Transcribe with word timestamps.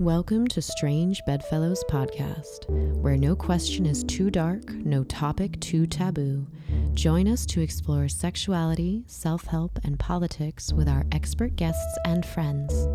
Welcome 0.00 0.48
to 0.48 0.60
Strange 0.60 1.22
Bedfellows 1.24 1.84
Podcast, 1.88 2.68
where 3.00 3.16
no 3.16 3.36
question 3.36 3.86
is 3.86 4.02
too 4.02 4.28
dark, 4.28 4.68
no 4.72 5.04
topic 5.04 5.60
too 5.60 5.86
taboo. 5.86 6.48
Join 6.94 7.28
us 7.28 7.46
to 7.46 7.60
explore 7.60 8.08
sexuality, 8.08 9.04
self 9.06 9.44
help, 9.44 9.78
and 9.84 9.96
politics 9.96 10.72
with 10.72 10.88
our 10.88 11.04
expert 11.12 11.54
guests 11.54 11.96
and 12.06 12.26
friends. 12.26 12.88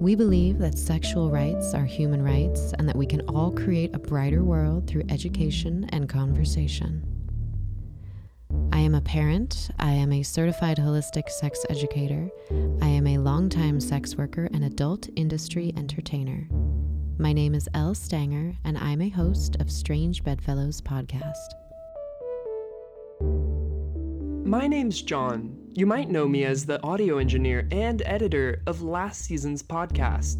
We 0.00 0.16
believe 0.16 0.58
that 0.58 0.76
sexual 0.76 1.30
rights 1.30 1.72
are 1.72 1.84
human 1.84 2.22
rights 2.22 2.72
and 2.76 2.88
that 2.88 2.96
we 2.96 3.06
can 3.06 3.20
all 3.28 3.52
create 3.52 3.94
a 3.94 4.00
brighter 4.00 4.42
world 4.42 4.88
through 4.88 5.04
education 5.08 5.88
and 5.90 6.08
conversation. 6.08 7.14
I 8.72 8.80
am 8.80 8.96
a 8.96 9.00
parent. 9.00 9.70
I 9.78 9.92
am 9.92 10.12
a 10.12 10.24
certified 10.24 10.78
holistic 10.78 11.30
sex 11.30 11.64
educator. 11.70 12.28
I 12.82 12.88
am 12.88 13.03
longtime 13.34 13.80
sex 13.80 14.14
worker 14.14 14.48
and 14.52 14.62
adult 14.62 15.08
industry 15.16 15.72
entertainer. 15.76 16.46
My 17.18 17.32
name 17.32 17.52
is 17.52 17.68
Elle 17.74 17.96
Stanger, 17.96 18.54
and 18.62 18.78
I'm 18.78 19.02
a 19.02 19.08
host 19.08 19.56
of 19.56 19.72
Strange 19.72 20.22
Bedfellows 20.22 20.80
podcast. 20.80 21.34
My 24.46 24.68
name's 24.68 25.02
John. 25.02 25.58
You 25.72 25.84
might 25.84 26.10
know 26.10 26.28
me 26.28 26.44
as 26.44 26.64
the 26.64 26.80
audio 26.84 27.18
engineer 27.18 27.66
and 27.72 28.02
editor 28.06 28.62
of 28.68 28.82
last 28.82 29.22
season's 29.22 29.64
podcast. 29.64 30.36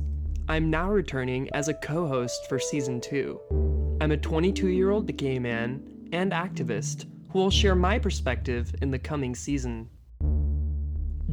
I'm 0.48 0.70
now 0.70 0.88
returning 0.88 1.50
as 1.52 1.66
a 1.66 1.74
co 1.74 2.06
host 2.06 2.48
for 2.48 2.60
season 2.60 3.00
two. 3.00 3.40
I'm 4.00 4.12
a 4.12 4.16
22 4.16 4.68
year 4.68 4.92
old 4.92 5.16
gay 5.16 5.40
man 5.40 5.82
and 6.12 6.30
activist 6.30 7.06
who 7.30 7.40
will 7.40 7.50
share 7.50 7.74
my 7.74 7.98
perspective 7.98 8.72
in 8.82 8.92
the 8.92 9.00
coming 9.00 9.34
season. 9.34 9.88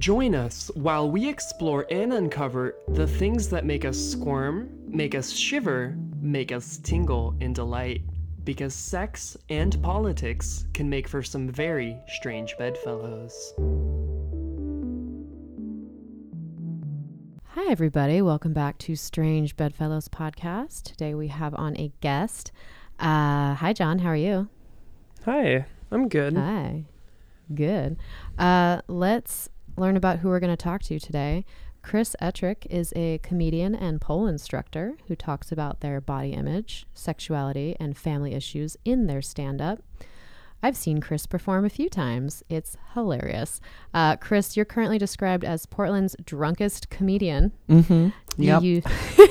Join 0.01 0.33
us 0.33 0.71
while 0.73 1.11
we 1.11 1.29
explore 1.29 1.85
and 1.91 2.11
uncover 2.13 2.73
the 2.87 3.05
things 3.05 3.49
that 3.49 3.65
make 3.65 3.85
us 3.85 3.99
squirm, 3.99 4.67
make 4.87 5.13
us 5.13 5.29
shiver, 5.29 5.95
make 6.19 6.51
us 6.51 6.77
tingle 6.77 7.35
in 7.39 7.53
delight. 7.53 8.01
Because 8.43 8.73
sex 8.73 9.37
and 9.49 9.79
politics 9.83 10.65
can 10.73 10.89
make 10.89 11.07
for 11.07 11.21
some 11.21 11.47
very 11.47 11.95
strange 12.07 12.57
bedfellows. 12.57 13.53
Hi, 17.49 17.69
everybody. 17.69 18.23
Welcome 18.23 18.53
back 18.53 18.79
to 18.79 18.95
Strange 18.95 19.55
Bedfellows 19.55 20.07
podcast. 20.07 20.81
Today 20.81 21.13
we 21.13 21.27
have 21.27 21.53
on 21.53 21.77
a 21.77 21.91
guest. 22.01 22.51
Uh, 22.97 23.53
hi, 23.53 23.71
John. 23.71 23.99
How 23.99 24.09
are 24.09 24.15
you? 24.15 24.49
Hi, 25.25 25.67
I'm 25.91 26.09
good. 26.09 26.35
Hi. 26.35 26.85
Good. 27.53 27.97
Uh, 28.39 28.81
let's 28.87 29.49
learn 29.81 29.97
about 29.97 30.19
who 30.19 30.29
we're 30.29 30.39
going 30.39 30.55
to 30.55 30.63
talk 30.63 30.81
to 30.83 30.99
today. 30.99 31.43
Chris 31.81 32.15
Ettrick 32.21 32.67
is 32.69 32.93
a 32.95 33.17
comedian 33.23 33.73
and 33.73 33.99
pole 33.99 34.27
instructor 34.27 34.95
who 35.07 35.15
talks 35.15 35.51
about 35.51 35.81
their 35.81 35.99
body 35.99 36.33
image, 36.33 36.85
sexuality, 36.93 37.75
and 37.79 37.97
family 37.97 38.33
issues 38.35 38.77
in 38.85 39.07
their 39.07 39.21
stand 39.21 39.59
up. 39.59 39.81
I've 40.63 40.77
seen 40.77 41.01
Chris 41.01 41.25
perform 41.25 41.65
a 41.65 41.69
few 41.69 41.89
times. 41.89 42.43
It's 42.47 42.77
hilarious. 42.93 43.59
Uh, 43.95 44.15
Chris, 44.17 44.55
you're 44.55 44.63
currently 44.63 44.99
described 44.99 45.43
as 45.43 45.65
Portland's 45.65 46.15
drunkest 46.23 46.91
comedian. 46.91 47.51
Mm-hmm. 47.67 48.09
Yep. 48.37 48.61
You, 48.61 48.83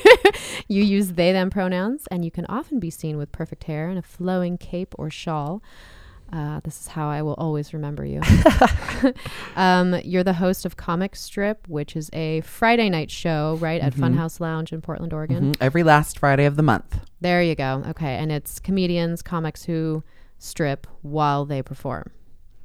you 0.68 0.82
use 0.82 1.12
they 1.12 1.30
them 1.30 1.50
pronouns, 1.50 2.08
and 2.10 2.24
you 2.24 2.32
can 2.32 2.46
often 2.46 2.80
be 2.80 2.90
seen 2.90 3.16
with 3.16 3.30
perfect 3.30 3.64
hair 3.64 3.88
and 3.88 3.98
a 3.98 4.02
flowing 4.02 4.58
cape 4.58 4.92
or 4.98 5.08
shawl. 5.08 5.62
Uh, 6.32 6.60
this 6.62 6.80
is 6.80 6.86
how 6.88 7.08
I 7.08 7.22
will 7.22 7.34
always 7.34 7.72
remember 7.74 8.04
you. 8.04 8.20
um, 9.56 9.96
you're 10.04 10.24
the 10.24 10.34
host 10.34 10.64
of 10.64 10.76
Comic 10.76 11.16
Strip, 11.16 11.66
which 11.68 11.96
is 11.96 12.10
a 12.12 12.40
Friday 12.42 12.88
night 12.88 13.10
show, 13.10 13.56
right, 13.60 13.80
at 13.80 13.94
Mhm. 13.94 14.14
Funhouse 14.14 14.40
Lounge 14.40 14.72
in 14.72 14.80
Portland, 14.80 15.12
Oregon. 15.12 15.52
Mhm. 15.52 15.56
Every 15.60 15.82
last 15.82 16.18
Friday 16.18 16.44
of 16.44 16.56
the 16.56 16.62
month. 16.62 17.00
There 17.20 17.42
you 17.42 17.54
go. 17.54 17.82
Okay. 17.88 18.16
And 18.16 18.30
it's 18.30 18.58
comedians, 18.60 19.22
comics 19.22 19.64
who 19.64 20.02
strip 20.38 20.86
while 21.02 21.44
they 21.44 21.62
perform. 21.62 22.10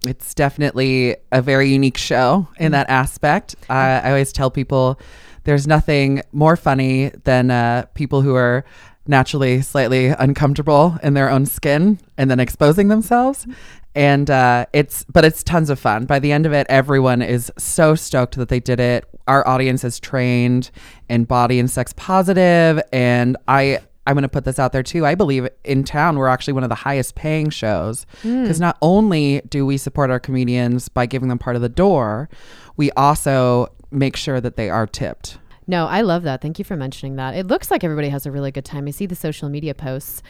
It's 0.05 0.33
definitely 0.35 1.15
a 1.31 1.41
very 1.41 1.69
unique 1.69 1.97
show 1.97 2.47
in 2.59 2.71
that 2.73 2.89
aspect. 2.89 3.55
I 3.69 4.01
I 4.01 4.09
always 4.09 4.31
tell 4.31 4.51
people 4.51 4.99
there's 5.45 5.65
nothing 5.67 6.21
more 6.31 6.55
funny 6.55 7.11
than 7.23 7.49
uh, 7.49 7.85
people 7.95 8.21
who 8.21 8.35
are 8.35 8.63
naturally 9.07 9.61
slightly 9.61 10.07
uncomfortable 10.07 10.97
in 11.03 11.13
their 11.13 11.29
own 11.29 11.45
skin 11.45 11.99
and 12.17 12.29
then 12.29 12.39
exposing 12.39 12.87
themselves. 12.87 13.47
And 13.93 14.29
uh, 14.29 14.65
it's, 14.73 15.05
but 15.05 15.23
it's 15.23 15.43
tons 15.43 15.69
of 15.69 15.79
fun. 15.79 16.05
By 16.05 16.19
the 16.19 16.31
end 16.31 16.45
of 16.45 16.53
it, 16.53 16.67
everyone 16.69 17.21
is 17.21 17.51
so 17.57 17.95
stoked 17.95 18.35
that 18.35 18.49
they 18.49 18.59
did 18.59 18.79
it. 18.79 19.05
Our 19.27 19.47
audience 19.47 19.83
is 19.83 19.99
trained 19.99 20.69
in 21.09 21.23
body 21.23 21.59
and 21.59 21.69
sex 21.69 21.93
positive, 21.93 22.81
and 22.91 23.37
I. 23.47 23.79
I'm 24.07 24.13
going 24.13 24.21
to 24.21 24.29
put 24.29 24.45
this 24.45 24.59
out 24.59 24.71
there 24.71 24.83
too. 24.83 25.03
I 25.03 25.15
believe 25.15 25.47
in 25.63 25.83
town 25.83 26.19
we're 26.19 26.27
actually 26.27 26.53
one 26.53 26.61
of 26.61 26.69
the 26.69 26.75
highest 26.75 27.15
paying 27.15 27.49
shows 27.49 28.05
because 28.21 28.59
not 28.59 28.77
only 28.83 29.41
do 29.49 29.65
we 29.65 29.77
support 29.77 30.11
our 30.11 30.19
comedians 30.19 30.89
by 30.89 31.07
giving 31.07 31.27
them 31.27 31.39
part 31.39 31.55
of 31.55 31.63
the 31.63 31.69
door, 31.69 32.29
we 32.77 32.91
also 32.91 33.73
make 33.89 34.15
sure 34.15 34.39
that 34.39 34.57
they 34.57 34.69
are 34.69 34.85
tipped. 34.85 35.39
No, 35.67 35.87
I 35.87 36.01
love 36.01 36.23
that. 36.23 36.41
Thank 36.41 36.59
you 36.59 36.65
for 36.65 36.75
mentioning 36.75 37.15
that. 37.15 37.35
It 37.35 37.47
looks 37.47 37.71
like 37.71 37.83
everybody 37.83 38.09
has 38.09 38.25
a 38.25 38.31
really 38.31 38.51
good 38.51 38.65
time. 38.65 38.87
I 38.87 38.91
see 38.91 39.05
the 39.05 39.15
social 39.15 39.49
media 39.49 39.73
posts. 39.73 40.21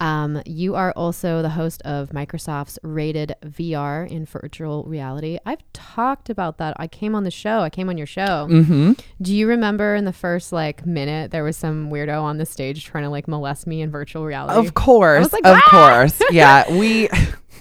Um, 0.00 0.42
you 0.44 0.74
are 0.74 0.92
also 0.92 1.40
the 1.42 1.50
host 1.50 1.80
of 1.82 2.10
Microsoft's 2.10 2.78
rated 2.82 3.34
VR 3.44 4.10
in 4.10 4.26
virtual 4.26 4.84
reality. 4.84 5.38
I've 5.46 5.62
talked 5.72 6.28
about 6.30 6.58
that. 6.58 6.74
I 6.78 6.86
came 6.88 7.14
on 7.14 7.24
the 7.24 7.30
show. 7.30 7.60
I 7.60 7.70
came 7.70 7.88
on 7.88 7.96
your 7.96 8.06
show. 8.06 8.48
Mm-hmm. 8.50 8.92
Do 9.22 9.34
you 9.34 9.46
remember 9.46 9.94
in 9.94 10.04
the 10.04 10.12
first 10.12 10.52
like 10.52 10.84
minute 10.84 11.30
there 11.30 11.44
was 11.44 11.56
some 11.56 11.90
weirdo 11.90 12.20
on 12.20 12.38
the 12.38 12.46
stage 12.46 12.84
trying 12.84 13.04
to 13.04 13.10
like 13.10 13.28
molest 13.28 13.66
me 13.66 13.80
in 13.82 13.90
virtual 13.90 14.24
reality? 14.24 14.66
Of 14.66 14.74
course, 14.74 15.32
like, 15.32 15.46
of 15.46 15.56
"Ah!" 15.56 15.70
course, 15.70 16.20
yeah. 16.30 16.70
We 16.76 17.08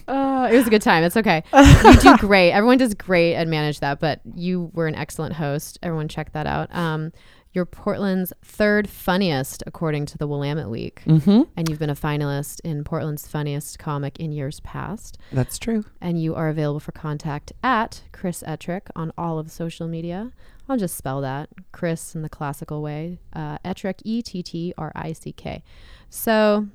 Uh, 0.08 0.50
it 0.52 0.58
was 0.58 0.68
a 0.68 0.70
good 0.70 0.82
time. 0.82 1.04
It's 1.04 1.16
okay. 1.16 1.44
You 1.54 1.98
do 2.00 2.18
great. 2.20 2.52
Everyone 2.52 2.78
does 2.78 2.94
great 2.94 3.36
and 3.36 3.50
manage 3.50 3.80
that, 3.80 4.00
but 4.00 4.22
you 4.36 4.72
were 4.74 4.88
an 4.88 4.96
excellent 4.96 5.36
host. 5.36 5.80
Everyone 5.84 6.08
check 6.08 6.34
that 6.34 6.48
out. 6.48 6.74
Um, 6.76 7.12
you're 7.53 7.66
Portland's 7.66 8.34
third 8.41 8.90
funniest, 8.90 9.64
according 9.68 10.08
to 10.08 10.18
the 10.18 10.28
Willamette 10.28 10.69
Week. 10.69 11.03
mm-hmm. 11.06 11.44
And 11.56 11.69
you've 11.69 11.80
been 11.80 11.90
a 11.90 11.96
finalist 11.96 12.59
in 12.62 12.84
Portland's 12.84 13.28
funniest 13.28 13.78
comic 13.78 14.19
in 14.19 14.31
years 14.31 14.59
past. 14.62 15.19
That's 15.31 15.59
true. 15.59 15.86
And 16.02 16.22
you 16.22 16.34
are 16.34 16.50
available 16.50 16.80
for 16.80 16.91
contact 16.91 17.53
at 17.64 18.02
Chris 18.12 18.44
Ettrick 18.46 18.90
on 18.96 19.14
all 19.18 19.38
of 19.38 19.52
social 19.52 19.88
media. 19.88 20.31
I'll 20.68 20.78
just 20.78 20.97
spell 20.97 21.22
that 21.22 21.50
Chris 21.72 22.16
in 22.16 22.24
the 22.24 22.30
classical 22.30 22.81
way. 22.81 23.19
Uh, 23.34 23.59
Ettrick, 23.64 24.02
E 24.03 24.22
T 24.22 24.41
T 24.41 24.74
R 24.78 24.91
I 24.96 25.14
C 25.14 25.31
K. 25.31 25.64
So, 26.09 26.68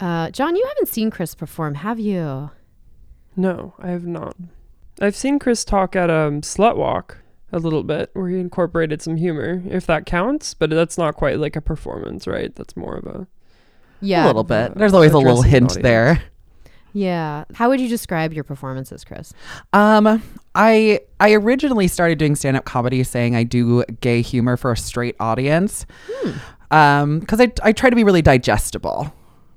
uh, 0.00 0.30
John, 0.30 0.56
you 0.56 0.64
haven't 0.66 0.88
seen 0.88 1.10
Chris 1.10 1.34
perform, 1.34 1.74
have 1.74 2.00
you? 2.00 2.50
No, 3.36 3.74
I 3.78 3.88
have 3.88 4.06
not. 4.06 4.36
I've 5.00 5.16
seen 5.16 5.38
Chris 5.40 5.64
talk 5.64 5.96
at 5.96 6.08
um 6.08 6.40
Slut 6.40 6.76
Walk 6.76 7.18
a 7.54 7.58
little 7.58 7.82
bit 7.82 8.10
where 8.14 8.28
he 8.28 8.38
incorporated 8.38 9.00
some 9.00 9.16
humor, 9.16 9.62
if 9.68 9.86
that 9.86 10.06
counts, 10.06 10.52
but 10.54 10.70
that's 10.70 10.98
not 10.98 11.14
quite 11.14 11.38
like 11.38 11.56
a 11.56 11.60
performance, 11.60 12.26
right? 12.26 12.54
That's 12.54 12.76
more 12.76 12.96
of 12.96 13.06
a 13.06 13.26
Yeah. 14.00 14.24
a 14.24 14.26
little 14.26 14.44
bit. 14.44 14.74
There's 14.74 14.92
always 14.92 15.12
a 15.12 15.18
little 15.18 15.42
hint 15.42 15.70
audience. 15.72 15.82
there. 15.82 16.22
Yeah. 16.92 17.44
How 17.54 17.68
would 17.70 17.80
you 17.80 17.88
describe 17.88 18.32
your 18.32 18.44
performances, 18.44 19.04
Chris? 19.04 19.32
Um, 19.72 20.22
I 20.54 21.00
I 21.18 21.32
originally 21.32 21.88
started 21.88 22.18
doing 22.18 22.36
stand 22.36 22.56
up 22.56 22.64
comedy, 22.64 23.02
saying 23.02 23.34
I 23.34 23.42
do 23.42 23.84
gay 24.00 24.22
humor 24.22 24.56
for 24.56 24.70
a 24.72 24.76
straight 24.76 25.16
audience. 25.18 25.86
Um, 26.70 27.18
because 27.20 27.40
I 27.40 27.52
I 27.62 27.72
try 27.72 27.90
to 27.90 27.96
be 27.96 28.04
really 28.04 28.22
digestible 28.22 29.12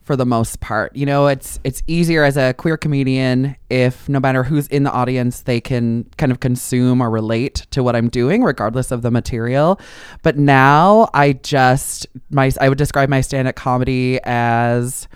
for 0.08 0.16
the 0.16 0.26
most 0.26 0.62
part. 0.62 0.96
You 0.96 1.06
know, 1.06 1.28
it's 1.28 1.60
it's 1.64 1.84
easier 1.86 2.24
as 2.24 2.38
a 2.38 2.54
queer 2.54 2.78
comedian 2.78 3.56
if 3.70 4.08
no 4.08 4.20
matter 4.20 4.44
who's 4.44 4.66
in 4.68 4.84
the 4.84 4.92
audience, 4.92 5.42
they 5.42 5.60
can 5.62 6.06
kind 6.18 6.32
of 6.32 6.40
consume 6.40 7.02
or 7.02 7.10
relate 7.12 7.68
to 7.72 7.84
what 7.84 7.96
I'm 7.96 8.08
doing, 8.10 8.42
regardless 8.42 8.90
of 8.92 9.02
the 9.02 9.12
material. 9.12 9.80
But 10.24 10.38
now 10.38 11.10
I 11.14 11.34
just 11.34 12.08
my 12.32 12.50
I 12.60 12.70
would 12.70 12.78
describe 12.78 13.10
my 13.10 13.22
stand 13.22 13.48
up 13.50 13.56
comedy 13.56 14.20
as 14.24 15.08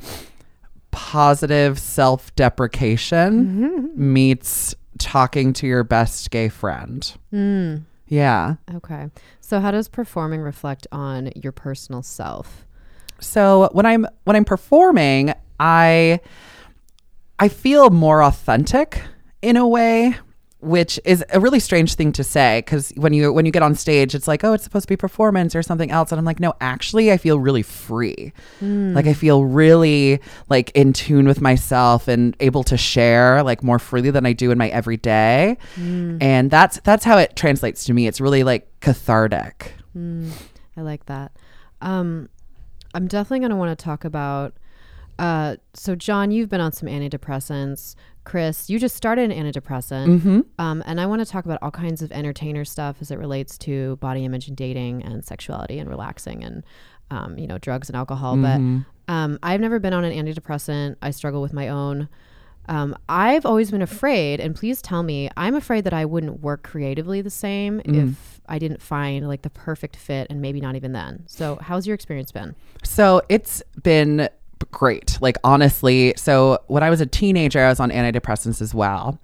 positive 0.92 1.80
self 1.80 2.36
deprecation 2.36 3.92
meets 3.96 4.76
talking 4.98 5.54
to 5.54 5.66
your 5.66 5.84
best 5.86 6.30
gay 6.32 6.50
friend. 6.50 7.14
Mm, 7.34 7.84
Yeah. 8.08 8.56
okay. 8.76 9.08
So, 9.40 9.60
how 9.62 9.72
does 9.72 9.88
performing 9.88 10.42
reflect 10.42 10.86
on 10.92 11.32
your 11.36 11.52
personal 11.54 12.04
self? 12.04 12.66
So 13.22 13.70
when 13.72 13.86
I'm 13.86 14.06
when 14.26 14.36
I'm 14.36 14.46
performing, 14.46 15.34
I 15.60 16.20
I 17.40 17.48
feel 17.48 17.90
more 17.90 18.22
authentic 18.24 19.02
in 19.42 19.58
a 19.58 19.68
way, 19.68 20.16
which 20.60 21.00
is 21.06 21.24
a 21.32 21.40
really 21.40 21.60
strange 21.60 21.96
thing 21.96 22.12
to 22.14 22.24
say 22.24 22.62
because 22.64 22.92
when 22.96 23.14
you 23.14 23.32
when 23.34 23.46
you 23.46 23.52
get 23.52 23.64
on 23.64 23.74
stage, 23.76 24.14
it's 24.14 24.28
like, 24.28 24.44
oh, 24.44 24.54
it's 24.54 24.64
supposed 24.64 24.84
to 24.84 24.92
be 24.92 24.98
performance 24.98 25.56
or 25.56 25.64
something 25.64 25.90
else, 25.92 26.12
and 26.12 26.20
I'm 26.20 26.26
like, 26.26 26.40
no, 26.40 26.54
actually, 26.62 27.12
I 27.12 27.18
feel 27.18 27.40
really 27.40 27.64
free. 27.64 28.34
Like 28.94 29.06
I 29.08 29.14
feel 29.14 29.44
really 29.46 30.20
like 30.50 30.72
in 30.76 30.94
tune 30.94 31.28
with 31.28 31.42
myself 31.42 32.08
and 32.08 32.36
able 32.40 32.64
to 32.66 32.78
share 32.78 33.42
like 33.44 33.64
more 33.64 33.80
freely 33.80 34.12
than 34.12 34.26
I 34.26 34.34
do 34.34 34.52
in 34.52 34.58
my 34.58 34.70
everyday, 34.70 35.58
and 36.22 36.52
that's 36.52 36.80
that's 36.84 37.06
how 37.06 37.18
it 37.18 37.36
translates 37.36 37.84
to 37.86 37.94
me. 37.94 38.08
It's 38.08 38.20
really 38.22 38.44
like 38.44 38.68
cathartic. 38.82 39.74
Mm, 39.98 40.32
I 40.78 40.82
like 40.82 41.06
that. 41.08 41.32
Um, 41.82 42.30
I'm 42.94 43.08
definitely 43.08 43.40
going 43.40 43.52
to 43.52 43.56
want 43.56 43.78
to 43.78 43.84
talk 43.84 44.04
about. 44.06 44.54
Uh, 45.20 45.58
so, 45.74 45.96
John, 45.96 46.32
you've 46.32 46.50
been 46.50 46.62
on 46.62 46.72
some 46.72 46.90
antidepressants. 46.90 47.96
Chris, 48.24 48.70
you 48.70 48.80
just 48.80 48.96
started 48.96 49.32
an 49.32 49.46
antidepressant. 49.46 50.20
Mm-hmm. 50.20 50.40
Um, 50.60 50.84
and 50.86 51.00
I 51.02 51.06
want 51.06 51.20
to 51.22 51.26
talk 51.26 51.46
about 51.46 51.60
all 51.62 51.72
kinds 51.72 52.02
of 52.02 52.12
entertainer 52.12 52.66
stuff 52.66 52.98
as 53.02 53.12
it 53.12 53.18
relates 53.18 53.58
to 53.60 53.98
body 53.98 54.26
image 54.26 54.48
and 54.48 54.58
dating 54.58 55.04
and 55.04 55.24
sexuality 55.24 55.80
and 55.80 55.90
relaxing 55.90 56.44
and, 56.44 56.64
um, 57.10 57.38
you 57.38 57.48
know, 57.48 57.58
drugs 57.58 57.90
and 57.90 57.96
alcohol. 57.96 58.36
Mhm. 58.36 58.86
But 59.08 59.14
um, 59.14 59.40
I've 59.44 59.62
never 59.62 59.80
been 59.80 59.94
on 59.94 60.04
an 60.04 60.14
antidepressant. 60.14 60.96
I 61.02 61.12
struggle 61.12 61.42
with 61.42 61.54
my 61.54 61.68
own. 61.68 62.08
Um, 62.68 62.96
I've 63.10 63.46
always 63.46 63.72
been 63.72 63.82
afraid, 63.82 64.40
and 64.40 64.56
please 64.56 64.82
tell 64.82 65.04
me, 65.04 65.30
I'm 65.36 65.56
afraid 65.56 65.84
that 65.86 65.94
I 65.94 66.06
wouldn't 66.06 66.42
work 66.42 66.64
creatively 66.64 67.22
the 67.22 67.30
same 67.30 67.82
Mm. 67.82 68.12
if 68.12 68.42
I 68.48 68.60
didn't 68.60 68.82
find 68.82 69.28
like 69.28 69.42
the 69.42 69.50
perfect 69.50 69.96
fit, 69.96 70.28
and 70.30 70.42
maybe 70.42 70.62
not 70.62 70.76
even 70.76 70.92
then. 70.94 71.24
So, 71.26 71.58
how's 71.62 71.88
your 71.88 71.96
experience 71.96 72.32
been? 72.32 72.56
So 72.84 73.22
it's 73.30 73.62
been 73.82 74.30
great. 74.72 75.18
Like, 75.22 75.38
honestly. 75.44 76.14
So, 76.18 76.60
when 76.68 76.84
I 76.84 76.90
was 76.90 77.02
a 77.02 77.06
teenager, 77.06 77.60
I 77.60 77.70
was 77.70 77.80
on 77.80 77.90
antidepressants 77.92 78.62
as 78.62 78.74
well. 78.74 79.20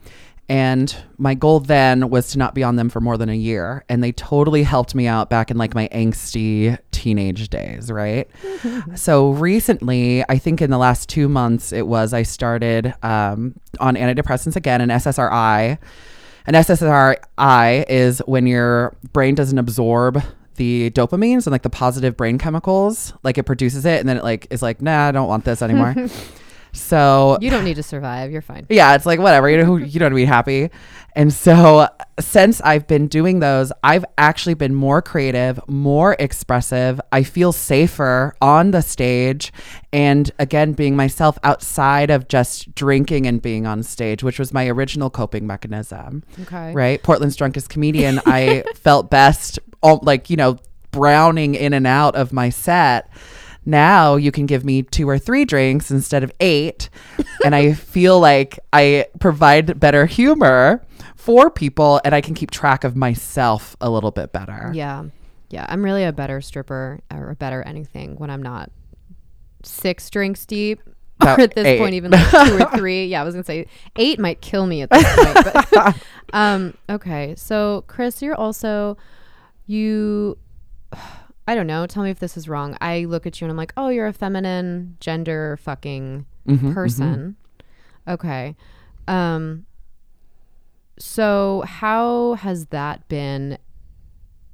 And 0.50 0.95
my 1.18 1.33
goal 1.33 1.60
then 1.60 2.10
was 2.10 2.30
to 2.31 2.38
not 2.38 2.56
be 2.56 2.63
on 2.63 2.78
them 2.78 2.90
for 2.90 3.01
more 3.01 3.18
than 3.18 3.28
a 3.28 3.36
year. 3.36 3.83
And 3.90 4.01
they 4.01 4.13
totally 4.13 4.63
helped 4.63 4.95
me 4.95 5.06
out 5.06 5.30
back 5.30 5.51
in 5.51 5.57
like 5.57 5.75
my 5.75 5.90
angsty 5.90 6.78
teenage 7.07 7.48
days, 7.48 7.89
right? 7.89 8.30
so 8.95 9.30
recently, 9.31 10.25
I 10.27 10.38
think 10.38 10.62
in 10.62 10.69
the 10.69 10.77
last 10.77 11.07
two 11.07 11.30
months, 11.30 11.71
it 11.71 11.88
was 11.88 12.13
I 12.13 12.24
started 12.24 12.94
um, 13.01 13.57
on 13.80 13.95
antidepressants 13.95 14.57
again, 14.57 14.81
an 14.81 14.89
SSRI. 14.89 15.77
An 16.48 16.54
SSRI 16.54 17.86
is 17.88 18.19
when 18.25 18.45
your 18.45 18.94
brain 19.13 19.36
doesn't 19.36 19.57
absorb 19.57 20.21
the 20.56 20.92
dopamines 20.92 21.45
and 21.45 21.51
like 21.51 21.62
the 21.62 21.69
positive 21.69 22.18
brain 22.18 22.38
chemicals, 22.38 23.13
like 23.24 23.38
it 23.38 23.44
produces 23.44 23.86
it, 23.86 24.01
and 24.01 24.09
then 24.09 24.18
it 24.18 24.24
like 24.24 24.48
is 24.50 24.62
like, 24.62 24.81
nah, 24.81 25.07
I 25.07 25.12
don't 25.13 25.30
want 25.30 25.45
this 25.45 25.62
anymore. 25.62 25.95
so 26.77 27.38
You 27.41 27.50
don't 27.50 27.63
need 27.65 27.75
to 27.75 27.83
survive. 27.83 28.31
You're 28.31 28.41
fine. 28.41 28.65
yeah, 28.69 28.95
it's 28.95 29.06
like 29.06 29.19
whatever. 29.19 29.50
You 29.50 29.63
know, 29.63 29.75
you 29.77 30.00
don't 30.00 30.13
need 30.13 30.21
to 30.21 30.25
be 30.25 30.25
happy. 30.25 30.69
And 31.15 31.33
so 31.33 31.88
since 32.19 32.62
I've 32.62 32.85
been 32.85 33.07
doing 33.07 33.39
those, 33.39 33.71
I've 33.83 34.06
actually 34.19 34.53
been 34.53 34.75
more 34.75 35.01
creative, 35.01 35.59
more 35.68 36.15
expressive. 36.19 37.01
I 37.12 37.24
feel 37.24 37.51
safer 37.51 38.35
on 38.39 38.69
the 38.69 38.83
stage 38.83 39.51
and 39.91 40.29
again 40.38 40.74
being 40.74 40.95
myself 40.95 41.39
outside 41.44 42.12
of 42.12 42.27
just 42.27 42.75
drinking 42.75 43.25
and 43.25 43.41
being 43.41 43.65
on 43.65 43.81
stage, 43.81 44.21
which 44.21 44.38
was 44.38 44.53
my 44.53 44.68
original 44.68 45.09
coping 45.09 45.47
mechanism. 45.47 46.23
Okay. 46.44 46.71
Right? 46.73 47.01
Portland's 47.01 47.35
drunkest 47.35 47.69
comedian, 47.69 48.21
I 48.27 48.63
felt 48.75 49.09
best 49.09 49.57
all, 49.81 50.00
like, 50.03 50.30
you 50.30 50.38
know, 50.38 50.57
browning 50.91 51.56
in 51.56 51.73
and 51.73 51.88
out 51.88 52.15
of 52.15 52.31
my 52.31 52.50
set. 52.50 53.09
Now 53.68 54.16
you 54.16 54.31
can 54.31 54.46
give 54.46 54.64
me 54.64 54.81
two 54.84 55.08
or 55.10 55.19
three 55.19 55.44
drinks 55.44 55.92
instead 55.92 56.24
of 56.24 56.31
eight. 56.40 56.90
and 57.44 57.54
I 57.54 57.74
feel 57.94 58.19
like 58.19 58.58
I 58.72 59.08
provide 59.19 59.78
better 59.80 60.06
humor 60.06 60.81
for 61.16 61.50
people 61.52 62.00
and 62.06 62.16
I 62.16 62.22
can 62.22 62.34
keep 62.34 62.50
track 62.50 62.86
of 62.86 62.96
myself 62.96 63.75
a 63.81 63.90
little 63.90 64.12
bit 64.12 64.31
better. 64.31 64.72
Yeah. 64.74 65.04
Yeah. 65.50 65.66
I'm 65.68 65.84
really 65.84 66.06
a 66.06 66.14
better 66.14 66.40
stripper 66.40 67.02
or 67.14 67.31
a 67.31 67.36
better 67.36 67.62
anything 67.62 68.16
when 68.16 68.30
I'm 68.30 68.42
not 68.42 68.72
six 69.64 70.10
drinks 70.10 70.46
deep. 70.46 70.80
About 71.19 71.40
or 71.40 71.42
at 71.46 71.56
this 71.56 71.66
eight. 71.66 71.80
point, 71.80 71.94
even 71.96 72.12
like 72.12 72.30
two 72.30 72.58
or 72.64 72.69
three. 72.78 73.08
Yeah, 73.08 73.22
I 73.22 73.24
was 73.25 73.34
gonna 73.34 73.44
say 73.44 73.66
eight 73.98 74.18
might 74.19 74.40
kill 74.40 74.66
me 74.66 74.84
at 74.84 74.90
this 74.92 75.16
point. 75.16 75.68
But, 75.72 75.96
um, 76.31 76.74
okay, 76.90 77.34
so 77.36 77.84
Chris, 77.88 78.22
you're 78.22 78.36
also 78.36 78.98
you. 79.66 80.38
I 81.47 81.55
don't 81.55 81.67
know. 81.67 81.85
Tell 81.88 82.03
me 82.03 82.09
if 82.09 82.19
this 82.19 82.35
is 82.35 82.49
wrong. 82.49 82.75
I 82.81 83.05
look 83.05 83.25
at 83.25 83.39
you 83.39 83.45
and 83.45 83.51
I'm 83.51 83.57
like, 83.57 83.71
oh, 83.77 83.88
you're 83.89 84.07
a 84.07 84.13
feminine 84.13 84.97
gender 84.99 85.57
fucking 85.61 86.25
Mhm, 86.47 86.73
person. 86.73 87.35
Okay. 88.07 88.55
Um. 89.07 89.65
So 90.99 91.63
how 91.65 92.33
has 92.35 92.67
that 92.67 93.07
been 93.07 93.57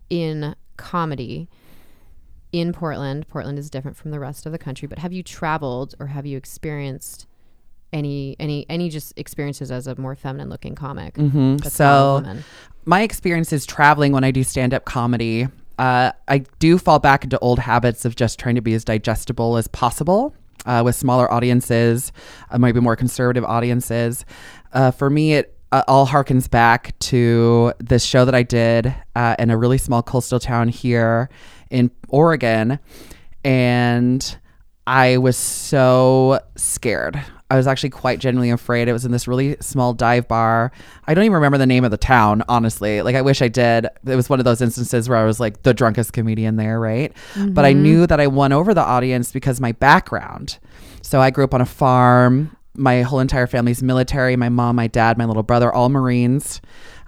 in 0.10 0.56
comedy 0.78 1.48
in 2.52 2.74
Portland? 2.74 3.28
Portland 3.28 3.58
is 3.58 3.70
different 3.70 3.96
from 3.98 4.12
the 4.12 4.20
rest 4.20 4.46
of 4.46 4.52
the 4.52 4.58
country, 4.58 4.88
but 4.88 5.00
have 5.00 5.14
you 5.14 5.24
traveled 5.24 5.96
or 6.00 6.08
have 6.08 6.26
you 6.26 6.38
experienced 6.38 7.28
any 7.94 8.36
any 8.40 8.66
any 8.70 8.90
just 8.90 9.14
experiences 9.18 9.72
as 9.72 9.88
a 9.88 9.96
more 10.00 10.16
feminine 10.16 10.50
looking 10.50 10.76
comic? 10.76 11.16
Mhm. 11.16 11.64
a 11.66 11.70
So 11.70 12.24
my 12.86 13.02
experience 13.04 13.54
is 13.54 13.66
traveling 13.66 14.12
when 14.12 14.24
I 14.24 14.32
do 14.32 14.44
stand 14.44 14.74
up 14.74 14.84
comedy. 14.86 15.48
Uh, 15.78 16.12
I 16.28 16.40
do 16.60 16.78
fall 16.78 17.00
back 17.00 17.24
into 17.24 17.40
old 17.40 17.60
habits 17.60 18.06
of 18.06 18.16
just 18.16 18.40
trying 18.40 18.56
to 18.56 18.62
be 18.62 18.74
as 18.74 18.84
digestible 18.84 19.58
as 19.58 19.68
possible 19.68 20.34
uh, 20.66 20.82
with 20.86 20.96
smaller 20.96 21.32
audiences, 21.32 22.12
uh, 22.52 22.58
maybe 22.58 22.80
more 22.80 22.96
conservative 22.96 23.44
audiences. 23.44 24.26
Uh, 24.72 24.92
for 24.92 25.10
me, 25.10 25.34
it 25.34 25.58
uh, 25.72 25.84
all 25.88 26.06
harkens 26.06 26.50
back 26.50 26.98
to 27.00 27.74
this 27.80 28.04
show 28.06 28.26
that 28.26 28.36
I 28.36 28.44
did 28.44 28.94
uh, 29.16 29.36
in 29.40 29.50
a 29.50 29.58
really 29.58 29.80
small 29.80 30.04
coastal 30.04 30.40
town 30.40 30.70
here 30.70 31.30
in 31.72 31.90
Oregon. 32.10 32.80
And 33.44 34.38
I 34.86 35.18
was 35.18 35.38
so 35.38 36.40
scared. 36.56 37.22
I 37.50 37.56
was 37.56 37.68
actually 37.68 37.92
quite 37.92 38.20
genuinely 38.20 38.50
afraid. 38.50 38.88
It 38.88 38.94
was 38.94 39.06
in 39.06 39.12
this 39.12 39.28
really 39.28 39.56
small 39.60 39.94
dive 39.94 40.28
bar. 40.28 40.72
I 41.06 41.14
don't 41.14 41.24
even 41.24 41.36
remember 41.36 41.58
the 41.60 41.68
name 41.68 41.84
of 41.86 41.92
the 41.92 41.98
town, 41.98 42.44
honestly. 42.50 43.02
Like, 43.04 43.16
I 43.16 43.22
wish 43.22 43.42
I 43.44 43.48
did. 43.48 43.86
It 44.06 44.16
was 44.16 44.28
one 44.28 44.40
of 44.40 44.46
those 44.46 44.60
instances 44.60 45.08
where 45.08 45.20
I 45.20 45.24
was 45.24 45.40
like 45.40 45.62
the 45.62 45.74
drunkest 45.74 46.14
comedian 46.14 46.56
there, 46.56 46.80
right? 46.80 47.14
But 47.54 47.64
I 47.64 47.74
knew 47.74 48.08
that 48.08 48.20
I 48.20 48.28
won 48.28 48.52
over 48.52 48.74
the 48.74 48.82
audience 48.82 49.32
because 49.32 49.62
my 49.62 49.72
background. 49.74 50.58
So 51.02 51.22
I 51.22 51.30
grew 51.30 51.44
up 51.44 51.54
on 51.54 51.62
a 51.62 51.66
farm. 51.66 52.58
My 52.76 53.04
whole 53.04 53.20
entire 53.20 53.46
family's 53.46 53.84
military. 53.84 54.36
My 54.36 54.50
mom, 54.50 54.76
my 54.76 54.88
dad, 54.88 55.18
my 55.20 55.26
little 55.26 55.44
brother, 55.44 55.72
all 55.72 55.90
Marines. 55.90 56.60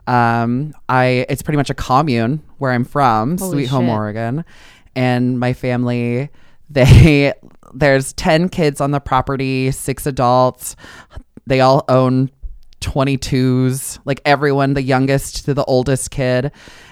Um, 0.05 0.73
I 0.87 1.25
it's 1.27 1.41
pretty 1.41 1.57
much 1.57 1.71
a 1.71 1.73
commune 1.73 2.43
where 2.59 2.71
I'm 2.71 2.85
from, 2.85 3.39
Holy 3.39 3.63
Sweet 3.63 3.69
Home, 3.69 3.85
shit. 3.85 3.93
Oregon, 3.93 4.45
and 4.95 5.39
my 5.39 5.53
family. 5.53 6.29
They 6.69 7.33
there's 7.73 8.13
ten 8.13 8.49
kids 8.49 8.81
on 8.81 8.91
the 8.91 8.99
property, 8.99 9.71
six 9.71 10.05
adults. 10.05 10.75
They 11.47 11.61
all 11.61 11.85
own 11.87 12.31
22s, 12.81 13.99
like 14.05 14.21
everyone, 14.25 14.73
the 14.73 14.81
youngest 14.81 15.45
to 15.45 15.53
the 15.53 15.63
oldest 15.65 16.11
kid. 16.11 16.51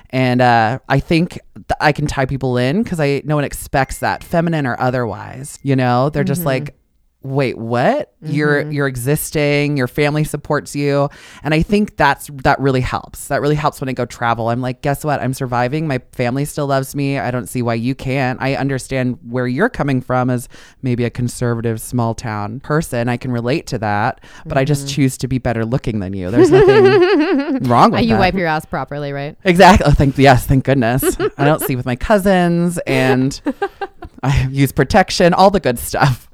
And 0.09 0.41
uh, 0.41 0.79
I 0.89 0.99
think 0.99 1.39
th- 1.55 1.65
I 1.79 1.91
can 1.91 2.05
tie 2.05 2.25
people 2.25 2.57
in 2.57 2.83
because 2.83 2.99
I 2.99 3.23
no 3.25 3.35
one 3.35 3.43
expects 3.43 3.99
that, 3.99 4.23
feminine 4.23 4.67
or 4.67 4.79
otherwise. 4.79 5.57
You 5.63 5.75
know, 5.75 6.09
they're 6.09 6.23
just 6.23 6.45
like, 6.45 6.75
wait, 7.23 7.57
what? 7.57 8.09
You're 8.21 8.71
you're 8.71 8.87
existing. 8.87 9.75
Your 9.75 9.87
family 9.87 10.23
supports 10.23 10.75
you, 10.75 11.09
and 11.43 11.53
I 11.53 11.61
think 11.61 11.97
that's 11.97 12.27
that 12.43 12.57
really 12.59 12.79
helps. 12.79 13.27
That 13.27 13.41
really 13.41 13.55
helps 13.55 13.81
when 13.81 13.89
I 13.89 13.93
go 13.93 14.05
travel. 14.05 14.49
I'm 14.49 14.61
like, 14.61 14.81
guess 14.81 15.03
what? 15.03 15.19
I'm 15.21 15.33
surviving. 15.33 15.87
My 15.87 15.99
family 16.13 16.45
still 16.45 16.67
loves 16.67 16.95
me. 16.95 17.19
I 17.19 17.31
don't 17.31 17.47
see 17.47 17.61
why 17.61 17.73
you 17.73 17.95
can't. 17.95 18.41
I 18.41 18.55
understand 18.55 19.17
where 19.29 19.45
you're 19.45 19.67
coming 19.69 19.99
from 19.99 20.29
as 20.29 20.47
maybe 20.81 21.03
a 21.03 21.09
conservative 21.09 21.81
small 21.81 22.13
town 22.15 22.61
person. 22.61 23.09
I 23.09 23.17
can 23.17 23.31
relate 23.31 23.67
to 23.67 23.77
that, 23.79 24.21
but 24.45 24.57
I 24.57 24.63
just 24.63 24.87
choose 24.87 25.17
to 25.17 25.27
be 25.27 25.37
better 25.37 25.65
looking 25.65 25.99
than 25.99 26.13
you. 26.13 26.31
There's 26.31 26.49
nothing 26.51 27.63
wrong 27.69 27.93
Uh, 27.93 27.97
with 27.97 28.03
you 28.05 28.09
that. 28.15 28.19
wipe 28.19 28.35
your 28.35 28.47
ass 28.47 28.63
properly, 28.65 29.11
right? 29.11 29.35
Exactly. 29.43 29.85
Oh, 29.85 29.91
thank 29.91 30.17
yes, 30.17 30.45
thank 30.45 30.63
goodness. 30.63 31.03
I 31.37 31.43
don't 31.43 31.61
see 31.67 31.75
with 31.75 31.85
my 31.85 31.97
cousins, 31.97 32.77
and 32.87 33.39
I 34.23 34.47
use 34.49 34.71
protection, 34.71 35.33
all 35.33 35.51
the 35.51 35.59
good 35.59 35.77
stuff. 35.77 36.29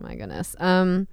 My 0.00 0.14
goodness. 0.14 0.56
Um 0.58 1.08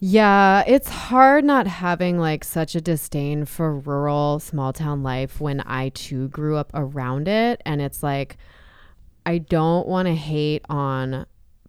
yeah, 0.00 0.62
it's 0.66 0.88
hard 0.88 1.44
not 1.44 1.66
having 1.66 2.18
like 2.18 2.44
such 2.44 2.76
a 2.76 2.80
disdain 2.80 3.44
for 3.44 3.76
rural 3.76 4.38
small 4.38 4.72
town 4.72 5.02
life 5.02 5.40
when 5.40 5.60
I 5.62 5.88
too 5.88 6.28
grew 6.28 6.56
up 6.56 6.70
around 6.72 7.26
it 7.26 7.60
and 7.66 7.80
it's 7.80 8.02
like 8.02 8.36
I 9.26 9.38
don't 9.38 9.88
want 9.88 10.06
to 10.06 10.14
hate 10.14 10.64
on 10.68 11.26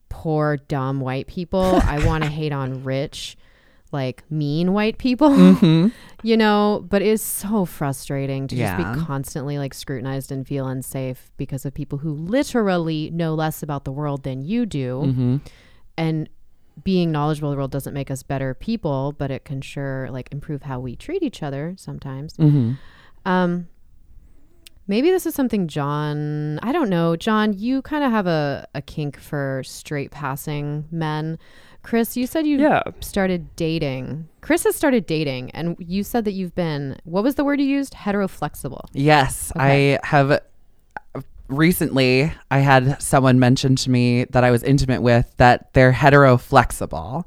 poor 0.10 0.58
dumb 0.58 1.00
white 1.02 1.28
people. 1.28 1.82
I 1.84 2.06
want 2.06 2.24
to 2.24 2.30
hate 2.40 2.52
on 2.52 2.84
rich 2.84 3.36
like 3.92 4.24
mean 4.30 4.74
white 4.74 4.98
people. 4.98 5.92
You 6.22 6.36
know, 6.36 6.86
but 6.90 7.02
it's 7.02 7.24
so 7.24 7.64
frustrating 7.64 8.48
to 8.50 8.56
just 8.58 8.76
be 8.76 8.84
constantly 9.06 9.58
like 9.58 9.74
scrutinized 9.74 10.34
and 10.34 10.46
feel 10.46 10.68
unsafe 10.68 11.32
because 11.38 11.66
of 11.66 11.74
people 11.74 12.00
who 12.00 12.12
literally 12.12 13.10
know 13.12 13.34
less 13.34 13.64
about 13.64 13.86
the 13.86 13.92
world 13.94 14.24
than 14.24 14.42
you 14.42 14.66
do. 14.66 15.02
Mm-hmm. 15.06 15.38
And 16.00 16.30
being 16.84 17.12
knowledgeable 17.12 17.50
of 17.50 17.54
the 17.56 17.58
world 17.58 17.72
doesn't 17.72 17.94
make 17.94 18.10
us 18.10 18.24
better 18.24 18.54
people, 18.54 19.14
but 19.18 19.30
it 19.32 19.44
can 19.44 19.60
sure 19.62 20.10
like 20.12 20.30
improve 20.32 20.64
how 20.64 20.80
we 20.80 20.96
treat 20.96 21.22
each 21.22 21.44
other 21.44 21.74
sometimes. 21.78 22.38
Mm-hmm. 22.38 22.74
Um 23.26 23.68
Maybe 24.88 25.12
this 25.12 25.28
is 25.28 25.36
something 25.36 25.68
John, 25.68 26.58
I 26.64 26.72
don't 26.72 26.90
know. 26.90 27.16
John, 27.16 27.54
you 27.54 27.84
kind 27.84 28.04
of 28.04 28.10
have 28.10 28.26
a, 28.26 28.68
a 28.74 28.82
kink 28.82 29.20
for 29.20 29.62
straight 29.64 30.10
passing 30.10 30.86
men. 30.90 31.38
Chris, 31.84 32.18
you 32.18 32.26
said 32.26 32.48
you 32.48 32.58
Yeah. 32.60 32.82
started 33.00 33.56
dating. 33.56 34.28
Chris 34.42 34.64
has 34.64 34.76
started 34.76 35.06
dating, 35.06 35.52
and 35.52 35.76
you 35.78 36.02
said 36.04 36.26
that 36.26 36.32
you've 36.32 36.56
been, 36.56 36.98
what 37.04 37.24
was 37.24 37.36
the 37.36 37.44
word 37.44 37.60
you 37.62 37.68
used? 37.68 37.94
Heteroflexible. 37.94 38.86
Yes, 38.94 39.52
Okay. 39.56 39.94
I 39.96 40.08
have 40.08 40.42
recently 41.50 42.32
I 42.52 42.60
had 42.60 43.02
someone 43.02 43.40
mention 43.40 43.76
to 43.78 43.90
me 43.90 44.26
that 44.26 44.44
I 44.44 44.52
was 44.52 44.64
intimate 44.64 45.02
with 45.02 45.32
that 45.38 45.74
they're 45.74 45.92
hetero-flexible. 45.92 47.26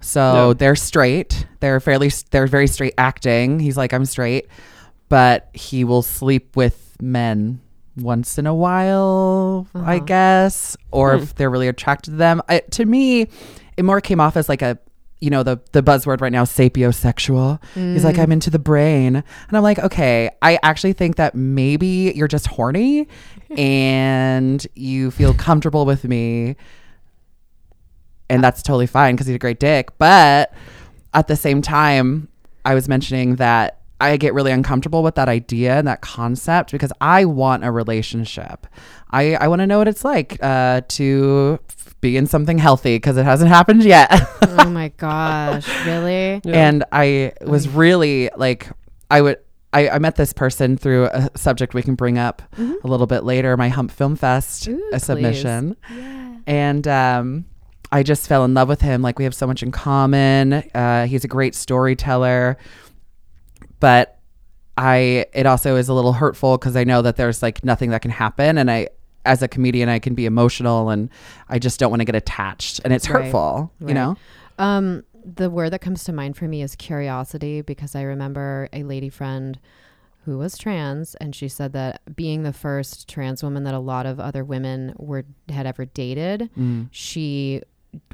So 0.00 0.48
Yeah. 0.48 0.54
they're 0.54 0.76
straight. 0.76 1.46
They're 1.60 1.80
fairly 1.80 2.10
they're 2.30 2.46
very 2.46 2.66
straight 2.66 2.94
acting. 2.98 3.60
He's 3.60 3.76
like 3.76 3.92
I'm 3.92 4.04
straight, 4.04 4.46
but 5.08 5.48
he 5.54 5.84
will 5.84 6.02
sleep 6.02 6.56
with 6.56 6.96
men 7.00 7.60
once 7.96 8.38
in 8.38 8.46
a 8.46 8.54
while, 8.54 9.66
I 9.74 9.96
Uh-huh. 9.96 10.04
guess, 10.04 10.76
or 10.92 11.16
Hmm. 11.16 11.22
if 11.24 11.34
they're 11.34 11.50
really 11.50 11.66
attracted 11.68 12.10
to 12.12 12.16
them. 12.16 12.40
I, 12.48 12.60
to 12.72 12.84
me, 12.84 13.26
it 13.76 13.84
more 13.84 14.00
came 14.00 14.20
off 14.20 14.36
as 14.36 14.48
like 14.48 14.62
a 14.62 14.78
you 15.20 15.30
know 15.30 15.42
the 15.42 15.60
the 15.72 15.82
buzzword 15.82 16.20
right 16.20 16.32
now 16.32 16.44
sapiosexual. 16.44 17.60
He's 17.74 18.04
like 18.04 18.18
I'm 18.18 18.32
into 18.32 18.50
the 18.50 18.58
brain, 18.58 19.16
and 19.16 19.56
I'm 19.56 19.62
like 19.62 19.78
okay. 19.78 20.30
I 20.42 20.58
actually 20.62 20.92
think 20.92 21.16
that 21.16 21.34
maybe 21.34 22.12
you're 22.14 22.28
just 22.28 22.46
horny, 22.46 23.08
and 23.56 24.64
you 24.74 25.10
feel 25.10 25.34
comfortable 25.34 25.86
with 25.86 26.04
me, 26.04 26.56
and 28.30 28.42
that's 28.42 28.62
totally 28.62 28.86
fine 28.86 29.14
because 29.14 29.26
he's 29.26 29.36
a 29.36 29.40
great 29.40 29.60
dick. 29.60 29.96
But 29.98 30.52
at 31.14 31.26
the 31.28 31.36
same 31.36 31.62
time, 31.62 32.28
I 32.64 32.74
was 32.74 32.88
mentioning 32.88 33.36
that 33.36 33.78
I 34.00 34.16
get 34.16 34.32
really 34.32 34.52
uncomfortable 34.52 35.02
with 35.02 35.16
that 35.16 35.28
idea 35.28 35.76
and 35.76 35.88
that 35.88 36.02
concept 36.02 36.70
because 36.70 36.92
I 37.00 37.24
want 37.24 37.64
a 37.64 37.72
relationship. 37.72 38.66
I, 39.10 39.34
I 39.34 39.48
want 39.48 39.60
to 39.60 39.66
know 39.66 39.78
what 39.78 39.88
it's 39.88 40.04
like 40.04 40.38
uh, 40.42 40.82
to 40.88 41.58
be 42.00 42.16
in 42.16 42.26
something 42.26 42.58
healthy 42.58 42.96
because 42.96 43.16
it 43.16 43.24
hasn't 43.24 43.48
happened 43.50 43.84
yet. 43.84 44.08
oh 44.42 44.70
my 44.70 44.88
gosh, 44.96 45.66
really? 45.84 46.40
Yeah. 46.44 46.68
and 46.68 46.84
I 46.92 47.32
was 47.42 47.68
really 47.68 48.30
like, 48.36 48.68
I 49.10 49.20
would. 49.20 49.38
I, 49.70 49.90
I 49.90 49.98
met 49.98 50.16
this 50.16 50.32
person 50.32 50.78
through 50.78 51.08
a 51.12 51.28
subject 51.36 51.74
we 51.74 51.82
can 51.82 51.94
bring 51.94 52.16
up 52.16 52.40
a 52.58 52.86
little 52.88 53.06
bit 53.06 53.22
later, 53.24 53.54
my 53.58 53.68
Hump 53.68 53.90
Film 53.90 54.16
Fest 54.16 54.66
Ooh, 54.66 54.82
a 54.88 54.92
please. 54.92 55.04
submission. 55.04 55.76
And 56.46 56.88
um, 56.88 57.44
I 57.92 58.02
just 58.02 58.26
fell 58.28 58.46
in 58.46 58.54
love 58.54 58.66
with 58.68 58.80
him. 58.80 59.02
Like 59.02 59.18
we 59.18 59.24
have 59.24 59.34
so 59.34 59.46
much 59.46 59.62
in 59.62 59.70
common. 59.70 60.54
Uh, 60.54 61.06
he's 61.06 61.24
a 61.24 61.28
great 61.28 61.54
storyteller, 61.54 62.56
but 63.78 64.18
I 64.78 65.26
it 65.34 65.44
also 65.44 65.76
is 65.76 65.88
a 65.90 65.94
little 65.94 66.14
hurtful 66.14 66.56
because 66.56 66.74
I 66.74 66.84
know 66.84 67.02
that 67.02 67.16
there's 67.16 67.42
like 67.42 67.62
nothing 67.62 67.90
that 67.90 68.00
can 68.00 68.10
happen, 68.10 68.56
and 68.56 68.70
I 68.70 68.88
as 69.28 69.42
a 69.42 69.48
comedian 69.48 69.88
I 69.88 69.98
can 69.98 70.14
be 70.14 70.26
emotional, 70.26 70.90
and 70.90 71.10
I 71.48 71.58
just 71.58 71.78
don't 71.78 71.90
want 71.90 72.00
to 72.00 72.04
get 72.04 72.16
attached, 72.16 72.80
and 72.84 72.92
it's 72.92 73.08
Right. 73.08 73.24
hurtful, 73.24 73.70
you 73.86 73.94
know. 73.94 74.16
Um, 74.58 75.04
the 75.24 75.50
word 75.50 75.70
that 75.70 75.80
comes 75.80 76.04
to 76.04 76.12
mind 76.12 76.36
for 76.36 76.48
me 76.48 76.62
is 76.62 76.74
curiosity 76.74 77.60
because 77.60 77.94
I 77.94 78.02
remember 78.02 78.68
a 78.72 78.82
lady 78.82 79.10
friend 79.10 79.58
who 80.24 80.38
was 80.38 80.56
trans 80.58 81.14
and 81.16 81.34
she 81.34 81.48
said 81.48 81.72
that 81.74 82.00
being 82.16 82.42
the 82.42 82.52
first 82.52 83.08
trans 83.08 83.42
woman 83.42 83.64
that 83.64 83.74
a 83.74 83.78
lot 83.78 84.04
of 84.06 84.18
other 84.18 84.44
women 84.44 84.94
were 84.96 85.24
had 85.48 85.66
ever 85.66 85.84
dated, 85.84 86.50
Mm. 86.58 86.88
she 86.90 87.62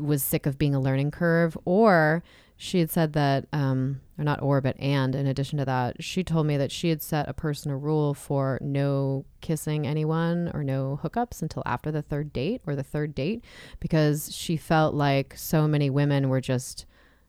was 0.01 0.23
sick 0.23 0.47
of 0.47 0.59
being 0.59 0.75
a 0.75 0.81
learning 0.81 1.11
curve 1.11 1.57
or 1.65 2.23
she 2.57 2.79
had 2.79 2.91
said 2.91 3.13
that 3.15 3.47
um 3.53 4.01
or 4.19 4.25
not 4.25 4.41
or 4.43 4.61
but 4.61 4.77
and 4.79 5.15
in 5.15 5.27
addition 5.27 5.59
to 5.59 5.65
that 5.65 6.03
she 6.03 6.23
told 6.23 6.47
me 6.47 6.57
that 6.57 6.71
she 6.71 6.89
had 6.89 7.03
set 7.03 7.29
a 7.29 7.33
personal 7.33 7.77
rule 7.77 8.15
for 8.15 8.59
no 8.63 9.25
kissing 9.41 9.87
anyone 9.87 10.51
or 10.55 10.63
no 10.63 11.01
hookups 11.03 11.43
until 11.43 11.63
after 11.67 11.91
the 11.91 12.01
third 12.03 12.33
date 12.33 12.61
or 12.67 12.77
the 12.77 12.83
third 12.85 13.15
date 13.15 13.43
because 13.81 14.35
she 14.35 14.57
felt 14.57 14.95
like 14.95 15.35
so 15.37 15.67
many 15.67 15.91
women 15.91 16.29
were 16.29 16.41
just 16.41 16.87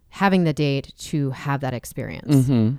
having 0.10 0.44
the 0.44 0.54
date 0.54 0.94
to 0.98 1.32
have 1.32 1.60
that 1.62 1.74
experience 1.74 2.34
Mm-hmm. 2.48 2.76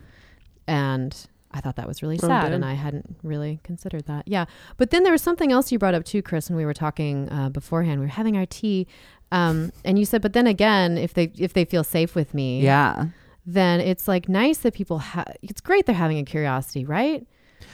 and 0.67 1.27
I 1.53 1.61
thought 1.61 1.77
that 1.77 1.89
was 1.89 2.03
really 2.03 2.19
Oh, 2.23 2.27
sad, 2.27 2.53
and 2.53 2.65
I 2.65 2.75
hadn't 2.75 3.17
really 3.23 3.61
considered 3.63 4.07
that. 4.07 4.29
Yeah, 4.29 4.45
but 4.77 4.91
then 4.91 5.05
there 5.05 5.13
was 5.13 5.23
something 5.23 5.51
else 5.53 5.73
you 5.73 5.79
brought 5.79 5.95
up 5.95 6.05
too, 6.05 6.21
Chris, 6.21 6.51
when 6.51 6.57
we 6.59 6.67
were 6.67 6.75
talking 6.75 7.31
uh, 7.31 7.49
beforehand. 7.49 8.01
We 8.01 8.07
were 8.07 8.11
having 8.13 8.37
our 8.37 8.45
tea, 8.45 8.87
um, 9.33 9.73
and 9.83 9.99
you 9.99 10.05
said, 10.05 10.21
"But 10.21 10.35
then 10.35 10.47
again, 10.47 10.99
if 10.99 11.15
they 11.15 11.33
if 11.39 11.55
they 11.55 11.65
feel 11.65 11.83
safe 11.83 12.15
with 12.15 12.35
me, 12.35 12.61
Yeah, 12.61 13.07
then 13.47 13.81
it's 13.81 14.09
like 14.09 14.29
nice 14.29 14.59
that 14.59 14.75
people 14.75 14.99
have. 14.99 15.37
It's 15.43 15.61
great 15.61 15.87
they're 15.87 15.95
having 15.95 16.19
a 16.19 16.25
curiosity, 16.25 16.85
right? 16.85 17.27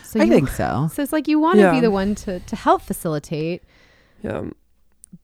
So 0.05 0.21
I 0.21 0.25
you- 0.25 0.31
think 0.31 0.49
so. 0.49 0.88
so. 0.93 1.02
It's 1.02 1.12
like 1.12 1.26
you 1.29 1.38
want 1.41 1.59
to 1.59 1.71
be 1.73 1.81
the 1.81 1.91
one 1.91 2.14
to 2.17 2.41
to 2.41 2.57
help 2.57 2.83
facilitate, 2.83 3.62
Yeah. 4.23 4.50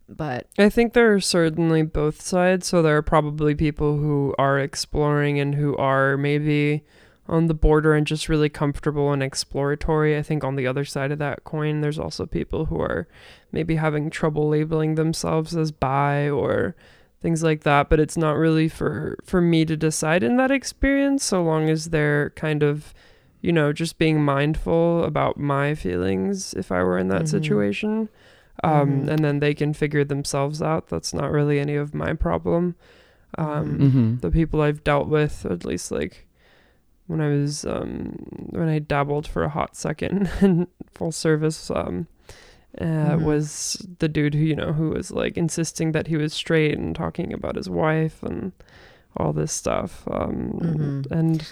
but 0.09 0.47
I 0.59 0.69
think 0.71 0.93
there 0.95 1.13
are 1.15 1.21
certainly 1.21 1.83
both 1.83 2.21
sides. 2.23 2.67
So 2.67 2.83
there 2.83 2.97
are 2.97 3.03
probably 3.03 3.55
people 3.55 3.99
who 3.99 4.35
are 4.39 4.59
exploring 4.59 5.39
and 5.39 5.55
who 5.55 5.77
are 5.77 6.17
maybe 6.17 6.85
on 7.29 7.47
the 7.47 7.55
border 7.55 7.93
and 7.95 8.07
just 8.07 8.29
really 8.31 8.49
comfortable 8.49 9.13
and 9.13 9.23
exploratory. 9.23 10.17
I 10.17 10.23
think 10.23 10.43
on 10.45 10.57
the 10.57 10.67
other 10.67 10.87
side 10.87 11.13
of 11.13 11.19
that 11.19 11.45
coin, 11.45 11.83
there's 11.83 11.99
also 11.99 12.25
people 12.25 12.65
who 12.67 12.81
are 12.81 13.07
maybe 13.53 13.77
having 13.77 14.09
trouble 14.09 14.49
labeling 14.49 14.95
themselves 14.95 15.55
as 15.55 15.71
bi 15.71 16.31
or 16.31 16.75
things 17.21 17.43
like 17.43 17.63
that. 17.65 17.89
But 17.89 18.01
it's 18.01 18.17
not 18.17 18.37
really 18.37 18.69
for 18.69 19.17
for 19.25 19.41
me 19.41 19.65
to 19.65 19.77
decide 19.77 20.23
in 20.23 20.37
that 20.37 20.51
experience, 20.51 21.25
so 21.25 21.43
long 21.43 21.69
as 21.71 21.91
they're 21.91 22.31
kind 22.31 22.63
of 22.63 22.95
you 23.41 23.53
know, 23.53 23.73
just 23.73 23.99
being 23.99 24.21
mindful 24.25 25.05
about 25.05 25.39
my 25.39 25.73
feelings 25.73 26.55
if 26.55 26.73
I 26.73 26.83
were 26.83 26.99
in 26.99 27.07
that 27.07 27.23
Mhm. 27.23 27.29
situation 27.29 28.09
um, 28.65 29.03
Mhm. 29.05 29.09
and 29.11 29.25
then 29.25 29.39
they 29.39 29.55
can 29.55 29.73
figure 29.73 30.03
themselves 30.05 30.61
out. 30.61 30.89
That's 30.89 31.15
not 31.15 31.31
really 31.31 31.61
any 31.61 31.77
of 31.77 31.95
my 31.95 32.15
problem. 32.15 32.75
Um, 33.39 33.79
Mm-hmm. 33.79 34.17
The 34.23 34.33
people 34.33 34.61
I've 34.61 34.83
dealt 34.83 35.07
with, 35.07 35.47
at 35.47 35.65
least 35.65 35.93
like 35.93 36.27
when 37.07 37.21
I 37.21 37.29
was 37.29 37.65
um, 37.65 38.17
when 38.51 38.67
I 38.69 38.81
dabbled 38.81 39.29
for 39.29 39.45
a 39.45 39.49
hot 39.51 39.77
second 39.77 40.29
in 40.43 40.67
full 40.93 41.13
service, 41.13 41.71
um, 41.71 42.09
uh, 42.81 42.85
Mhm. 43.17 43.23
was 43.23 43.87
the 43.99 44.09
dude 44.09 44.35
who 44.35 44.45
you 44.45 44.55
know 44.57 44.73
who 44.73 44.91
was 44.91 45.11
like 45.11 45.37
insisting 45.37 45.93
that 45.93 46.07
he 46.09 46.17
was 46.17 46.33
straight 46.35 46.77
and 46.77 46.95
talking 46.95 47.33
about 47.33 47.57
his 47.57 47.69
wife 47.71 48.23
and 48.23 48.53
all 49.17 49.33
this 49.33 49.53
stuff. 49.53 50.05
Um, 50.11 50.59
Mhm. 50.63 51.11
And 51.11 51.49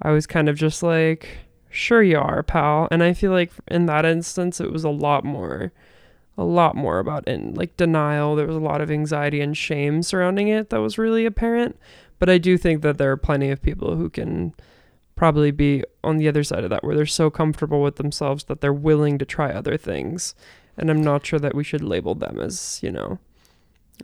I 0.00 0.10
was 0.12 0.26
kind 0.26 0.48
of 0.48 0.56
just 0.56 0.82
like, 0.82 1.28
sure 1.70 2.02
you 2.02 2.18
are, 2.18 2.42
pal. 2.42 2.88
And 2.90 3.02
I 3.02 3.12
feel 3.12 3.32
like 3.32 3.50
in 3.68 3.86
that 3.86 4.04
instance, 4.04 4.60
it 4.60 4.72
was 4.72 4.84
a 4.84 4.90
lot 4.90 5.24
more, 5.24 5.72
a 6.38 6.44
lot 6.44 6.76
more 6.76 6.98
about 6.98 7.26
in 7.28 7.54
like 7.54 7.76
denial. 7.76 8.36
There 8.36 8.46
was 8.46 8.56
a 8.56 8.60
lot 8.60 8.80
of 8.80 8.90
anxiety 8.90 9.40
and 9.40 9.56
shame 9.56 10.02
surrounding 10.02 10.48
it 10.48 10.70
that 10.70 10.80
was 10.80 10.98
really 10.98 11.26
apparent. 11.26 11.76
But 12.20 12.30
I 12.30 12.38
do 12.38 12.56
think 12.56 12.80
that 12.82 12.96
there 12.96 13.10
are 13.10 13.16
plenty 13.16 13.50
of 13.50 13.60
people 13.60 13.96
who 13.96 14.08
can 14.08 14.54
probably 15.16 15.50
be 15.50 15.84
on 16.02 16.16
the 16.16 16.28
other 16.28 16.42
side 16.42 16.64
of 16.64 16.70
that, 16.70 16.84
where 16.84 16.96
they're 16.96 17.06
so 17.06 17.30
comfortable 17.30 17.82
with 17.82 17.96
themselves 17.96 18.44
that 18.44 18.60
they're 18.60 18.72
willing 18.72 19.18
to 19.18 19.24
try 19.24 19.50
other 19.50 19.76
things. 19.76 20.34
And 20.76 20.90
I'm 20.90 21.02
not 21.02 21.24
sure 21.24 21.38
that 21.38 21.54
we 21.54 21.62
should 21.64 21.82
label 21.82 22.14
them 22.14 22.40
as, 22.40 22.80
you 22.82 22.90
know, 22.90 23.18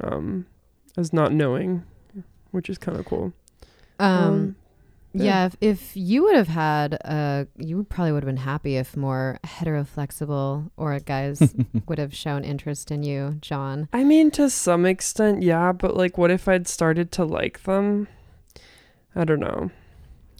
um, 0.00 0.47
as 0.97 1.12
not 1.12 1.33
knowing, 1.33 1.85
which 2.52 2.71
is 2.71 2.79
kind 2.79 2.99
of 2.99 3.05
cool. 3.07 3.33
um, 3.99 4.57
yeah. 5.12 5.25
yeah, 5.25 5.47
if, 5.47 5.57
if 5.61 5.97
you 5.97 6.23
would 6.23 6.37
have 6.37 6.49
had, 6.49 6.97
uh, 7.05 7.47
you 7.57 7.83
probably 7.83 8.12
would 8.12 8.23
have 8.23 8.29
been 8.29 8.37
happy 8.37 8.76
if 8.76 8.97
more 8.97 9.40
heteroflexible 9.45 10.71
or 10.76 10.97
guys 11.00 11.52
would 11.88 11.99
have 11.99 12.14
shown 12.14 12.45
interest 12.45 12.93
in 12.93 13.02
you, 13.02 13.38
John. 13.40 13.88
I 13.93 14.05
mean, 14.05 14.31
to 14.33 14.49
some 14.49 14.87
extent, 14.87 15.43
yeah, 15.43 15.73
but 15.73 15.97
like, 15.97 16.17
what 16.17 16.31
if 16.31 16.47
I'd 16.47 16.69
started 16.69 17.11
to 17.12 17.25
like 17.25 17.64
them? 17.64 18.07
I 19.17 19.25
don't 19.25 19.40
know. 19.40 19.73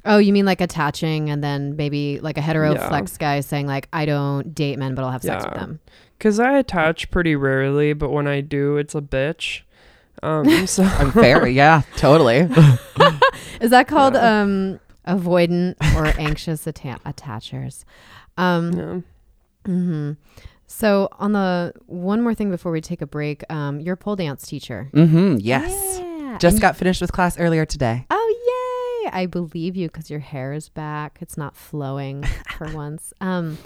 Oh, 0.04 0.19
you 0.19 0.33
mean 0.33 0.45
like 0.47 0.61
attaching 0.61 1.28
and 1.30 1.42
then 1.45 1.76
maybe 1.76 2.21
like 2.21 2.38
a 2.38 2.40
hetero 2.40 2.73
Yeah. 2.75 2.88
flex 2.88 3.16
guy 3.19 3.40
saying 3.40 3.66
like 3.66 3.88
I 3.92 4.07
don't 4.07 4.54
date 4.54 4.78
men 4.78 4.95
but 4.95 5.04
I'll 5.04 5.11
have 5.11 5.23
sex 5.23 5.45
with 5.45 5.54
them. 5.54 5.80
Because 6.19 6.38
I 6.40 6.59
attach 6.59 7.11
pretty 7.11 7.35
rarely, 7.37 7.92
but 7.95 8.11
when 8.11 8.26
I 8.26 8.40
do, 8.42 8.76
it's 8.76 8.95
a 8.95 9.00
bitch. 9.00 9.62
Um, 10.23 10.66
so 10.66 10.83
I'm 10.85 11.12
fair. 11.12 11.47
Yeah, 11.62 11.83
totally. 11.97 12.38
Is 13.61 13.71
that 13.71 13.87
called 13.88 14.14
Yeah. 14.14 14.42
um 14.42 14.80
avoidant 15.07 15.75
or 15.97 16.07
anxious 16.21 16.66
atta- 16.66 17.00
attachers? 17.07 17.85
Um 18.37 18.73
yeah. 18.73 19.00
mhm. 19.73 20.16
So 20.66 21.09
on 21.19 21.33
the 21.33 21.73
one 21.87 22.23
more 22.23 22.33
thing 22.35 22.50
before 22.50 22.71
we 22.73 22.80
take 22.80 23.02
a 23.02 23.07
break, 23.07 23.42
um 23.52 23.80
you're 23.80 23.95
a 23.95 23.97
pole 23.97 24.16
dance 24.16 24.47
teacher. 24.47 24.88
Mm-hmm. 24.92 25.37
Yes. 25.40 25.99
Yeah. 26.00 26.38
Just 26.38 26.54
And- 26.54 26.61
got 26.62 26.76
finished 26.76 27.00
with 27.00 27.12
class 27.12 27.38
earlier 27.38 27.64
today. 27.66 28.07
Oh 28.11 28.16
yay! 28.16 28.19
I 29.12 29.26
believe 29.26 29.76
you 29.76 29.88
because 29.88 30.10
your 30.10 30.20
hair 30.20 30.52
is 30.52 30.68
back. 30.68 31.18
It's 31.20 31.36
not 31.36 31.56
flowing 31.56 32.22
for 32.56 32.68
once. 32.72 33.12
Um, 33.20 33.58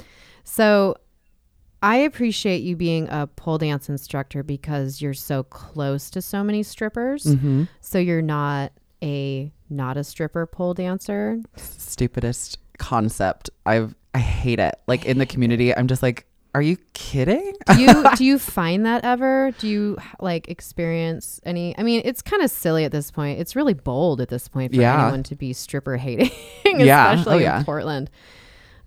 so 0.42 0.96
I 1.82 1.96
appreciate 1.96 2.62
you 2.62 2.76
being 2.76 3.08
a 3.10 3.26
pole 3.26 3.58
dance 3.58 3.88
instructor 3.88 4.42
because 4.42 5.02
you're 5.02 5.14
so 5.14 5.42
close 5.42 6.10
to 6.10 6.22
so 6.22 6.42
many 6.42 6.62
strippers. 6.62 7.24
Mm-hmm. 7.24 7.64
So 7.80 7.98
you're 7.98 8.22
not 8.22 8.72
a 9.02 9.52
not 9.68 9.96
a 9.96 10.04
stripper 10.04 10.46
pole 10.46 10.74
dancer. 10.74 11.40
Stupidest 11.56 12.58
concept. 12.78 13.50
I've 13.66 13.94
I 14.14 14.18
hate 14.18 14.60
it. 14.60 14.76
Like 14.86 15.04
in 15.04 15.18
the 15.18 15.26
community, 15.26 15.76
I'm 15.76 15.88
just 15.88 16.02
like, 16.02 16.26
are 16.54 16.62
you 16.62 16.76
kidding? 16.92 17.52
do 17.74 17.80
you 17.82 18.04
do 18.16 18.24
you 18.24 18.38
find 18.58 18.86
that 18.86 19.04
ever? 19.04 19.52
Do 19.58 19.66
you 19.68 19.96
like 20.20 20.48
experience 20.48 21.40
any? 21.44 21.76
I 21.76 21.82
mean, 21.82 22.02
it's 22.04 22.22
kind 22.22 22.42
of 22.42 22.50
silly 22.50 22.84
at 22.84 22.92
this 22.92 23.10
point. 23.10 23.40
It's 23.40 23.56
really 23.56 23.74
bold 23.74 24.20
at 24.20 24.28
this 24.28 24.46
point 24.48 24.72
for 24.74 24.80
Yeah. 24.80 25.02
anyone 25.02 25.22
to 25.24 25.34
be 25.34 25.52
stripper 25.52 25.96
hating, 25.96 26.30
Yeah. 26.64 27.12
especially 27.12 27.34
Oh, 27.34 27.38
yeah. 27.38 27.58
in 27.58 27.64
Portland. 27.64 28.10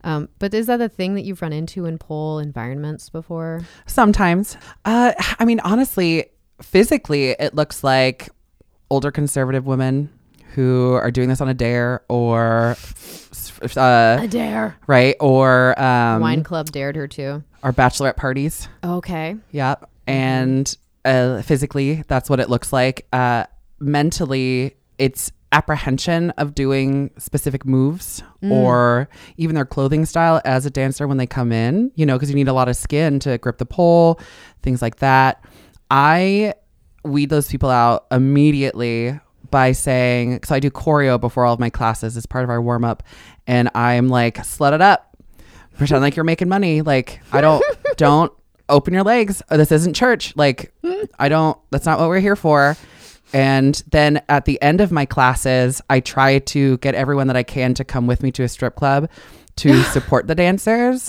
Um, 0.03 0.29
but 0.39 0.53
is 0.53 0.67
that 0.67 0.79
a 0.79 0.87
thing 0.87 1.15
that 1.15 1.23
you've 1.25 1.41
run 1.41 1.51
into 1.51 1.85
in 1.85 1.97
pole 1.97 2.39
environments 2.39 3.09
before? 3.09 3.61
Sometimes. 3.87 4.55
Uh, 4.85 5.13
I 5.39 5.43
mean, 5.43 5.59
honestly, 5.61 6.27
physically, 6.61 7.31
it 7.31 7.53
looks 7.55 7.83
like 7.83 8.29
older 8.89 9.11
conservative 9.11 9.65
women 9.65 10.09
who 10.53 10.93
are 10.93 11.11
doing 11.11 11.27
this 11.29 11.41
on 11.41 11.49
a 11.49 11.53
dare 11.53 12.03
or, 12.09 12.77
uh, 13.75 14.17
a 14.21 14.27
dare. 14.27 14.75
right, 14.87 15.15
or 15.19 15.79
um, 15.81 16.21
Wine 16.21 16.43
club 16.43 16.71
dared 16.71 16.95
her 16.95 17.07
to. 17.09 17.43
Or 17.67 17.73
bachelorette 17.73 18.15
parties. 18.15 18.69
Okay. 18.81 19.35
Yep. 19.51 19.89
And 20.07 20.77
uh, 21.03 21.41
physically, 21.41 22.03
that's 22.07 22.29
what 22.29 22.39
it 22.39 22.49
looks 22.49 22.71
like. 22.71 23.05
Uh, 23.11 23.43
mentally, 23.79 24.77
it's 24.97 25.33
apprehension 25.51 26.29
of 26.31 26.55
doing 26.55 27.11
specific 27.17 27.65
moves 27.65 28.23
or 28.41 29.09
even 29.37 29.55
their 29.55 29.65
clothing 29.65 30.05
style 30.05 30.41
as 30.45 30.65
a 30.65 30.69
dancer 30.69 31.07
when 31.07 31.17
they 31.17 31.27
come 31.27 31.51
in, 31.51 31.91
you 31.95 32.05
know, 32.05 32.15
because 32.15 32.29
you 32.29 32.35
need 32.35 32.47
a 32.47 32.53
lot 32.53 32.69
of 32.69 32.75
skin 32.75 33.19
to 33.19 33.37
grip 33.37 33.57
the 33.57 33.65
pole, 33.65 34.19
things 34.61 34.81
like 34.81 34.97
that. 34.97 35.43
I 35.91 36.53
weed 37.03 37.29
those 37.29 37.49
people 37.49 37.69
out 37.69 38.07
immediately 38.11 39.19
by 39.49 39.71
saying, 39.73 40.35
because 40.35 40.51
I 40.51 40.59
do 40.59 40.69
choreo 40.69 41.19
before 41.19 41.45
all 41.45 41.53
of 41.53 41.59
my 41.59 41.69
classes 41.69 42.17
as 42.17 42.25
part 42.25 42.43
of 42.43 42.49
our 42.49 42.61
warm 42.61 42.83
up, 42.83 43.03
and 43.45 43.69
I'm 43.73 44.09
like, 44.09 44.37
slut 44.37 44.73
it 44.73 44.81
up 44.81 45.06
pretend 45.77 46.01
like 46.01 46.15
you're 46.15 46.25
making 46.25 46.49
money. 46.49 46.81
Like 46.81 47.21
I 47.31 47.41
don't 47.41 47.63
don't 47.97 48.31
open 48.69 48.93
your 48.93 49.03
legs. 49.03 49.41
Oh, 49.49 49.57
This 49.57 49.71
isn't 49.71 49.93
church. 49.93 50.35
Like 50.35 50.73
hmm. 50.83 51.03
I 51.19 51.29
don't. 51.29 51.57
That's 51.71 51.85
not 51.85 51.99
what 51.99 52.09
we're 52.09 52.19
here 52.19 52.35
for. 52.35 52.75
And 53.33 53.81
then 53.91 54.21
at 54.29 54.45
the 54.45 54.61
end 54.61 54.79
of 54.79 54.91
my 54.91 55.05
classes, 55.05 55.81
I 55.89 55.99
try 55.99 56.39
to 56.39 56.77
get 56.77 56.95
everyone 56.95 57.27
that 57.27 57.35
I 57.35 57.43
can 57.43 57.73
to 57.73 57.83
come 57.83 58.07
with 58.07 58.23
me 58.23 58.31
to 58.31 58.43
a 58.43 58.47
strip 58.47 58.75
club 58.75 59.09
to 59.57 59.83
support 59.91 60.27
the 60.27 60.35
dancers. 60.35 61.07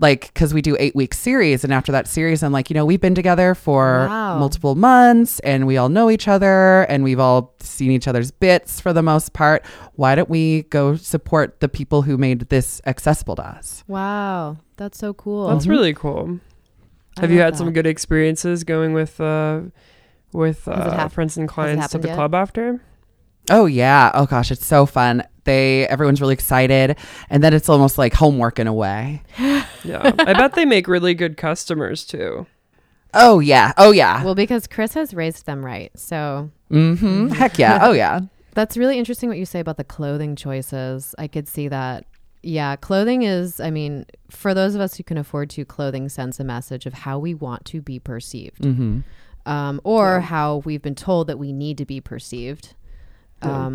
Like 0.00 0.32
because 0.32 0.52
we 0.54 0.62
do 0.62 0.76
eight 0.80 0.96
week 0.96 1.14
series, 1.14 1.62
and 1.62 1.72
after 1.72 1.92
that 1.92 2.08
series, 2.08 2.42
I'm 2.42 2.52
like, 2.52 2.70
you 2.70 2.74
know, 2.74 2.84
we've 2.86 3.00
been 3.00 3.14
together 3.14 3.54
for 3.54 4.06
Wow. 4.08 4.38
multiple 4.38 4.74
months, 4.74 5.38
and 5.40 5.66
we 5.66 5.76
all 5.76 5.88
know 5.88 6.10
each 6.10 6.26
other, 6.26 6.82
and 6.88 7.04
we've 7.04 7.20
all 7.20 7.54
seen 7.60 7.90
each 7.90 8.08
other's 8.08 8.30
bits 8.30 8.80
for 8.80 8.92
the 8.92 9.02
most 9.02 9.32
part. 9.34 9.64
Why 9.94 10.14
don't 10.14 10.30
we 10.30 10.62
go 10.64 10.96
support 10.96 11.60
the 11.60 11.68
people 11.68 12.02
who 12.02 12.16
made 12.16 12.48
this 12.48 12.80
accessible 12.86 13.36
to 13.36 13.46
us? 13.46 13.84
Wow, 13.86 14.56
that's 14.76 14.98
so 14.98 15.12
cool. 15.14 15.48
That's 15.48 15.66
really 15.66 15.94
cool. 15.94 16.40
I 17.18 17.20
Have 17.22 17.30
you 17.30 17.38
love 17.38 17.46
had 17.46 17.56
some 17.58 17.72
good 17.72 17.86
experiences 17.86 18.64
going 18.64 18.92
with 18.94 19.20
uh, 19.20 19.60
with 20.32 20.66
uh, 20.66 20.90
hap- 20.92 21.12
friends 21.12 21.36
and 21.36 21.48
clients 21.48 21.88
to 21.88 21.98
the 21.98 22.08
yet? 22.08 22.14
club 22.16 22.34
after? 22.34 22.80
Oh 23.50 23.66
yeah. 23.66 24.10
Oh 24.14 24.26
gosh, 24.26 24.50
it's 24.50 24.64
so 24.64 24.86
fun. 24.86 25.24
They 25.50 25.88
everyone's 25.88 26.20
really 26.20 26.34
excited, 26.34 26.96
and 27.28 27.42
then 27.42 27.52
it's 27.52 27.68
almost 27.68 27.98
like 27.98 28.14
homework 28.14 28.58
in 28.60 28.66
a 28.68 28.72
way. 28.72 29.22
Yeah, 29.82 30.12
I 30.18 30.34
bet 30.34 30.52
they 30.52 30.66
make 30.66 30.86
really 30.86 31.14
good 31.14 31.38
customers 31.38 32.04
too. 32.04 32.46
Oh 33.14 33.40
yeah. 33.40 33.72
Oh 33.78 33.92
yeah. 33.92 34.22
Well, 34.22 34.34
because 34.34 34.66
Chris 34.66 34.92
has 34.92 35.14
raised 35.14 35.46
them 35.46 35.64
right, 35.64 35.90
so 35.98 36.50
Mm-hmm. 36.70 37.28
Heck 37.28 37.58
yeah. 37.58 37.78
Oh 37.80 37.92
yeah. 37.92 38.20
That's 38.54 38.76
really 38.76 38.98
interesting 38.98 39.28
what 39.30 39.38
you 39.38 39.46
say 39.46 39.58
about 39.58 39.78
the 39.78 39.84
clothing 39.84 40.36
choices. 40.36 41.14
I 41.18 41.28
could 41.28 41.48
see 41.48 41.68
that. 41.68 42.04
Yeah, 42.42 42.76
clothing 42.76 43.22
is, 43.22 43.58
I 43.58 43.70
mean, 43.70 44.04
for 44.28 44.52
those 44.54 44.74
of 44.74 44.80
us 44.82 44.96
who 44.96 45.02
can 45.02 45.16
afford 45.18 45.48
to, 45.50 45.64
clothing 45.64 46.08
sends 46.10 46.38
a 46.40 46.44
message 46.44 46.84
of 46.86 46.92
how 46.92 47.18
we 47.18 47.32
want 47.34 47.64
to 47.66 47.80
be 47.80 47.98
perceived 47.98 48.62
Mm-hmm. 48.62 49.00
um, 49.50 49.80
or 49.82 50.20
how 50.20 50.58
we've 50.66 50.82
been 50.82 50.94
told 50.94 51.26
that 51.28 51.38
we 51.38 51.52
need 51.52 51.78
to 51.78 51.86
be 51.86 52.00
perceived. 52.00 52.74
Yeah. 53.42 53.66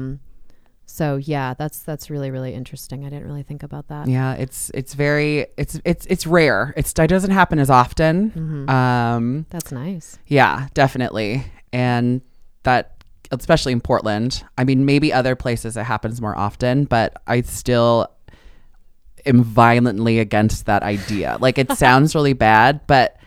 So 0.86 1.18
yeah, 1.18 1.54
that's 1.56 1.80
that's 1.80 2.10
really 2.10 2.32
really 2.32 2.54
interesting. 2.54 3.06
I 3.06 3.10
didn't 3.10 3.26
really 3.26 3.44
think 3.44 3.64
about 3.64 3.88
that. 3.88 4.08
Yeah. 4.08 4.34
It's 4.34 4.72
it's 4.74 4.94
very 4.94 5.48
it's 5.58 5.80
it's 5.84 6.06
it's 6.08 6.28
rare. 6.28 6.74
It's 6.78 6.94
it 6.98 7.08
doesn't 7.08 7.32
happen 7.32 7.60
as 7.60 7.70
often. 7.70 8.32
Mhm. 8.32 8.70
Um. 8.70 9.46
that's 9.50 9.72
nice. 9.72 10.20
Yeah. 10.28 10.68
Definitely. 10.74 11.46
And 11.74 12.22
that 12.64 13.04
especially 13.32 13.74
in 13.74 13.82
Portland. 13.82 14.44
I 14.58 14.64
mean, 14.64 14.86
maybe 14.86 15.12
other 15.12 15.36
places 15.36 15.78
it 15.78 15.84
happens 15.84 16.22
more 16.22 16.38
often, 16.38 16.86
but 16.86 17.22
I 17.28 17.42
still 17.42 18.08
am 19.26 19.44
violently 19.44 20.20
against 20.20 20.66
that 20.68 20.84
idea. 20.84 21.38
Like 21.40 21.58
it 21.58 21.72
sounds 21.78 22.14
really 22.16 22.34
bad, 22.34 22.82
but 22.88 23.18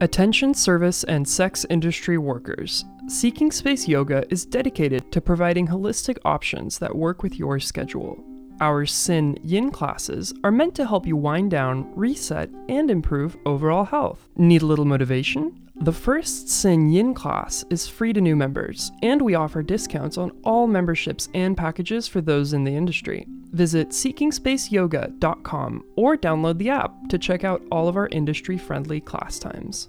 Attention 0.00 0.54
service 0.54 1.04
and 1.04 1.28
sex 1.28 1.66
industry 1.68 2.16
workers. 2.16 2.84
Seeking 3.08 3.52
Space 3.52 3.86
Yoga 3.86 4.24
is 4.30 4.46
dedicated 4.46 5.12
to 5.12 5.20
providing 5.20 5.66
holistic 5.68 6.18
options 6.24 6.78
that 6.78 6.96
work 6.96 7.22
with 7.22 7.38
your 7.38 7.60
schedule. 7.60 8.18
Our 8.60 8.86
Sin 8.86 9.38
Yin 9.42 9.70
classes 9.70 10.32
are 10.42 10.50
meant 10.50 10.74
to 10.76 10.86
help 10.86 11.06
you 11.06 11.16
wind 11.16 11.50
down, 11.50 11.92
reset, 11.94 12.48
and 12.68 12.90
improve 12.90 13.36
overall 13.44 13.84
health. 13.84 14.28
Need 14.36 14.62
a 14.62 14.66
little 14.66 14.84
motivation? 14.84 15.61
The 15.76 15.92
first 15.92 16.48
Sin 16.50 16.90
Yin 16.90 17.14
class 17.14 17.64
is 17.70 17.88
free 17.88 18.12
to 18.12 18.20
new 18.20 18.36
members, 18.36 18.92
and 19.02 19.22
we 19.22 19.34
offer 19.34 19.62
discounts 19.62 20.18
on 20.18 20.30
all 20.44 20.66
memberships 20.66 21.30
and 21.32 21.56
packages 21.56 22.06
for 22.06 22.20
those 22.20 22.52
in 22.52 22.64
the 22.64 22.76
industry. 22.76 23.26
Visit 23.52 23.88
seekingspaceyoga.com 23.88 25.84
or 25.96 26.16
download 26.16 26.58
the 26.58 26.68
app 26.68 26.92
to 27.08 27.18
check 27.18 27.42
out 27.42 27.62
all 27.72 27.88
of 27.88 27.96
our 27.96 28.08
industry 28.08 28.58
friendly 28.58 29.00
class 29.00 29.38
times. 29.38 29.88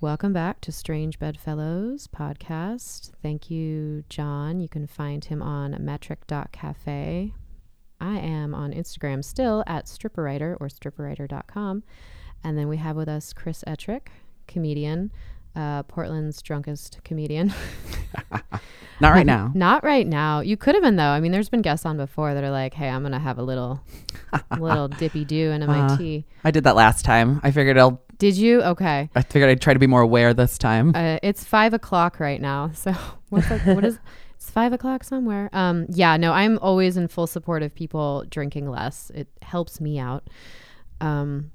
Welcome 0.00 0.32
back 0.32 0.60
to 0.62 0.72
Strange 0.72 1.18
Bedfellows 1.18 2.08
podcast. 2.08 3.12
Thank 3.22 3.50
you, 3.50 4.02
John. 4.08 4.60
You 4.60 4.68
can 4.68 4.88
find 4.88 5.24
him 5.24 5.42
on 5.42 5.76
metric.cafe. 5.78 7.34
I 8.00 8.18
am 8.18 8.54
on 8.54 8.72
Instagram 8.72 9.24
still 9.24 9.62
at 9.66 9.86
stripperwriter 9.86 10.56
or 10.58 10.68
stripperwriter.com. 10.68 11.84
And 12.44 12.56
then 12.58 12.68
we 12.68 12.76
have 12.78 12.96
with 12.96 13.08
us 13.08 13.32
Chris 13.32 13.62
Ettrick, 13.66 14.08
comedian, 14.46 15.10
uh, 15.56 15.82
Portland's 15.84 16.40
drunkest 16.42 17.00
comedian. 17.04 17.52
Not 19.00 19.12
right 19.12 19.26
now. 19.26 19.50
Not 19.54 19.82
right 19.82 20.06
now. 20.06 20.40
You 20.40 20.56
could 20.56 20.74
have 20.74 20.82
been 20.82 20.96
though. 20.96 21.04
I 21.04 21.20
mean, 21.20 21.32
there's 21.32 21.48
been 21.48 21.62
guests 21.62 21.86
on 21.86 21.96
before 21.96 22.34
that 22.34 22.44
are 22.44 22.50
like, 22.50 22.74
"Hey, 22.74 22.88
I'm 22.88 23.02
gonna 23.02 23.18
have 23.18 23.38
a 23.38 23.42
little, 23.42 23.80
little 24.58 24.88
dippy 24.88 25.24
do 25.24 25.50
into 25.50 25.66
my 25.66 25.80
Uh, 25.86 25.96
tea." 25.96 26.26
I 26.44 26.50
did 26.50 26.64
that 26.64 26.76
last 26.76 27.04
time. 27.04 27.40
I 27.42 27.50
figured 27.50 27.78
I'll 27.78 28.02
Did 28.18 28.36
you? 28.36 28.62
Okay. 28.62 29.08
I 29.14 29.22
figured 29.22 29.48
I'd 29.50 29.60
try 29.62 29.72
to 29.72 29.78
be 29.78 29.86
more 29.86 30.02
aware 30.02 30.34
this 30.34 30.58
time. 30.58 30.92
Uh, 30.94 31.18
it's 31.22 31.42
five 31.44 31.72
o'clock 31.72 32.20
right 32.20 32.40
now. 32.40 32.70
So 32.74 32.92
what's 33.30 33.50
like, 33.50 33.64
what 33.66 33.84
is? 33.84 33.98
It's 34.36 34.50
five 34.50 34.72
o'clock 34.74 35.04
somewhere. 35.04 35.48
Um, 35.52 35.86
yeah, 35.88 36.16
no, 36.18 36.32
I'm 36.32 36.58
always 36.58 36.96
in 36.98 37.08
full 37.08 37.26
support 37.26 37.62
of 37.62 37.74
people 37.74 38.24
drinking 38.30 38.70
less. 38.70 39.10
It 39.14 39.28
helps 39.42 39.80
me 39.80 39.98
out. 39.98 40.28
Um, 41.00 41.50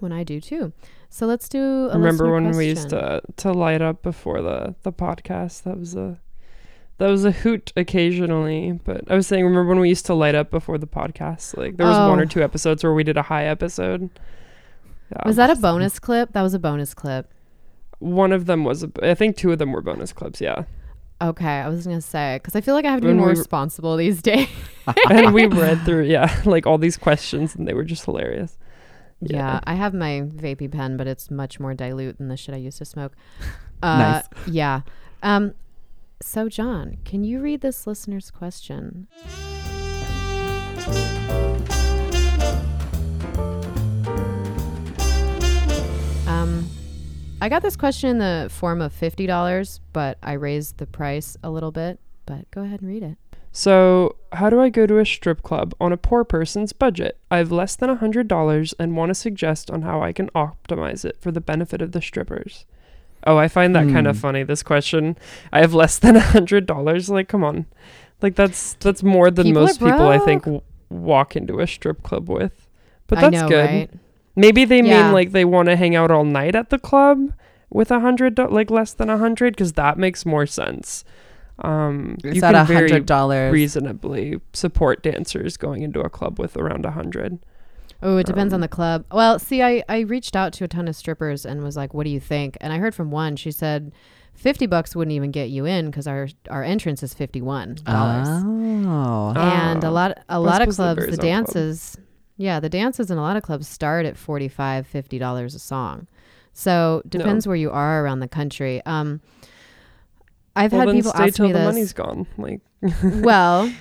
when 0.00 0.12
I 0.12 0.22
do 0.24 0.40
too. 0.40 0.72
So 1.10 1.26
let's 1.26 1.48
do. 1.48 1.88
A 1.90 1.98
Remember 1.98 2.30
when 2.32 2.50
we 2.56 2.66
used 2.68 2.90
to 2.90 3.20
to 3.36 3.52
light 3.52 3.80
up 3.82 4.02
before 4.02 4.42
the 4.42 4.74
the 4.82 4.92
podcast? 4.92 5.62
That 5.62 5.78
was 5.78 5.94
a 5.94 6.18
that 6.98 7.06
was 7.08 7.24
a 7.24 7.30
hoot 7.30 7.72
occasionally. 7.76 8.72
But 8.84 9.10
I 9.10 9.14
was 9.14 9.26
saying, 9.26 9.44
remember 9.44 9.68
when 9.70 9.80
we 9.80 9.88
used 9.88 10.06
to 10.06 10.14
light 10.14 10.34
up 10.34 10.50
before 10.50 10.78
the 10.78 10.86
podcast? 10.86 11.56
Like 11.56 11.76
there 11.76 11.86
was 11.86 11.96
one 11.98 12.18
Oh. 12.18 12.22
or 12.22 12.26
two 12.26 12.42
episodes 12.42 12.82
where 12.82 12.92
we 12.94 13.04
did 13.04 13.16
a 13.16 13.22
high 13.22 13.44
episode. 13.46 14.10
Yeah. 15.12 15.22
Was 15.26 15.36
that 15.36 15.48
a 15.50 15.56
bonus 15.56 15.98
clip? 15.98 16.32
That 16.32 16.42
was 16.42 16.52
a 16.54 16.58
bonus 16.58 16.92
clip. 16.94 17.32
one 18.00 18.30
of 18.32 18.46
them 18.46 18.64
was? 18.64 18.82
A, 18.84 18.90
I 19.02 19.14
think 19.14 19.36
two 19.36 19.50
of 19.52 19.58
them 19.58 19.72
were 19.72 19.80
bonus 19.80 20.12
clips. 20.12 20.40
Yeah, 20.40 20.64
Okay, 21.20 21.46
I 21.48 21.68
was 21.68 21.84
gonna 21.86 22.00
say 22.00 22.36
because 22.36 22.54
I 22.54 22.60
feel 22.60 22.74
like 22.74 22.84
I 22.84 22.90
have 22.92 23.00
to 23.00 23.08
be 23.08 23.14
more 23.14 23.26
we- 23.26 23.32
responsible 23.32 23.96
these 23.96 24.20
days. 24.30 24.48
and 25.10 25.32
we 25.34 25.46
read 25.46 25.80
through 25.82 26.04
yeah 26.04 26.42
like 26.44 26.66
all 26.66 26.78
these 26.78 26.96
questions, 26.98 27.54
and 27.56 27.66
they 27.66 27.72
were 27.74 27.84
just 27.84 28.04
hilarious. 28.04 28.56
Yeah. 29.20 29.60
I 29.64 29.74
have 29.74 29.94
my 29.94 30.22
vapey 30.24 30.70
pen, 30.70 30.96
but 30.96 31.06
it's 31.06 31.30
much 31.30 31.58
more 31.58 31.74
dilute 31.74 32.18
than 32.18 32.28
the 32.28 32.36
shit 32.36 32.54
I 32.54 32.58
used 32.58 32.78
to 32.78 32.84
smoke. 32.84 33.12
Uh, 33.80 34.22
Yeah. 34.48 34.80
Um, 35.22 35.54
so, 36.20 36.48
John, 36.48 36.96
can 37.04 37.22
you 37.22 37.40
read 37.40 37.60
this 37.60 37.86
listener's 37.86 38.28
question? 38.32 39.06
Um, 46.26 46.68
I 47.40 47.48
got 47.48 47.62
this 47.62 47.76
question 47.76 48.10
in 48.10 48.18
the 48.18 48.48
form 48.50 48.80
of 48.82 48.92
fifty 48.92 49.26
dollars, 49.26 49.80
but 49.92 50.18
I 50.22 50.32
raised 50.34 50.78
the 50.78 50.86
price 50.86 51.36
a 51.42 51.50
little 51.50 51.72
bit. 51.72 52.00
But 52.26 52.50
go 52.50 52.62
ahead 52.62 52.80
and 52.80 52.88
read 52.90 53.02
it. 53.02 53.16
So, 53.52 54.16
how 54.32 54.50
do 54.50 54.60
I 54.60 54.68
go 54.68 54.86
to 54.86 54.98
a 54.98 55.06
strip 55.06 55.42
club 55.42 55.74
on 55.80 55.92
a 55.92 55.96
poor 55.96 56.22
person's 56.24 56.72
budget? 56.72 57.18
I 57.30 57.38
have 57.38 57.50
less 57.50 57.74
than 57.76 57.90
a 57.90 57.96
$100 57.96 58.74
and 58.78 58.96
want 58.96 59.10
to 59.10 59.14
suggest 59.14 59.70
on 59.70 59.82
how 59.82 60.02
I 60.02 60.12
can 60.12 60.28
optimize 60.30 61.04
it 61.04 61.16
for 61.20 61.30
the 61.32 61.40
benefit 61.40 61.80
of 61.82 61.92
the 61.92 62.02
strippers. 62.02 62.66
Oh, 63.26 63.36
I 63.36 63.48
find 63.48 63.74
that 63.74 63.88
kind 63.88 64.06
of 64.06 64.16
Hmm. 64.16 64.20
funny 64.20 64.42
this 64.44 64.62
question. 64.62 65.16
I 65.52 65.60
have 65.60 65.74
less 65.74 65.98
than 65.98 66.16
a 66.16 66.20
$100 66.20 67.08
like 67.10 67.28
come 67.28 67.42
on. 67.42 67.66
Like 68.22 68.36
that's 68.36 68.74
that's 68.74 69.02
more 69.02 69.30
than 69.30 69.46
People 69.46 69.62
most 69.62 69.78
people 69.80 70.06
I 70.08 70.18
think 70.18 70.44
w- 70.44 70.62
walk 70.88 71.34
into 71.36 71.58
a 71.60 71.66
strip 71.66 72.02
club 72.02 72.28
with. 72.28 72.68
But 73.08 73.18
I 73.18 73.22
that's 73.22 73.42
know, 73.42 73.48
good. 73.48 73.64
right? 73.70 73.90
Maybe 74.36 74.64
they 74.64 74.82
Yeah. 74.82 75.04
mean 75.04 75.12
like 75.12 75.32
they 75.32 75.44
want 75.44 75.68
to 75.68 75.76
hang 75.76 75.96
out 75.96 76.10
all 76.12 76.24
night 76.24 76.54
at 76.54 76.70
the 76.70 76.78
club 76.78 77.32
with 77.70 77.90
a 77.90 78.00
hundred, 78.00 78.36
do- 78.36 78.46
like 78.48 78.70
less 78.70 78.92
than 78.94 79.10
a 79.10 79.18
hundred, 79.18 79.54
because 79.54 79.72
that 79.74 79.98
makes 79.98 80.24
more 80.24 80.46
sense. 80.46 81.04
Um, 81.64 82.16
Is 82.24 82.36
you 82.36 82.40
that 82.40 82.54
a 82.54 82.64
hundred 82.64 83.06
dollars? 83.06 83.52
reasonably 83.52 84.40
support 84.52 85.02
dancers 85.02 85.56
going 85.56 85.82
into 85.82 86.00
a 86.00 86.08
club 86.08 86.38
with 86.38 86.56
around 86.56 86.84
a 86.86 86.92
hundred. 86.92 87.38
Oh, 88.00 88.16
it 88.18 88.26
depends 88.26 88.52
on 88.52 88.58
Um, 88.58 88.60
the 88.62 88.68
club. 88.68 89.04
Well, 89.12 89.40
see, 89.40 89.60
I, 89.60 89.82
I 89.88 90.00
reached 90.00 90.36
out 90.36 90.52
to 90.54 90.64
a 90.64 90.68
ton 90.68 90.86
of 90.86 90.94
strippers 90.94 91.44
and 91.44 91.64
was 91.64 91.76
like, 91.76 91.92
"What 91.94 92.04
do 92.04 92.10
you 92.10 92.20
think?" 92.20 92.56
And 92.60 92.72
I 92.72 92.78
heard 92.78 92.94
from 92.94 93.10
one. 93.10 93.34
She 93.34 93.50
said, 93.50 93.90
50 94.34 94.66
bucks 94.66 94.94
wouldn't 94.94 95.12
even 95.16 95.32
get 95.32 95.50
you 95.50 95.64
in 95.64 95.86
because 95.86 96.06
our 96.06 96.28
our 96.48 96.62
entrance 96.62 97.02
is 97.02 97.12
fifty 97.12 97.42
one 97.42 97.74
dollars." 97.84 98.28
Oh. 98.28 99.32
and 99.36 99.82
a 99.82 99.88
Ah. 99.88 99.90
lot 99.90 100.18
a 100.28 100.38
lot 100.38 100.62
of 100.62 100.72
clubs, 100.74 101.00
varies 101.00 101.16
the 101.18 101.22
on 101.32 101.44
club. 101.44 101.54
dances, 101.54 101.96
yeah, 102.36 102.60
the 102.60 102.68
dances 102.68 103.10
in 103.10 103.18
a 103.18 103.20
lot 103.20 103.36
of 103.36 103.42
clubs 103.42 103.66
start 103.66 104.06
at 104.06 104.16
45 104.16 104.86
50 104.86 105.18
dollars 105.18 105.56
a 105.56 105.58
song. 105.58 106.06
So 106.52 107.02
depends 107.08 107.48
where 107.48 107.56
you 107.56 107.70
are 107.72 108.04
around 108.04 108.20
the 108.20 108.28
country. 108.28 108.80
Um, 108.86 109.20
I've 110.58 110.72
well, 110.72 110.86
had 110.86 110.94
people 110.94 111.10
stay 111.12 111.24
ask 111.24 111.34
till 111.36 111.46
me 111.46 111.52
the 111.52 111.58
this. 111.58 111.66
money's 111.66 111.92
gone. 111.92 112.26
Like, 112.36 112.60
well, 113.02 113.72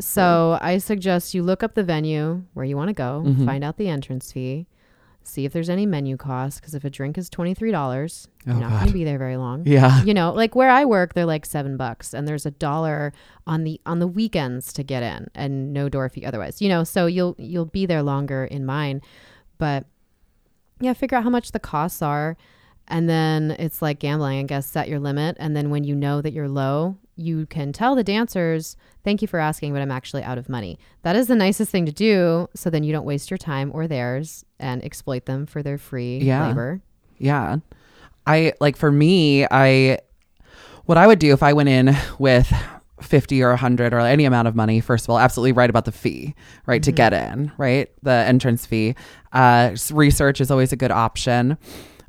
so 0.00 0.58
I 0.60 0.78
suggest 0.78 1.34
you 1.34 1.42
look 1.42 1.62
up 1.62 1.74
the 1.74 1.84
venue 1.84 2.42
where 2.54 2.64
you 2.64 2.76
want 2.76 2.88
to 2.88 2.94
go, 2.94 3.22
Mhm. 3.24 3.46
find 3.46 3.62
out 3.64 3.76
the 3.76 3.88
entrance 3.88 4.32
fee, 4.32 4.66
see 5.22 5.44
if 5.44 5.52
there's 5.52 5.70
any 5.70 5.86
menu 5.86 6.16
costs. 6.16 6.60
Because 6.60 6.74
if 6.74 6.84
a 6.84 6.90
drink 6.90 7.16
is 7.16 7.30
twenty 7.30 7.54
three 7.54 7.70
dollars, 7.70 8.28
you're 8.44 8.56
Oh, 8.56 8.58
not 8.58 8.70
going 8.72 8.86
to 8.88 8.92
be 8.92 9.04
there 9.04 9.18
very 9.18 9.36
long. 9.36 9.62
Yeah. 9.66 10.02
You 10.02 10.12
know, 10.14 10.32
like 10.32 10.54
where 10.54 10.68
I 10.70 10.84
work, 10.84 11.14
they're 11.14 11.24
like 11.26 11.46
seven 11.46 11.76
bucks, 11.76 12.12
and 12.12 12.26
there's 12.28 12.44
a 12.44 12.50
dollar 12.50 13.12
on 13.46 13.64
the 13.64 13.80
on 13.86 14.00
the 14.00 14.06
weekends 14.08 14.72
to 14.74 14.82
get 14.82 15.02
in, 15.02 15.28
and 15.34 15.72
no 15.72 15.88
door 15.88 16.08
fee 16.08 16.24
otherwise. 16.26 16.60
You 16.60 16.68
know, 16.68 16.84
so 16.84 17.06
you'll 17.06 17.36
you'll 17.38 17.64
be 17.66 17.86
there 17.86 18.02
longer 18.02 18.44
in 18.44 18.66
mine, 18.66 19.00
but 19.58 19.86
yeah, 20.80 20.92
figure 20.92 21.16
out 21.16 21.24
how 21.24 21.30
much 21.30 21.52
the 21.52 21.60
costs 21.60 22.02
are, 22.02 22.36
and 22.88 23.08
then 23.08 23.52
it's 23.58 23.80
like 23.82 23.98
gambling. 23.98 24.38
I 24.38 24.42
guess 24.44 24.66
set 24.66 24.88
your 24.88 24.98
limit, 25.00 25.36
and 25.40 25.56
then 25.56 25.70
when 25.70 25.84
you 25.84 25.94
know 25.94 26.20
that 26.22 26.32
you're 26.32 26.48
low, 26.48 26.96
you 27.16 27.46
can 27.46 27.72
tell 27.72 27.94
the 27.94 28.04
dancers, 28.04 28.76
"Thank 29.04 29.22
you 29.22 29.28
for 29.28 29.38
asking, 29.40 29.72
but 29.72 29.82
I'm 29.82 29.90
actually 29.90 30.22
out 30.22 30.38
of 30.38 30.48
money." 30.48 30.78
That 31.02 31.16
is 31.16 31.26
the 31.28 31.36
nicest 31.36 31.70
thing 31.70 31.86
to 31.86 31.92
do, 31.92 32.48
so 32.54 32.70
then 32.70 32.82
you 32.84 32.92
don't 32.92 33.04
waste 33.06 33.30
your 33.30 33.38
time 33.38 33.70
or 33.74 33.86
theirs 33.86 34.44
and 34.58 34.84
exploit 34.84 35.26
them 35.26 35.46
for 35.46 35.62
their 35.62 35.78
free 35.78 36.18
Yeah. 36.18 36.48
labor. 36.48 36.80
Yeah. 37.18 37.56
I 38.26 38.54
like 38.60 38.76
for 38.76 38.90
me, 38.90 39.46
I 39.50 39.98
what 40.86 40.98
I 40.98 41.06
would 41.06 41.18
do 41.18 41.32
if 41.32 41.42
I 41.42 41.52
went 41.52 41.68
in 41.68 41.96
with 42.18 42.52
50 43.00 43.42
or 43.42 43.50
100 43.50 43.92
or 43.92 44.00
any 44.00 44.24
amount 44.24 44.48
of 44.48 44.54
money, 44.54 44.80
first 44.80 45.04
of 45.06 45.10
all, 45.10 45.18
absolutely 45.18 45.52
right 45.52 45.68
about 45.68 45.84
the 45.84 45.92
fee, 45.92 46.34
right? 46.66 46.82
To 46.82 46.92
get 46.92 47.12
in, 47.12 47.52
right? 47.58 47.88
The 48.02 48.10
entrance 48.12 48.64
fee. 48.66 48.94
Uh, 49.32 49.76
research 49.92 50.40
is 50.40 50.50
always 50.50 50.72
a 50.72 50.76
good 50.76 50.90
option. 50.90 51.58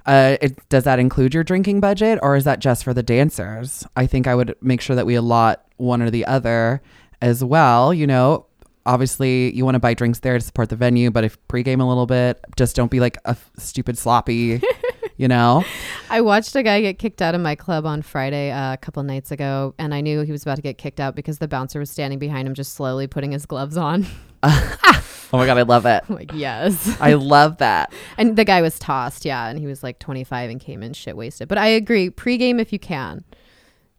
Uh, 0.05 0.37
it, 0.41 0.69
does 0.69 0.83
that 0.83 0.99
include 0.99 1.33
your 1.33 1.43
drinking 1.43 1.79
budget 1.79 2.19
or 2.21 2.35
is 2.35 2.43
that 2.43 2.59
just 2.59 2.83
for 2.83 2.93
the 2.93 3.03
dancers? 3.03 3.85
I 3.95 4.05
think 4.05 4.27
I 4.27 4.35
would 4.35 4.55
make 4.61 4.81
sure 4.81 4.95
that 4.95 5.05
we 5.05 5.15
allot 5.15 5.65
one 5.77 6.01
or 6.01 6.09
the 6.11 6.25
other 6.25 6.81
as 7.21 7.43
well. 7.43 7.93
You 7.93 8.05
know, 8.05 8.45
obviously 8.85 9.53
you 9.55 9.65
want 9.65 9.75
to 9.75 9.79
buy 9.79 9.93
drinks 9.93 10.19
there 10.19 10.37
to 10.37 10.43
support 10.43 10.69
the 10.69 10.75
venue, 10.75 11.11
but 11.11 11.23
if 11.23 11.37
pregame 11.47 11.81
a 11.81 11.85
little 11.85 12.05
bit, 12.05 12.39
just 12.55 12.75
don't 12.75 12.91
be 12.91 12.99
like 12.99 13.17
a 13.25 13.29
f- 13.29 13.49
stupid 13.57 13.97
sloppy, 13.97 14.61
you 15.17 15.27
know? 15.27 15.63
I 16.09 16.21
watched 16.21 16.55
a 16.55 16.63
guy 16.63 16.81
get 16.81 16.99
kicked 16.99 17.21
out 17.21 17.35
of 17.35 17.41
my 17.41 17.55
club 17.55 17.85
on 17.85 18.01
Friday 18.01 18.51
uh, 18.51 18.73
a 18.73 18.77
couple 18.77 19.01
nights 19.03 19.31
ago, 19.31 19.73
and 19.79 19.93
I 19.93 20.01
knew 20.01 20.21
he 20.21 20.31
was 20.31 20.43
about 20.43 20.55
to 20.55 20.61
get 20.61 20.77
kicked 20.77 20.99
out 20.99 21.15
because 21.15 21.39
the 21.39 21.47
bouncer 21.47 21.79
was 21.79 21.89
standing 21.89 22.19
behind 22.19 22.47
him, 22.47 22.53
just 22.53 22.73
slowly 22.73 23.07
putting 23.07 23.31
his 23.31 23.45
gloves 23.45 23.77
on. 23.77 24.05
Oh 25.33 25.37
my 25.37 25.47
God, 25.47 25.57
I 25.57 25.63
love 25.63 25.85
it. 25.85 26.01
I'm 26.07 26.15
like, 26.15 26.31
yes. 26.33 26.97
I 27.01 27.15
love 27.15 27.57
that. 27.57 27.91
And 28.17 28.37
the 28.37 28.45
guy 28.45 28.61
was 28.61 28.79
tossed, 28.79 29.25
yeah, 29.25 29.47
and 29.49 29.59
he 29.59 29.65
was 29.65 29.83
like 29.83 29.99
25 29.99 30.49
and 30.49 30.61
came 30.61 30.81
in 30.81 30.93
shit 30.93 31.17
wasted. 31.17 31.49
But 31.49 31.57
I 31.57 31.67
agree, 31.67 32.09
pregame 32.09 32.61
if 32.61 32.71
you 32.71 32.79
can. 32.79 33.25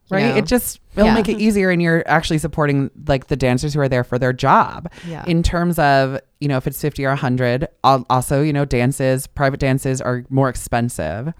You 0.09 0.15
Right? 0.17 0.29
know? 0.31 0.37
It 0.37 0.45
just 0.45 0.79
it'll 0.95 1.07
Yeah. 1.07 1.13
make 1.13 1.29
it 1.29 1.37
easier 1.39 1.69
and 1.69 1.79
you're 1.81 2.01
actually 2.07 2.37
supporting 2.39 2.89
like 3.07 3.27
the 3.27 3.35
dancers 3.35 3.73
who 3.75 3.81
are 3.81 3.89
there 3.89 4.03
for 4.05 4.17
their 4.17 4.33
job. 4.33 4.89
Yeah. 5.07 5.25
In 5.27 5.43
terms 5.43 5.77
of, 5.77 6.19
you 6.39 6.47
know, 6.47 6.57
if 6.57 6.65
it's 6.65 6.81
50 6.81 7.05
or 7.05 7.09
100, 7.09 7.67
also, 7.83 8.41
you 8.41 8.53
know, 8.53 8.65
dances, 8.65 9.27
private 9.27 9.59
dances 9.59 10.01
are 10.01 10.23
more 10.29 10.49
expensive. 10.49 11.33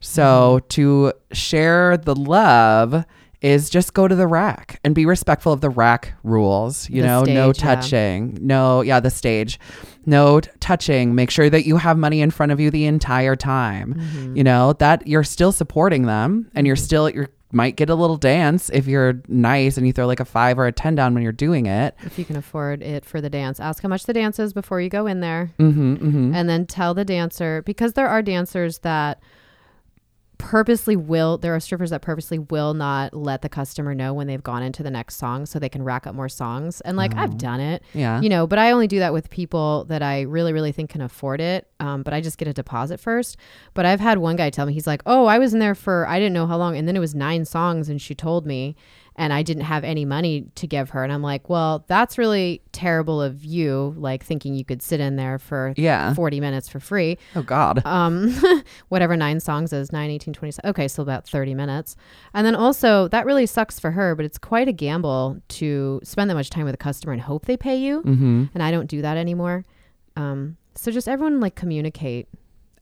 So 0.00 0.60
Mm-hmm. 0.60 0.68
to 0.68 1.12
share 1.32 1.96
the 1.98 2.14
love 2.14 3.04
is 3.40 3.70
just 3.70 3.94
go 3.94 4.08
to 4.08 4.14
the 4.14 4.26
rack 4.26 4.80
and 4.84 4.94
be 4.94 5.06
respectful 5.06 5.52
of 5.52 5.60
the 5.60 5.70
rack 5.70 6.14
rules. 6.22 6.88
You 6.88 7.02
The 7.02 7.08
know, 7.08 7.22
no 7.22 7.52
stage, 7.52 7.64
yeah. 7.64 7.74
touching, 7.74 8.38
no, 8.40 8.80
yeah, 8.80 9.00
the 9.00 9.10
stage, 9.10 9.58
no 10.06 10.40
t- 10.40 10.50
touching. 10.60 11.14
Make 11.14 11.30
sure 11.30 11.50
that 11.50 11.66
you 11.66 11.76
have 11.76 11.98
money 11.98 12.20
in 12.20 12.30
front 12.30 12.52
of 12.52 12.60
you 12.60 12.70
the 12.70 12.86
entire 12.86 13.36
time. 13.36 13.94
Mm-hmm. 13.94 14.36
You 14.36 14.44
know 14.44 14.72
that 14.74 15.06
you're 15.06 15.24
still 15.24 15.52
supporting 15.52 16.02
them, 16.06 16.50
and 16.54 16.66
you're 16.66 16.76
still 16.76 17.10
you 17.10 17.26
might 17.52 17.76
get 17.76 17.88
a 17.88 17.94
little 17.94 18.16
dance 18.16 18.70
if 18.70 18.86
you're 18.86 19.22
nice 19.28 19.76
and 19.76 19.86
you 19.86 19.92
throw 19.92 20.06
like 20.06 20.20
a 20.20 20.24
five 20.24 20.58
or 20.58 20.66
a 20.66 20.72
ten 20.72 20.94
down 20.94 21.14
when 21.14 21.22
you're 21.22 21.32
doing 21.32 21.66
it. 21.66 21.94
if 22.04 22.18
you 22.18 22.24
can 22.24 22.36
afford 22.36 22.82
it 22.82 23.04
for 23.04 23.20
the 23.20 23.30
dance, 23.30 23.60
ask 23.60 23.82
how 23.82 23.88
much 23.88 24.04
the 24.04 24.12
dance 24.12 24.38
is 24.38 24.52
before 24.52 24.80
you 24.80 24.88
go 24.88 25.06
in 25.06 25.20
there. 25.20 25.52
Mm-hmm, 25.58 25.94
mm-hmm. 25.94 26.34
and 26.34 26.48
then 26.48 26.66
tell 26.66 26.94
the 26.94 27.04
dancer 27.04 27.62
because 27.62 27.92
there 27.92 28.08
are 28.08 28.20
dancers 28.22 28.78
that 28.78 29.20
purposely 30.38 30.96
will 30.96 31.38
there 31.38 31.54
are 31.54 31.60
strippers 31.60 31.90
that 31.90 32.02
purposely 32.02 32.38
will 32.38 32.74
not 32.74 33.14
let 33.14 33.42
the 33.42 33.48
customer 33.48 33.94
know 33.94 34.12
when 34.12 34.26
they've 34.26 34.42
gone 34.42 34.62
into 34.62 34.82
the 34.82 34.90
next 34.90 35.16
song 35.16 35.46
so 35.46 35.58
they 35.58 35.68
can 35.68 35.82
rack 35.82 36.06
up 36.06 36.14
more 36.14 36.28
songs. 36.28 36.80
And 36.82 36.96
like 36.96 37.14
i've 37.14 37.38
done 37.38 37.60
it 37.60 37.82
yeah. 37.94 38.20
you 38.20 38.28
know 38.28 38.46
but 38.46 38.58
i 38.58 38.70
only 38.70 38.86
do 38.86 38.98
that 38.98 39.12
with 39.12 39.30
people 39.30 39.84
that 39.88 40.02
i 40.02 40.22
really 40.22 40.52
really 40.52 40.72
think 40.72 40.90
can 40.90 41.00
afford 41.00 41.40
it 41.40 41.68
um, 41.80 42.02
but 42.02 42.12
i 42.14 42.20
just 42.20 42.38
get 42.38 42.48
a 42.48 42.52
deposit 42.52 43.00
first. 43.00 43.36
But 43.74 43.86
i've 43.86 44.00
had 44.00 44.18
one 44.18 44.36
guy 44.36 44.50
tell 44.50 44.66
me 44.66 44.72
he's 44.72 44.86
like 44.86 45.02
oh 45.06 45.26
i 45.26 45.38
was 45.38 45.54
in 45.54 45.60
there 45.60 45.74
for 45.74 46.06
i 46.08 46.18
didn't 46.18 46.34
know 46.34 46.46
how 46.46 46.56
long 46.56 46.76
and 46.76 46.86
then 46.86 46.96
it 46.96 47.00
was 47.00 47.14
nine 47.14 47.44
songs 47.44 47.88
and 47.88 48.00
she 48.00 48.14
told 48.14 48.46
me 48.46 48.76
and 49.16 49.32
i 49.32 49.42
didn't 49.42 49.64
have 49.64 49.82
any 49.84 50.04
money 50.04 50.46
to 50.54 50.66
give 50.66 50.90
her 50.90 51.02
and 51.02 51.12
i'm 51.12 51.22
like 51.22 51.48
well 51.48 51.84
that's 51.88 52.16
really 52.18 52.62
terrible 52.72 53.20
of 53.20 53.44
you 53.44 53.94
like 53.98 54.22
thinking 54.24 54.54
you 54.54 54.64
could 54.64 54.82
sit 54.82 55.00
in 55.00 55.16
there 55.16 55.38
for 55.38 55.72
Yeah. 55.76 56.14
40 56.14 56.40
minutes 56.40 56.68
for 56.68 56.78
free 56.80 57.18
Oh 57.34 57.42
God. 57.42 57.82
um 57.84 58.30
whatever 58.88 59.16
nine 59.16 59.40
songs 59.40 59.72
is 59.72 59.92
9 59.92 60.10
18 60.10 60.34
20 60.34 60.58
okay 60.64 60.86
so 60.88 61.02
about 61.02 61.26
30 61.28 61.54
minutes 61.54 61.96
and 62.34 62.46
then 62.46 62.54
also 62.54 63.08
that 63.08 63.26
really 63.26 63.46
sucks 63.46 63.80
for 63.80 63.90
her 63.92 64.14
but 64.14 64.24
it's 64.24 64.38
quite 64.38 64.68
a 64.68 64.72
gamble 64.72 65.40
to 65.48 66.00
spend 66.04 66.30
that 66.30 66.34
much 66.34 66.50
time 66.50 66.64
with 66.64 66.74
a 66.74 66.78
customer 66.78 67.12
and 67.12 67.22
hope 67.22 67.46
they 67.46 67.56
pay 67.56 67.76
you 67.76 68.02
mm-hmm. 68.02 68.44
and 68.54 68.62
i 68.62 68.70
don't 68.70 68.86
do 68.86 69.02
that 69.02 69.16
anymore 69.16 69.64
um 70.16 70.56
so 70.74 70.90
just 70.92 71.08
everyone 71.08 71.40
like 71.40 71.54
communicate 71.54 72.28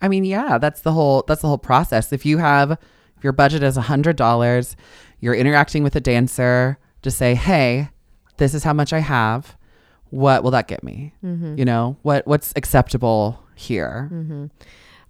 I 0.03 0.09
mean, 0.09 0.25
yeah, 0.25 0.59
that's 0.59 0.83
the 0.83 0.92
whole 0.92 1.25
that's 1.27 1.40
the 1.40 1.49
whole 1.49 1.57
process. 1.57 2.12
If 2.12 2.27
you 2.27 2.37
have 2.37 2.73
if 3.16 3.25
your 3.25 3.33
budget 3.33 3.62
is 3.62 3.79
a 3.79 3.83
hundred 3.83 4.16
dollars, 4.16 4.77
you're 5.25 5.35
interacting 5.35 5.83
with 5.83 5.97
a 5.97 6.01
dancer 6.01 6.77
to 7.01 7.11
say, 7.11 7.35
Hey, 7.35 7.89
this 8.37 8.53
is 8.53 8.63
how 8.63 8.75
much 8.75 8.93
I 8.93 8.99
have. 8.99 9.57
What 10.11 10.45
will 10.45 10.51
that 10.51 10.69
get 10.69 10.85
me? 10.85 11.15
Mm-hmm. 11.25 11.57
You 11.59 11.65
know, 11.65 11.97
what 12.03 12.27
what's 12.27 12.53
acceptable 12.57 13.43
here? 13.55 14.11
Mm-hmm. 14.13 14.47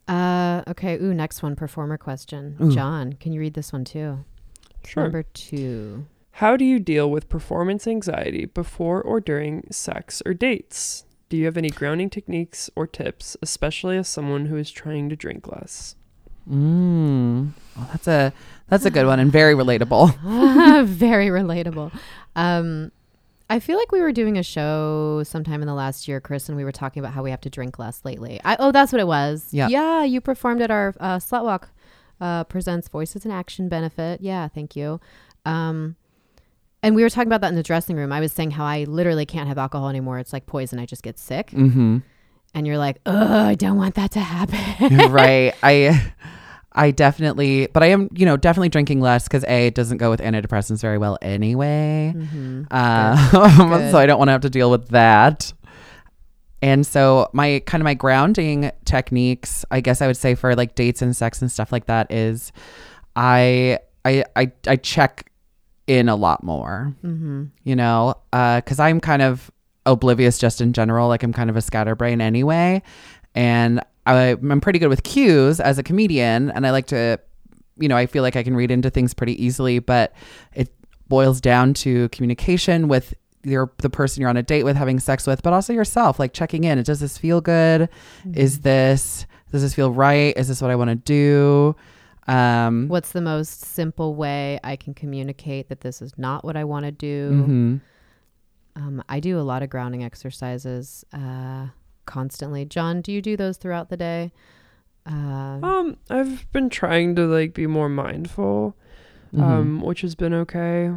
Uh, 0.07 0.63
okay. 0.69 0.95
Ooh, 0.99 1.13
next 1.13 1.43
one. 1.43 1.57
Performer 1.57 1.99
question. 1.99 2.57
Ooh. 2.63 2.73
John, 2.73 3.15
can 3.15 3.33
you 3.33 3.41
read 3.41 3.55
this 3.55 3.73
one 3.73 3.85
too? 3.85 4.25
Sure. 4.85 5.03
Number 5.03 5.25
two. 5.25 6.07
How 6.31 6.57
do 6.57 6.65
you 6.65 6.79
deal 6.79 7.11
with 7.11 7.29
performance 7.29 7.87
anxiety 7.89 8.45
before 8.45 9.03
or 9.03 9.21
during 9.21 9.67
sex 9.73 10.23
or 10.25 10.33
dates? 10.33 11.07
Do 11.29 11.37
you 11.37 11.47
have 11.47 11.57
any 11.57 11.71
grounding 11.71 12.09
techniques 12.11 12.71
or 12.77 12.87
tips, 12.87 13.37
especially 13.43 13.97
as 13.97 14.07
someone 14.07 14.47
who 14.47 14.57
is 14.57 14.71
trying 14.71 15.09
to 15.09 15.17
drink 15.17 15.49
less? 15.49 15.97
Mm. 16.49 17.53
Well, 17.77 17.89
that's 17.91 18.07
a 18.07 18.33
that's 18.69 18.85
a 18.85 18.91
good 18.91 19.07
one 19.07 19.21
and 19.21 19.31
very 19.31 19.55
relatable. 19.55 20.15
Very 20.85 21.29
relatable. 21.29 21.93
Um, 22.37 22.91
I 23.49 23.61
feel 23.61 23.79
like 23.79 23.93
we 23.93 24.01
were 24.01 24.13
doing 24.13 24.39
a 24.39 24.43
show 24.43 25.23
sometime 25.25 25.61
in 25.61 25.67
the 25.67 25.75
last 25.75 26.09
year, 26.09 26.21
Chris, 26.21 26.49
and 26.49 26.57
we 26.57 26.65
were 26.65 26.73
talking 26.73 27.01
about 27.01 27.13
how 27.13 27.23
we 27.23 27.31
have 27.31 27.43
to 27.43 27.51
drink 27.51 27.79
less 27.79 28.05
lately. 28.05 28.41
I, 28.45 28.57
oh, 28.59 28.73
that's 28.73 28.91
what 28.91 29.01
it 29.01 29.07
was. 29.07 29.49
Yeah. 29.51 29.69
Yeah, 29.69 30.03
you 30.05 30.21
performed 30.21 30.63
at 30.63 30.71
our 30.71 30.95
uh, 30.99 31.19
Slutwalk 31.19 31.69
uh, 32.21 32.45
Presents 32.45 32.89
Voices 32.89 33.25
in 33.25 33.31
Action 33.31 33.69
benefit. 33.69 34.21
Yeah, 34.21 34.49
thank 34.49 34.75
you. 34.75 35.01
Um, 35.45 35.97
and 36.83 36.95
we 36.95 37.03
were 37.03 37.11
talking 37.11 37.29
about 37.29 37.43
that 37.43 37.49
in 37.49 37.55
the 37.55 37.63
dressing 37.63 37.97
room. 37.97 38.13
I 38.13 38.21
was 38.21 38.33
saying 38.33 38.53
how 38.53 38.65
I 38.65 38.85
literally 38.85 39.27
can't 39.27 39.49
have 39.49 39.59
alcohol 39.59 39.89
anymore. 39.89 40.19
It's 40.19 40.33
like 40.33 40.47
poison. 40.47 40.79
I 40.79 40.87
just 40.87 41.03
get 41.03 41.19
sick. 41.19 41.51
Mm-hmm. 41.51 41.99
And 42.55 42.67
you're 42.67 42.79
like, 42.79 42.99
oh, 43.05 43.47
I 43.47 43.55
don't 43.55 43.77
want 43.77 43.95
that 43.97 44.11
to 44.13 44.21
happen. 44.21 45.11
right. 45.11 45.55
I 45.63 46.13
I 46.75 46.91
definitely, 46.91 47.69
but 47.69 47.83
I 47.83 47.87
am, 47.87 48.09
you 48.15 48.27
know, 48.27 48.37
definitely 48.37 48.69
drinking 48.69 49.01
less 49.01 49.25
because 49.29 49.45
a 49.45 49.69
it 49.69 49.75
doesn't 49.75 49.99
go 49.99 50.11
with 50.11 50.21
antidepressants 50.21 50.81
very 50.81 50.99
well 50.99 51.17
anyway. 51.23 52.13
mm-hmm. 52.17 52.63
Uh, 52.71 53.31
Good. 53.31 53.91
so 53.93 53.99
I 53.99 54.07
don't 54.07 54.19
want 54.19 54.29
to 54.29 54.33
have 54.33 54.41
to 54.43 54.51
deal 54.51 54.71
with 54.71 54.89
that. 54.89 55.53
And 56.63 56.87
so 56.87 57.29
my 57.33 57.63
kind 57.67 57.81
of 57.81 57.85
my 57.85 57.95
grounding 57.95 58.73
techniques, 58.87 59.65
I 59.71 59.81
guess 59.81 60.01
I 60.03 60.07
would 60.07 60.17
say 60.17 60.35
for 60.35 60.57
like 60.57 60.75
dates 60.75 61.03
and 61.03 61.15
sex 61.15 61.43
and 61.43 61.53
stuff 61.53 61.71
like 61.71 61.87
that 61.87 62.11
is 62.11 62.53
I 63.15 63.79
I 64.05 64.25
I, 64.35 64.51
I 64.67 64.77
check 64.77 65.31
in 65.87 66.09
a 66.09 66.17
lot 66.17 66.43
more, 66.43 66.95
Mm-hmm. 67.05 67.45
you 67.65 67.77
know, 67.77 68.15
because 68.33 68.81
I'm 68.81 68.99
kind 69.01 69.21
of 69.23 69.51
oblivious 69.87 70.39
just 70.39 70.61
in 70.63 70.73
general. 70.73 71.09
Like 71.09 71.23
I'm 71.23 71.35
kind 71.35 71.51
of 71.51 71.57
a 71.57 71.61
scatterbrain 71.61 72.21
anyway. 72.23 72.83
And 73.35 73.81
I, 74.07 74.31
I'm 74.31 74.61
pretty 74.61 74.79
good 74.79 74.89
with 74.89 75.03
cues 75.03 75.61
as 75.61 75.79
a 75.79 75.83
comedian. 75.83 76.51
And 76.51 76.67
I 76.67 76.71
like 76.71 76.87
to, 76.89 77.19
you 77.79 77.89
know, 77.89 77.97
I 77.97 78.07
feel 78.07 78.23
like 78.23 78.37
I 78.37 78.43
can 78.43 78.55
read 78.55 78.71
into 78.71 78.91
things 78.91 79.15
pretty 79.15 79.43
easily, 79.43 79.79
but 79.79 80.13
it 80.55 80.73
boils 81.09 81.41
down 81.41 81.75
to 81.75 82.09
communication 82.11 82.89
with 82.89 83.15
your 83.43 83.71
the 83.79 83.91
person 83.91 84.21
you're 84.23 84.31
on 84.31 84.39
a 84.39 84.43
date 84.43 84.63
with 84.63 84.75
having 84.75 84.99
sex 84.99 85.27
with 85.27 85.43
but 85.43 85.53
also 85.53 85.71
yourself 85.71 86.19
like 86.19 86.33
checking 86.33 86.65
in 86.65 86.83
does 86.83 86.99
this 87.01 87.19
feel 87.19 87.43
good 87.43 87.91
is 88.33 88.61
this 88.61 89.27
does 89.53 89.61
this 89.61 89.75
feel 89.75 89.93
right 89.93 90.35
is 90.39 90.49
this 90.49 90.63
what 90.63 90.71
i 90.71 90.75
want 90.75 90.89
to 90.89 90.95
do 90.97 91.77
um 92.27 92.89
What's 92.89 93.13
the 93.13 93.21
most 93.21 93.61
simple 93.61 94.15
way 94.15 94.59
I 94.65 94.77
can 94.77 94.95
communicate 94.95 95.69
that 95.69 95.83
this 95.83 96.01
is 96.01 96.17
not 96.17 96.43
what 96.43 96.57
I 96.57 96.65
want 96.65 96.87
to 96.87 96.91
do? 96.91 97.31
mhm. 97.31 97.81
Um, 98.77 99.05
I 99.11 99.21
do 99.21 99.39
a 99.39 99.43
lot 99.43 99.63
of 99.63 99.69
grounding 99.69 100.03
exercises 100.03 101.05
uh, 101.13 101.67
constantly. 102.07 102.65
John, 102.65 103.01
do 103.01 103.13
you 103.13 103.21
do 103.23 103.37
those 103.37 103.57
throughout 103.57 103.89
the 103.91 103.97
day? 103.97 104.33
Uh, 105.07 105.59
Um, 105.63 105.97
I've 106.11 106.51
been 106.53 106.71
trying 106.71 107.15
to 107.17 107.27
like 107.27 107.53
be 107.55 107.67
more 107.67 107.89
mindful, 107.89 108.75
Mhm. 109.35 109.43
um, 109.43 109.81
which 109.83 110.01
has 110.01 110.15
been 110.15 110.33
okay. 110.35 110.91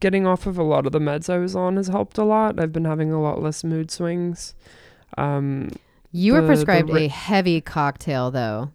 Getting 0.00 0.26
off 0.26 0.46
of 0.46 0.58
a 0.58 0.62
lot 0.62 0.86
of 0.86 0.92
the 0.92 0.98
meds 1.00 1.28
I 1.32 1.38
was 1.38 1.54
on 1.56 1.76
has 1.76 1.88
helped 1.88 2.18
a 2.18 2.24
lot. 2.24 2.60
I've 2.60 2.72
been 2.72 2.84
having 2.84 3.12
a 3.12 3.20
lot 3.20 3.42
less 3.42 3.62
mood 3.64 3.90
swings. 3.90 4.54
Um, 5.18 5.70
you 6.12 6.32
were 6.34 6.40
the- 6.40 6.46
the 6.46 6.52
prescribed 6.52 6.90
ri- 6.90 7.04
a 7.06 7.08
heavy 7.08 7.60
cocktail, 7.60 8.30
though. 8.30 8.70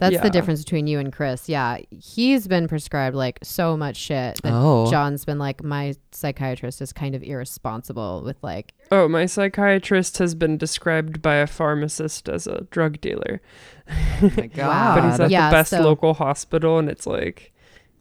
That's 0.00 0.12
Yeah. 0.14 0.22
the 0.22 0.30
difference 0.30 0.62
between 0.62 0.86
you 0.86 1.00
and 1.00 1.12
Chris. 1.12 1.48
Yeah, 1.48 1.78
he's 1.90 2.46
been 2.46 2.68
prescribed 2.68 3.16
like 3.16 3.38
so 3.42 3.76
much 3.76 3.96
shit 3.96 4.40
that 4.42 4.52
oh 4.54 4.88
John's 4.90 5.24
been 5.24 5.38
like, 5.40 5.64
my 5.64 5.94
psychiatrist 6.12 6.80
is 6.80 6.92
kind 6.92 7.14
of 7.16 7.22
irresponsible 7.22 8.22
with 8.24 8.36
like, 8.42 8.74
oh, 8.92 9.08
my 9.08 9.26
psychiatrist 9.26 10.18
has 10.18 10.34
been 10.36 10.56
described 10.56 11.20
by 11.20 11.34
a 11.36 11.46
pharmacist 11.48 12.28
as 12.28 12.46
a 12.46 12.62
drug 12.70 13.00
dealer. 13.00 13.40
oh 13.90 14.30
my 14.36 14.46
god 14.46 14.94
but 15.00 15.10
he's 15.10 15.20
at 15.20 15.30
Yeah, 15.30 15.50
the 15.50 15.54
best 15.56 15.70
so- 15.70 15.80
local 15.82 16.14
hospital, 16.14 16.78
and 16.78 16.88
it's 16.88 17.06
like 17.06 17.52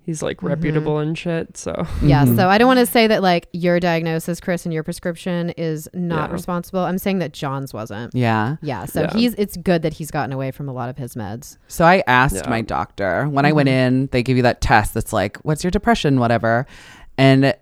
he's 0.08 0.24
like 0.24 0.38
Mhm. 0.38 0.48
reputable 0.50 0.98
and 0.98 1.16
shit. 1.16 1.56
So 1.58 1.86
yeah. 2.02 2.26
Mhm. 2.26 2.36
So 2.36 2.50
I 2.50 2.58
don't 2.58 2.66
want 2.68 2.80
to 2.80 2.88
say 2.88 3.06
that 3.06 3.22
like 3.22 3.48
your 3.54 3.80
diagnosis, 3.80 4.40
Chris, 4.40 4.66
and 4.66 4.74
your 4.74 4.82
prescription 4.82 5.52
is 5.52 5.88
not 5.94 6.30
Yeah. 6.30 6.34
responsible. 6.34 6.80
I'm 6.80 6.98
saying 6.98 7.20
that 7.20 7.34
John's 7.34 7.74
wasn't. 7.74 8.16
yeah 8.16 8.56
Yeah, 8.64 8.86
so 8.86 9.02
Yeah. 9.02 9.14
he's 9.14 9.36
it's 9.36 9.56
good 9.58 9.84
that 9.84 9.94
he's 9.94 10.10
gotten 10.10 10.34
away 10.34 10.50
from 10.50 10.68
a 10.68 10.74
lot 10.74 10.90
of 10.90 10.98
his 10.98 11.14
meds. 11.14 11.58
So 11.68 11.86
I 11.86 12.02
asked 12.08 12.38
Yeah. 12.46 12.50
my 12.50 12.62
doctor 12.62 13.28
when 13.30 13.46
I 13.46 13.52
went 13.52 13.70
Mhm. 13.70 13.74
in, 13.74 14.10
they 14.12 14.24
give 14.24 14.36
you 14.38 14.44
that 14.44 14.62
test 14.62 14.96
that's 14.96 15.14
like, 15.14 15.38
what's 15.44 15.64
your 15.64 15.70
depression, 15.72 16.20
whatever. 16.20 16.66
And 17.18 17.54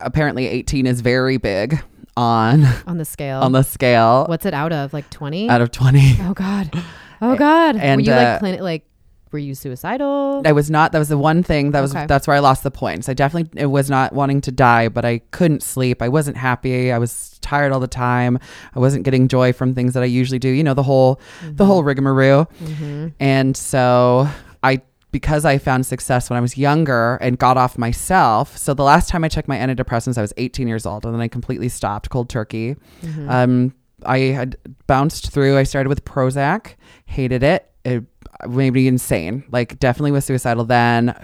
apparently 0.00 0.46
18 0.46 0.86
is 0.86 1.00
very 1.00 1.38
big 1.38 1.82
on 2.16 2.64
On 2.86 2.98
the 2.98 3.04
scale. 3.04 3.40
on 3.40 3.52
the 3.52 3.62
scale 3.64 4.26
What's 4.28 4.46
it 4.46 4.54
out 4.54 4.72
of? 4.72 4.92
Like 4.92 5.08
20? 5.10 5.48
out 5.48 5.60
of 5.60 5.70
20. 5.70 6.16
oh 6.22 6.34
god. 6.34 6.70
Oh 7.20 7.34
god. 7.34 7.74
And, 7.74 8.00
were 8.00 8.06
you 8.06 8.12
uh, 8.12 8.38
like 8.40 8.40
clini- 8.58 8.60
like 8.60 8.84
were 9.32 9.38
you 9.38 9.54
suicidal? 9.54 10.42
I 10.44 10.52
was 10.52 10.70
not 10.70 10.92
that 10.92 10.98
was 10.98 11.08
the 11.08 11.18
one 11.18 11.42
thing 11.42 11.72
that 11.72 11.80
was 11.80 11.94
Okay. 11.94 12.06
that's 12.06 12.26
where 12.26 12.36
I 12.36 12.40
lost 12.40 12.62
the 12.62 12.70
points. 12.70 13.08
I 13.08 13.14
definitely 13.14 13.60
it 13.60 13.66
was 13.66 13.88
not 13.90 14.12
wanting 14.12 14.40
to 14.42 14.52
die, 14.52 14.88
but 14.88 15.04
I 15.04 15.18
couldn't 15.30 15.62
sleep. 15.62 16.00
I 16.02 16.08
wasn't 16.08 16.36
happy. 16.36 16.92
I 16.92 16.98
was 16.98 17.38
tired 17.40 17.72
all 17.72 17.80
the 17.80 17.86
time. 17.88 18.38
I 18.74 18.78
wasn't 18.78 19.04
getting 19.04 19.28
joy 19.28 19.52
from 19.52 19.74
things 19.74 19.94
that 19.94 20.02
I 20.02 20.06
usually 20.06 20.38
do. 20.38 20.48
You 20.48 20.64
know, 20.64 20.74
the 20.74 20.82
whole 20.82 21.20
the 21.52 21.64
whole 21.66 21.82
rigmarole. 21.84 22.46
Mhm. 22.62 23.12
And 23.20 23.56
so 23.56 24.28
I 24.62 24.82
because 25.10 25.46
I 25.46 25.56
found 25.56 25.86
success 25.86 26.28
when 26.28 26.36
I 26.36 26.40
was 26.40 26.58
younger 26.58 27.16
and 27.22 27.38
got 27.38 27.56
off 27.56 27.78
myself. 27.78 28.58
So 28.58 28.74
the 28.74 28.82
last 28.84 29.08
time 29.08 29.24
I 29.24 29.28
checked 29.28 29.48
my 29.48 29.56
antidepressants, 29.56 30.18
I 30.18 30.20
was 30.20 30.34
18 30.36 30.68
years 30.68 30.84
old, 30.84 31.06
and 31.06 31.14
then 31.14 31.20
I 31.22 31.28
completely 31.28 31.70
stopped 31.70 32.10
cold 32.10 32.28
turkey. 32.28 32.76
Mhm. 33.02 33.30
Um, 33.30 33.72
I 34.04 34.18
had 34.18 34.56
bounced 34.86 35.30
through. 35.30 35.56
I 35.56 35.62
started 35.62 35.88
with 35.88 36.04
Prozac, 36.04 36.74
hated 37.06 37.42
it. 37.42 37.70
It 37.86 38.04
made 38.46 38.72
me 38.74 38.86
insane. 38.86 39.44
Like 39.50 39.78
definitely 39.78 40.12
was 40.12 40.24
suicidal 40.24 40.64
then. 40.64 41.14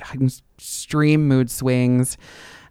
Extreme 0.59 1.29
mood 1.29 1.51
swings, 1.51 2.17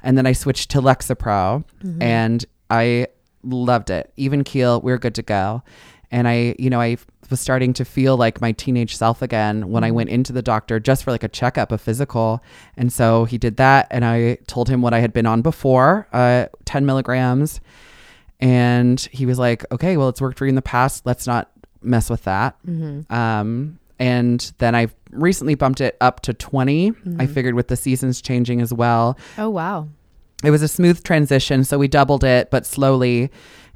and 0.01 0.17
then 0.17 0.25
I 0.25 0.33
switched 0.33 0.71
to 0.71 0.81
Lexapro, 0.81 1.63
Mhm. 1.83 2.01
and 2.01 2.45
I 2.69 3.07
loved 3.43 3.89
it. 3.89 4.11
Even 4.17 4.43
keel, 4.43 4.81
we 4.81 4.91
are 4.91 4.97
good 4.97 5.15
to 5.15 5.21
go. 5.21 5.63
And 6.11 6.27
I, 6.27 6.55
you 6.59 6.69
know, 6.69 6.79
I 6.79 6.97
was 7.29 7.39
starting 7.39 7.73
to 7.73 7.85
feel 7.85 8.15
like 8.17 8.39
my 8.39 8.51
teenage 8.51 8.95
self 8.95 9.21
again 9.21 9.69
when 9.69 9.83
I 9.83 9.89
Mhm. 9.89 9.93
went 9.95 10.09
into 10.09 10.31
the 10.33 10.41
doctor 10.43 10.79
just 10.79 11.03
for 11.03 11.11
like 11.11 11.23
a 11.23 11.27
checkup, 11.27 11.71
a 11.71 11.77
physical. 11.77 12.41
And 12.77 12.91
so 12.93 13.25
he 13.25 13.37
did 13.37 13.57
that, 13.57 13.87
and 13.91 14.05
I 14.05 14.37
told 14.47 14.69
him 14.69 14.81
what 14.81 14.93
I 14.93 14.99
had 14.99 15.11
been 15.13 15.25
on 15.25 15.41
before, 15.41 16.07
uh, 16.13 16.45
10 16.65 16.85
milligrams. 16.85 17.59
And 18.39 18.99
he 19.11 19.25
was 19.25 19.39
like, 19.39 19.65
okay, 19.71 19.97
well, 19.97 20.09
it's 20.09 20.21
worked 20.21 20.37
for 20.37 20.45
you 20.45 20.49
in 20.49 20.55
the 20.55 20.61
past. 20.61 21.05
Let's 21.05 21.25
not 21.25 21.49
mess 21.81 22.09
with 22.09 22.23
that. 22.25 22.55
Mhm. 22.67 23.09
Um, 23.11 23.79
and 24.03 24.51
then 24.57 24.75
I 24.75 24.87
recently 25.11 25.55
bumped 25.55 25.79
it 25.81 25.95
up 26.01 26.19
to 26.21 26.33
20. 26.33 26.89
I 26.89 26.91
Mhm. 26.91 27.29
figured 27.33 27.55
with 27.55 27.67
the 27.69 27.75
seasons 27.77 28.21
changing 28.21 28.59
as 28.61 28.73
well, 28.73 29.17
Oh 29.37 29.49
wow. 29.49 29.87
it 30.43 30.51
was 30.51 30.61
a 30.61 30.67
smooth 30.67 31.03
transition. 31.03 31.63
So 31.63 31.77
we 31.77 31.87
doubled 31.87 32.23
it, 32.23 32.51
but 32.51 32.65
slowly. 32.65 33.31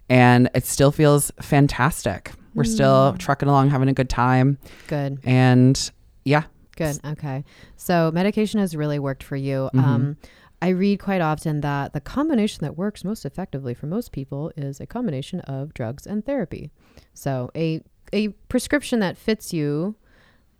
And 0.09 0.49
it 0.53 0.65
still 0.65 0.91
feels 0.91 1.31
fantastic. 1.41 2.31
We're 2.55 2.63
still 2.65 3.13
Mm. 3.13 3.17
trucking 3.19 3.47
along, 3.49 3.69
having 3.69 3.87
a 3.89 3.93
good 3.93 4.09
time. 4.09 4.57
Good. 4.87 5.19
And 5.23 5.91
yeah, 6.25 6.43
Good. 6.75 6.99
Okay. 7.03 7.43
So 7.75 8.11
medication 8.13 8.59
has 8.59 8.75
really 8.75 8.99
worked 8.99 9.23
for 9.23 9.35
you. 9.35 9.69
Mhm. 9.73 9.83
Um, 9.83 10.17
I 10.61 10.69
read 10.69 10.99
quite 10.99 11.21
often 11.21 11.61
that 11.61 11.93
the 11.93 11.99
combination 12.01 12.59
that 12.65 12.77
works 12.77 13.03
most 13.03 13.25
effectively 13.25 13.73
for 13.73 13.87
most 13.87 14.11
people 14.11 14.51
is 14.55 14.79
a 14.79 14.85
combination 14.85 15.39
of 15.41 15.73
drugs 15.73 16.05
and 16.05 16.23
therapy. 16.25 16.69
So 17.13 17.49
a 17.55 17.81
a 18.13 18.29
prescription 18.47 18.99
that 19.01 19.17
fits 19.17 19.53
you, 19.53 19.95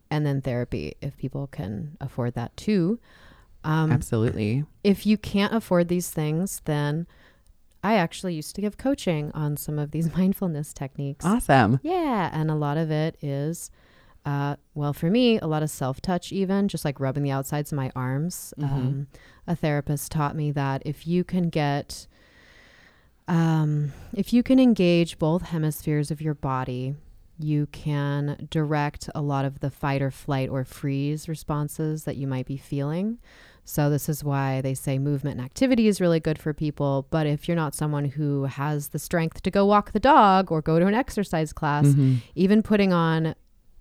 and 0.09 0.25
then 0.25 0.41
therapy 0.41 0.95
if 1.01 1.17
people 1.17 1.47
can 1.47 1.97
afford 1.99 2.33
that 2.35 2.55
too. 2.57 2.99
Um, 3.63 3.91
absolutely. 3.91 4.63
if 4.83 5.05
you 5.05 5.17
can't 5.17 5.53
afford 5.53 5.87
these 5.89 6.09
things, 6.09 6.61
then 6.65 7.05
I 7.83 7.95
actually 7.95 8.33
used 8.33 8.55
to 8.55 8.61
give 8.61 8.77
coaching 8.77 9.31
on 9.33 9.57
some 9.57 9.77
of 9.79 9.91
these 9.91 10.13
mindfulness 10.17 10.73
techniques. 10.73 11.25
Awesome. 11.25 11.79
Yeah, 11.83 12.29
and 12.31 12.49
a 12.49 12.55
lot 12.55 12.77
of 12.77 12.91
it 12.91 13.17
is, 13.21 13.69
uh, 14.25 14.55
well, 14.73 14.93
for 14.93 15.09
me, 15.09 15.37
a 15.39 15.47
lot 15.47 15.63
of 15.63 15.69
self 15.69 16.01
touch, 16.01 16.31
even 16.31 16.67
just 16.67 16.85
like 16.85 16.99
rubbing 16.99 17.23
the 17.23 17.31
outsides 17.31 17.71
of 17.71 17.75
my 17.77 17.91
arms. 17.95 18.53
Mhm. 18.57 18.63
Um, 18.71 19.07
a 19.47 19.55
therapist 19.55 20.11
taught 20.11 20.35
me 20.35 20.51
that 20.51 20.81
if 20.85 21.05
you 21.07 21.23
can 21.23 21.49
get, 21.49 22.07
um, 23.27 23.91
if 24.13 24.31
you 24.33 24.43
can 24.43 24.59
engage 24.59 25.19
both 25.19 25.41
hemispheres 25.43 26.11
of 26.11 26.21
your 26.21 26.33
body 26.33 26.95
you 27.39 27.67
can 27.67 28.47
direct 28.49 29.09
a 29.15 29.21
lot 29.21 29.45
of 29.45 29.59
the 29.59 29.69
fight 29.69 30.01
or 30.01 30.11
flight 30.11 30.49
or 30.49 30.63
freeze 30.63 31.27
responses 31.29 32.03
that 32.05 32.17
you 32.17 32.27
might 32.27 32.45
be 32.45 32.57
feeling. 32.57 33.19
So, 33.63 33.89
this 33.89 34.07
is 34.07 34.23
why 34.23 34.61
they 34.61 34.73
say 34.73 34.97
movement 34.97 35.37
and 35.39 35.45
activity 35.45 35.87
is 35.89 35.99
really 35.99 36.21
good 36.21 36.39
for 36.39 36.53
people. 36.53 37.05
But 37.09 37.27
if 37.27 37.47
you're 37.49 37.55
not 37.57 37.75
someone 37.75 38.05
who 38.05 38.45
has 38.45 38.89
the 38.89 38.99
strength 38.99 39.43
to 39.43 39.51
go 39.51 39.65
walk 39.65 39.91
the 39.91 39.99
dog 39.99 40.51
or 40.53 40.61
go 40.61 40.79
to 40.79 40.85
an 40.87 40.93
exercise 40.93 41.51
class, 41.51 41.85
Mm-hmm. 41.87 42.15
even 42.35 42.63
putting 42.63 42.93
on 42.93 43.35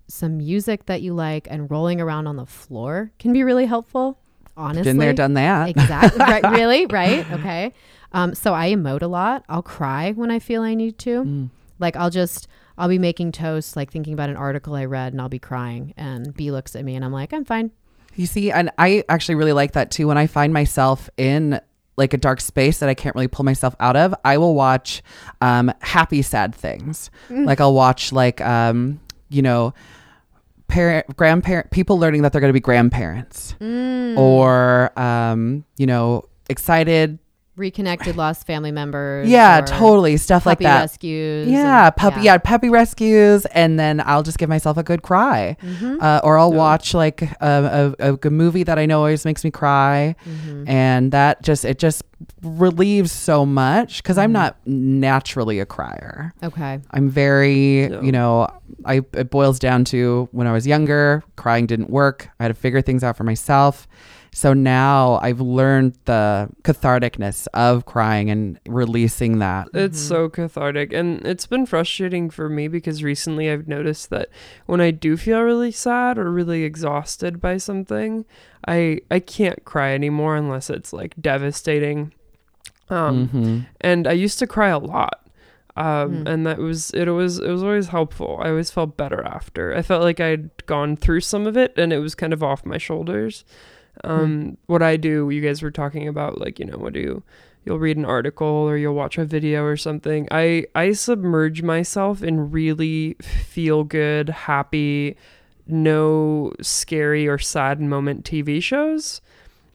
some 0.09 0.37
music 0.37 0.85
that 0.87 1.01
you 1.01 1.13
like 1.13 1.47
and 1.49 1.71
rolling 1.71 1.99
around 2.01 2.27
on 2.27 2.35
the 2.35 2.45
floor 2.45 3.11
can 3.19 3.31
be 3.33 3.43
really 3.43 3.65
helpful. 3.65 4.19
Honestly, 4.57 4.83
Been 4.89 4.97
there, 4.97 5.13
done 5.13 5.35
that. 5.35 5.69
Exactly. 5.69 6.19
right. 6.19 6.43
Really? 6.51 6.85
Right. 6.87 7.29
Okay. 7.31 7.73
Um, 8.11 8.33
so 8.33 8.53
I 8.53 8.71
emote 8.73 9.03
a 9.03 9.07
lot. 9.07 9.45
I'll 9.47 9.61
cry 9.61 10.11
when 10.13 10.31
I 10.31 10.39
feel 10.39 10.63
I 10.63 10.73
need 10.75 10.97
to. 10.99 11.23
Mm. 11.23 11.49
Like 11.79 11.95
I'll 11.95 12.09
just 12.09 12.47
I'll 12.77 12.89
be 12.89 12.99
making 12.99 13.31
toast, 13.31 13.75
like 13.75 13.91
thinking 13.91 14.13
about 14.13 14.29
an 14.29 14.35
article 14.37 14.75
I 14.75 14.85
read, 14.85 15.13
and 15.13 15.21
I'll 15.21 15.29
be 15.29 15.39
crying. 15.39 15.93
And 15.97 16.33
B 16.35 16.51
looks 16.51 16.75
at 16.75 16.85
me, 16.85 16.95
and 16.95 17.03
I'm 17.03 17.11
like, 17.13 17.33
I'm 17.33 17.45
fine. 17.45 17.71
You 18.15 18.25
see, 18.25 18.51
and 18.51 18.71
I 18.77 19.03
actually 19.09 19.35
really 19.35 19.53
like 19.53 19.73
that 19.73 19.91
too. 19.91 20.07
When 20.07 20.17
I 20.17 20.27
find 20.27 20.51
myself 20.53 21.09
in 21.17 21.59
like 21.97 22.13
a 22.13 22.17
dark 22.17 22.39
space 22.41 22.79
that 22.79 22.89
I 22.89 22.93
can't 22.93 23.15
really 23.15 23.27
pull 23.27 23.45
myself 23.45 23.75
out 23.79 23.95
of, 23.95 24.13
I 24.23 24.37
will 24.37 24.53
watch 24.55 25.01
um, 25.41 25.71
happy, 25.81 26.21
sad 26.21 26.53
things. 26.53 27.09
Like 27.29 27.59
I'll 27.59 27.73
watch 27.73 28.11
like 28.11 28.39
um, 28.41 28.99
you 29.29 29.41
know, 29.41 29.73
parent, 30.67 31.15
grandparent, 31.17 31.71
people 31.71 31.97
learning 31.99 32.21
that 32.23 32.31
they're 32.31 32.41
going 32.41 32.49
to 32.49 32.53
be 32.53 32.59
grandparents, 32.59 33.55
Mm. 33.59 34.17
or 34.17 34.97
um, 34.99 35.63
you 35.77 35.85
know, 35.85 36.25
excited. 36.49 37.19
Reconnected 37.57 38.15
lost 38.15 38.45
family 38.45 38.71
members. 38.71 39.27
Yeah, 39.27 39.61
totally 39.61 40.15
stuff 40.17 40.45
like 40.45 40.57
puppy 40.59 40.65
that. 40.65 40.79
rescues. 40.81 41.47
Yeah, 41.49 41.87
and- 41.87 41.95
puppy. 41.95 42.21
Yeah. 42.21 42.37
puppy 42.37 42.69
rescues, 42.69 43.45
and 43.47 43.79
then 43.79 44.01
I'll 44.05 44.21
just 44.23 44.37
give 44.37 44.47
myself 44.47 44.77
a 44.77 44.83
good 44.83 45.01
cry, 45.01 45.57
Mhm. 45.63 46.01
uh, 46.01 46.21
or 46.23 46.37
I'll 46.37 46.51
Yeah. 46.51 46.57
watch 46.57 46.93
like 46.93 47.23
a, 47.41 47.95
a, 47.99 48.11
a 48.11 48.17
good 48.17 48.31
movie 48.33 48.61
that 48.63 48.77
I 48.77 48.85
know 48.85 48.99
always 48.99 49.25
makes 49.25 49.43
me 49.43 49.49
cry, 49.51 50.15
Mhm. 50.25 50.69
and 50.69 51.11
that 51.11 51.41
just 51.41 51.65
it 51.65 51.79
just 51.79 52.03
relieves 52.43 53.11
so 53.11 53.45
much 53.45 54.01
because 54.03 54.17
I'm 54.17 54.29
Mhm. 54.29 54.33
not 54.33 54.57
naturally 54.65 55.59
a 55.59 55.65
crier. 55.65 56.33
Okay. 56.43 56.79
I'm 56.91 57.09
very, 57.09 57.87
Yeah. 57.87 58.01
you 58.01 58.11
know, 58.11 58.47
I 58.85 59.01
it 59.13 59.29
boils 59.31 59.57
down 59.59 59.83
to 59.85 60.29
when 60.31 60.45
I 60.47 60.51
was 60.51 60.67
younger, 60.67 61.23
crying 61.35 61.65
didn't 61.65 61.89
work. 61.89 62.29
I 62.39 62.43
had 62.43 62.47
to 62.49 62.53
figure 62.53 62.81
things 62.81 63.03
out 63.03 63.17
for 63.17 63.23
myself. 63.23 63.87
So 64.37 64.53
now 64.53 65.17
I've 65.23 65.41
learned 65.41 65.97
the 66.05 66.47
catharticness 66.61 67.47
of 67.55 67.85
crying 67.87 68.29
and 68.29 68.59
releasing 68.67 69.39
that. 69.39 69.67
It's 69.73 69.99
Mhm. 69.99 70.07
so 70.07 70.29
cathartic. 70.29 70.93
And 70.93 71.25
it's 71.25 71.47
been 71.47 71.65
frustrating 71.65 72.29
for 72.29 72.47
me 72.47 72.67
because 72.67 73.01
recently 73.03 73.49
I've 73.49 73.67
noticed 73.67 74.11
that 74.11 74.29
when 74.67 74.79
I 74.79 74.91
do 74.91 75.17
feel 75.17 75.41
really 75.41 75.71
sad 75.71 76.19
or 76.19 76.29
really 76.31 76.63
exhausted 76.65 77.41
by 77.41 77.57
something, 77.57 78.25
I 78.67 78.99
I 79.09 79.21
can't 79.21 79.65
cry 79.65 79.95
anymore 79.95 80.35
unless 80.35 80.69
it's 80.69 80.93
like 80.93 81.15
devastating. 81.19 82.13
Um 82.91 83.29
Mhm. 83.33 83.65
and 83.81 84.07
I 84.07 84.11
used 84.11 84.37
to 84.37 84.45
cry 84.45 84.69
a 84.69 84.77
lot. 84.77 85.19
Um, 85.75 86.25
Mm. 86.25 86.27
and 86.29 86.45
that 86.45 86.59
was 86.59 86.91
it 86.91 87.07
was 87.09 87.39
it 87.39 87.49
was 87.49 87.63
always 87.63 87.87
helpful. 87.87 88.39
I 88.43 88.49
always 88.49 88.69
felt 88.69 88.97
better 88.97 89.23
after. 89.23 89.75
I 89.75 89.81
felt 89.81 90.03
like 90.03 90.19
I'd 90.19 90.51
gone 90.67 90.95
through 90.95 91.21
some 91.21 91.47
of 91.47 91.57
it 91.57 91.73
and 91.75 91.91
it 91.91 91.97
was 91.99 92.13
kind 92.13 92.33
of 92.33 92.43
off 92.43 92.67
my 92.67 92.77
shoulders. 92.77 93.43
Um, 94.03 94.57
what 94.67 94.81
I 94.81 94.97
do, 94.97 95.29
you 95.29 95.41
guys 95.41 95.61
were 95.61 95.71
talking 95.71 96.07
about 96.07 96.39
like, 96.39 96.59
you 96.59 96.65
know, 96.65 96.77
what 96.77 96.93
do 96.93 96.99
you 96.99 97.23
you'll 97.67 97.79
read 97.79 97.97
an 97.97 98.05
article 98.05 98.47
or 98.47 98.77
you'll 98.77 98.95
watch 98.95 99.17
a 99.17 99.25
video 99.25 99.63
or 99.65 99.75
something. 99.75 100.27
I 100.31 100.65
I 100.73 100.93
submerge 100.93 101.61
myself 101.61 102.23
in 102.23 102.49
really 102.49 103.17
feel 103.19 103.83
good, 103.83 104.29
happy, 104.29 105.17
no 105.67 106.53
scary 106.61 107.27
or 107.27 107.37
sad 107.37 107.81
moment 107.81 108.23
TV 108.25 108.63
shows. 108.63 109.21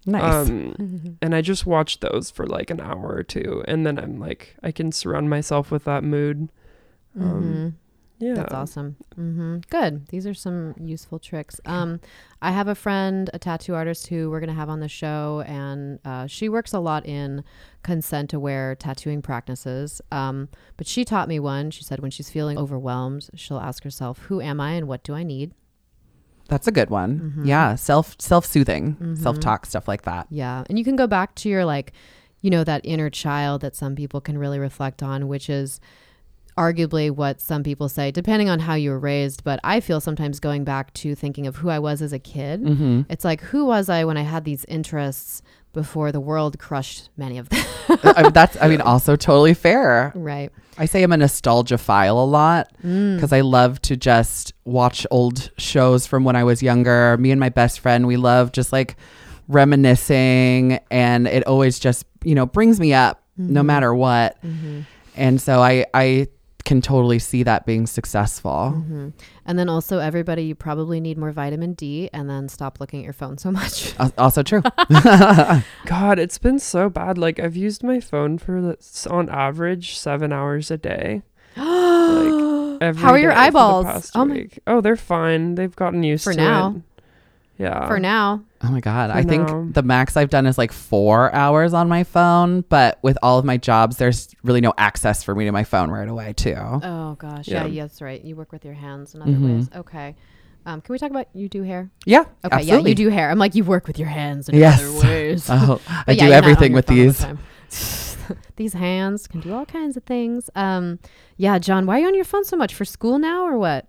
Nice. 0.06 0.48
Um, 0.48 1.18
and 1.22 1.34
I 1.34 1.42
just 1.42 1.66
watch 1.66 2.00
those 2.00 2.30
for 2.30 2.46
like 2.46 2.70
an 2.70 2.80
hour 2.80 3.14
or 3.14 3.22
two, 3.22 3.62
and 3.68 3.86
then 3.86 3.98
I'm 3.98 4.18
like, 4.18 4.56
I 4.62 4.72
can 4.72 4.90
surround 4.90 5.28
myself 5.28 5.70
with 5.70 5.84
that 5.84 6.02
mood. 6.02 6.48
Um, 7.20 7.76
Yeah, 8.22 8.34
That's 8.34 8.54
awesome. 8.54 8.96
hmm 9.16 9.56
Good. 9.68 10.06
These 10.08 10.28
are 10.28 10.34
some 10.34 10.74
useful 10.78 11.18
tricks. 11.18 11.60
Um, 11.64 11.98
I 12.40 12.52
have 12.52 12.68
a 12.68 12.74
friend, 12.76 13.28
a 13.34 13.38
tattoo 13.38 13.74
artist, 13.74 14.06
who 14.06 14.30
we're 14.30 14.38
going 14.38 14.48
to 14.48 14.54
have 14.54 14.68
on 14.68 14.78
the 14.78 14.88
show, 14.88 15.42
and 15.46 15.98
uh, 16.04 16.28
she 16.28 16.48
works 16.48 16.72
a 16.72 16.78
lot 16.78 17.04
in 17.04 17.42
consent 17.82 18.32
aware 18.32 18.76
tattooing 18.76 19.22
practices. 19.22 20.00
Um, 20.12 20.48
but 20.76 20.86
she 20.86 21.04
taught 21.04 21.26
me 21.28 21.40
one. 21.40 21.72
She 21.72 21.82
said 21.82 21.98
when 21.98 22.12
she's 22.12 22.30
feeling 22.30 22.56
overwhelmed, 22.58 23.28
she'll 23.34 23.58
ask 23.58 23.82
herself, 23.82 24.18
Who 24.28 24.40
am 24.40 24.60
I 24.60 24.72
and 24.74 24.86
what 24.86 25.02
do 25.02 25.14
I 25.14 25.24
need? 25.24 25.52
That's 26.48 26.68
a 26.68 26.72
good 26.72 26.90
one. 26.90 27.34
Mhm. 27.38 27.46
Yeah, 27.46 27.74
self 27.74 28.14
self 28.20 28.46
soothing, 28.46 28.96
Mhm. 29.00 29.18
self 29.18 29.40
talk, 29.40 29.66
stuff 29.66 29.88
like 29.88 30.02
that. 30.02 30.26
Yeah. 30.30 30.62
And 30.68 30.78
you 30.78 30.84
can 30.84 30.94
go 30.96 31.06
back 31.08 31.34
to 31.36 31.48
your, 31.48 31.64
like, 31.64 31.92
you 32.40 32.50
know, 32.50 32.62
that 32.62 32.82
inner 32.84 33.10
child 33.10 33.62
that 33.62 33.74
some 33.74 33.94
people 33.96 34.20
can 34.20 34.38
really 34.38 34.58
reflect 34.60 35.02
on, 35.02 35.26
which 35.28 35.48
is 35.50 35.80
arguably 36.56 37.10
what 37.10 37.40
some 37.40 37.62
people 37.62 37.88
say, 37.88 38.10
depending 38.10 38.48
on 38.48 38.58
how 38.60 38.74
you 38.74 38.90
were 38.90 38.98
raised. 38.98 39.42
But 39.44 39.58
I 39.64 39.80
feel 39.80 40.00
sometimes 40.00 40.38
going 40.40 40.64
back 40.64 40.92
to 40.94 41.14
thinking 41.14 41.46
of 41.46 41.56
who 41.56 41.70
I 41.70 41.78
was 41.78 42.02
as 42.02 42.12
a 42.12 42.18
kid. 42.18 42.62
Mm-hmm. 42.62 43.02
It's 43.08 43.24
like, 43.24 43.40
who 43.40 43.64
was 43.66 43.88
I 43.88 44.04
when 44.04 44.16
I 44.16 44.22
had 44.22 44.44
these 44.44 44.64
interests 44.66 45.42
before 45.72 46.12
the 46.12 46.20
world 46.20 46.58
crushed 46.58 47.08
many 47.16 47.38
of 47.38 47.48
them? 47.48 47.64
I 47.88 48.22
mean, 48.24 48.32
that's 48.34 48.56
I 48.60 48.68
mean 48.68 48.80
also 48.82 49.16
totally 49.16 49.54
fair. 49.54 50.12
right. 50.14 50.50
I 50.78 50.86
say 50.86 51.02
I'm 51.02 51.12
a 51.12 51.16
nostalgiaphile 51.16 52.10
a 52.12 52.26
lot 52.26 52.70
Mm. 52.84 53.16
because 53.16 53.32
I 53.32 53.40
love 53.42 53.80
to 53.82 53.96
just 53.96 54.52
watch 54.64 55.06
old 55.10 55.50
shows 55.58 56.06
from 56.06 56.24
when 56.24 56.34
I 56.36 56.44
was 56.44 56.62
younger. 56.62 57.16
Me 57.18 57.30
and 57.30 57.38
my 57.40 57.48
best 57.50 57.80
friend, 57.80 58.06
we 58.06 58.16
love 58.16 58.52
just 58.52 58.72
like 58.72 58.96
reminiscing, 59.48 60.78
and 60.90 61.26
it 61.26 61.46
always 61.46 61.78
just 61.78 62.06
you 62.24 62.34
know 62.34 62.46
brings 62.46 62.78
me 62.80 62.92
up 62.92 63.22
no 63.36 63.62
Mhm. 63.62 63.66
matter 63.66 63.94
what. 63.94 64.36
Mhm. 64.44 64.84
And 65.16 65.40
so 65.40 65.60
I 65.62 65.86
I 65.94 66.28
can 66.64 66.80
totally 66.80 67.18
see 67.18 67.42
that 67.42 67.66
being 67.66 67.86
successful. 67.86 68.74
Mhm. 68.76 69.12
And 69.46 69.58
then 69.58 69.68
also, 69.68 69.98
everybody, 69.98 70.44
you 70.44 70.54
probably 70.54 71.00
need 71.00 71.18
more 71.18 71.32
vitamin 71.32 71.72
D 71.74 72.08
and 72.12 72.28
then 72.30 72.48
stop 72.48 72.78
looking 72.80 73.00
at 73.00 73.04
your 73.04 73.12
phone 73.12 73.38
so 73.38 73.50
much. 73.50 73.94
Al- 74.00 74.12
Also 74.18 74.42
true. 74.42 74.62
God, 75.86 76.18
it's 76.18 76.38
been 76.38 76.58
so 76.58 76.88
bad. 76.88 77.18
Like 77.18 77.40
I've 77.40 77.56
used 77.56 77.82
my 77.82 78.00
phone 78.00 78.38
for 78.38 78.60
the, 78.60 79.08
on 79.10 79.28
average 79.28 79.96
seven 79.98 80.32
hours 80.32 80.70
a 80.70 80.76
day. 80.78 81.22
Every 81.56 83.00
How 83.00 83.10
are 83.12 83.18
your 83.18 83.30
day 83.30 83.36
the 83.36 83.40
eyeballs? 83.40 83.86
past 83.86 84.12
Oh 84.16 84.24
my- 84.24 84.48
Oh, 84.66 84.80
they're 84.80 84.96
fine. 84.96 85.54
They've 85.54 85.74
gotten 85.74 86.02
used 86.02 86.24
For 86.24 86.32
to 86.32 86.36
now. 86.38 86.74
it. 86.76 86.82
Yeah. 87.58 87.86
For 87.86 88.00
now. 88.00 88.42
Oh 88.62 88.70
my 88.70 88.80
God. 88.80 89.10
For 89.10 89.16
I 89.16 89.22
think 89.22 89.48
now. 89.48 89.68
the 89.70 89.82
max 89.82 90.16
I've 90.16 90.30
done 90.30 90.46
is 90.46 90.58
like 90.58 90.72
four 90.72 91.32
hours 91.34 91.74
on 91.74 91.88
my 91.88 92.02
phone, 92.04 92.62
but 92.62 92.98
with 93.02 93.18
all 93.22 93.38
of 93.38 93.44
my 93.44 93.56
jobs, 93.56 93.98
there's 93.98 94.34
really 94.42 94.60
no 94.60 94.72
access 94.78 95.22
for 95.22 95.34
me 95.34 95.44
to 95.44 95.52
my 95.52 95.62
phone 95.64 95.90
right 95.90 96.08
away, 96.08 96.32
too. 96.32 96.56
Oh, 96.56 97.14
gosh. 97.18 97.46
Yeah, 97.48 97.64
Yeah. 97.64 97.66
yeah 97.66 97.82
that's 97.84 98.00
right. 98.02 98.22
You 98.24 98.34
work 98.36 98.52
with 98.52 98.64
your 98.64 98.74
hands 98.74 99.14
in 99.14 99.22
other 99.22 99.32
Mhm. 99.32 99.56
ways. 99.56 99.68
Okay. 99.76 100.16
Um, 100.64 100.80
can 100.80 100.92
we 100.92 100.98
talk 100.98 101.10
about 101.10 101.26
you 101.34 101.48
do 101.48 101.62
hair? 101.64 101.90
Yeah. 102.06 102.20
Okay, 102.20 102.28
absolutely. 102.52 102.82
yeah, 102.82 102.88
you 102.90 102.94
do 102.94 103.08
hair. 103.10 103.30
I'm 103.30 103.38
like, 103.38 103.54
you 103.54 103.64
work 103.64 103.86
with 103.86 103.98
your 103.98 104.08
hands 104.08 104.48
in 104.48 104.54
Yes. 104.56 104.80
other 104.80 105.06
ways. 105.08 105.46
Oh, 105.50 105.80
I 105.88 106.02
But 106.06 106.12
do 106.12 106.16
yeah, 106.18 106.24
you're 106.24 106.30
not 106.30 106.44
on 106.44 106.50
everything 106.50 106.72
with 106.72 106.86
phone 106.86 106.96
the 106.96 107.02
these. 107.68 108.36
these 108.56 108.72
hands 108.72 109.26
can 109.26 109.40
do 109.40 109.52
all 109.52 109.66
kinds 109.66 109.96
of 109.96 110.04
things. 110.04 110.48
Um, 110.54 110.98
yeah, 111.36 111.58
John, 111.58 111.84
why 111.86 111.96
are 111.96 112.00
you 112.02 112.06
on 112.06 112.14
your 112.14 112.24
phone 112.24 112.44
so 112.44 112.56
much 112.56 112.74
for 112.74 112.84
school 112.84 113.18
now 113.18 113.44
or 113.44 113.58
what? 113.58 113.86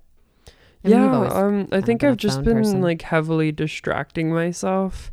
Yeah, 0.83 1.27
um, 1.27 1.67
I 1.71 1.79
think 1.81 2.03
I've 2.03 2.17
just 2.17 2.43
been 2.43 2.57
person. 2.57 2.81
like 2.81 3.01
heavily 3.03 3.51
distracting 3.51 4.33
myself. 4.33 5.11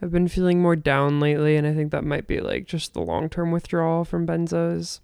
I've 0.00 0.12
been 0.12 0.28
feeling 0.28 0.62
more 0.62 0.76
down 0.76 1.18
lately, 1.18 1.56
and 1.56 1.66
I 1.66 1.74
think 1.74 1.90
that 1.90 2.04
might 2.04 2.26
be 2.28 2.40
like 2.40 2.66
just 2.66 2.94
the 2.94 3.00
long 3.00 3.28
term 3.28 3.50
withdrawal 3.50 4.04
from 4.04 4.26
benzos. 4.26 5.00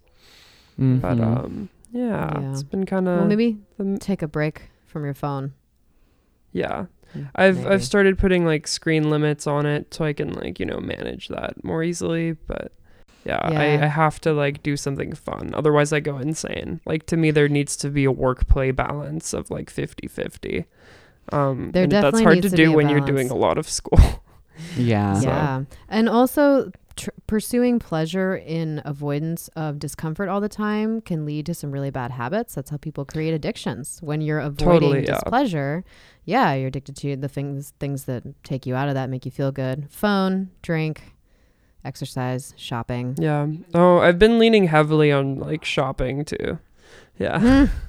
But 0.77 1.17
Mhm. 1.17 1.21
um, 1.21 1.69
yeah, 1.91 2.39
Yeah. 2.41 2.51
it's 2.51 2.63
been 2.63 2.85
kind 2.85 3.07
of 3.07 3.17
well, 3.19 3.27
maybe 3.27 3.57
the, 3.77 3.97
take 3.99 4.21
a 4.21 4.27
break 4.27 4.69
from 4.85 5.03
your 5.03 5.13
phone. 5.13 5.53
yeah. 6.53 6.85
Mm, 7.13 7.29
I've 7.35 7.57
maybe. 7.57 7.69
I've 7.69 7.83
started 7.83 8.17
putting 8.17 8.45
like 8.45 8.67
screen 8.67 9.09
limits 9.09 9.47
on 9.47 9.65
it 9.65 9.93
so 9.93 10.03
I 10.05 10.11
can 10.13 10.33
like 10.33 10.59
you 10.59 10.65
know 10.65 10.79
manage 10.79 11.27
that 11.29 11.61
more 11.63 11.83
easily. 11.83 12.33
But 12.33 12.71
yeah, 13.25 13.39
I, 13.43 13.51
Yeah. 13.51 13.83
I 13.85 13.87
have 13.87 14.19
to 14.21 14.33
like 14.33 14.63
do 14.63 14.77
something 14.77 15.13
fun, 15.15 15.51
otherwise 15.55 15.91
I 15.91 15.99
go 15.99 16.17
insane. 16.17 16.79
Like 16.85 17.05
to 17.07 17.17
me, 17.17 17.31
there 17.31 17.49
needs 17.49 17.75
to 17.77 17.89
be 17.89 18.05
a 18.05 18.11
work 18.11 18.47
play 18.47 18.71
balance 18.71 19.33
of 19.33 19.49
like 19.49 19.71
50-50. 19.71 20.65
Um, 21.31 21.71
There 21.71 21.83
and 21.83 21.91
that's 21.91 22.03
definitely 22.03 22.23
hard 22.23 22.35
needs 22.35 22.51
to 22.51 22.57
to 22.57 22.63
do 22.65 22.71
a 22.71 22.75
when 22.75 22.89
you're 22.89 23.01
doing 23.01 23.29
a 23.31 23.35
lot 23.35 23.57
of 23.57 23.67
school. 23.67 23.99
yeah. 24.77 25.13
So- 25.15 25.27
Yeah. 25.27 25.63
And 25.89 26.07
also, 26.07 26.71
tr- 26.95 27.09
pursuing 27.27 27.79
pleasure 27.79 28.35
in 28.35 28.81
avoidance 28.85 29.49
of 29.55 29.79
discomfort 29.79 30.29
all 30.29 30.39
the 30.39 30.47
time 30.49 31.01
can 31.01 31.25
lead 31.25 31.47
to 31.47 31.53
some 31.55 31.71
really 31.71 31.89
bad 31.89 32.11
habits. 32.11 32.53
That's 32.53 32.69
how 32.69 32.77
people 32.77 33.05
create 33.05 33.33
addictions. 33.33 33.99
When 34.03 34.21
you're 34.21 34.39
avoiding 34.39 34.79
Totally, 34.91 35.05
yeah. 35.05 35.13
displeasure, 35.15 35.83
yeah, 36.25 36.53
you're 36.53 36.67
addicted 36.67 36.95
to 36.97 37.15
the 37.15 37.27
things 37.27 37.73
things 37.79 38.05
that 38.05 38.23
take 38.43 38.65
you 38.67 38.75
out 38.75 38.87
of 38.87 38.93
that, 38.93 39.09
make 39.09 39.25
you 39.25 39.31
feel 39.31 39.51
good. 39.51 39.87
Phone, 39.89 40.51
drink, 40.61 41.14
exercise, 41.85 42.53
shopping. 42.57 43.15
yeah. 43.19 43.47
Oh, 43.73 43.99
I've 43.99 44.19
been 44.19 44.39
leaning 44.39 44.67
heavily 44.67 45.11
on 45.11 45.39
like 45.39 45.63
shopping 45.63 46.25
too. 46.25 46.59
Yeah. 47.17 47.39
Mm. 47.39 47.69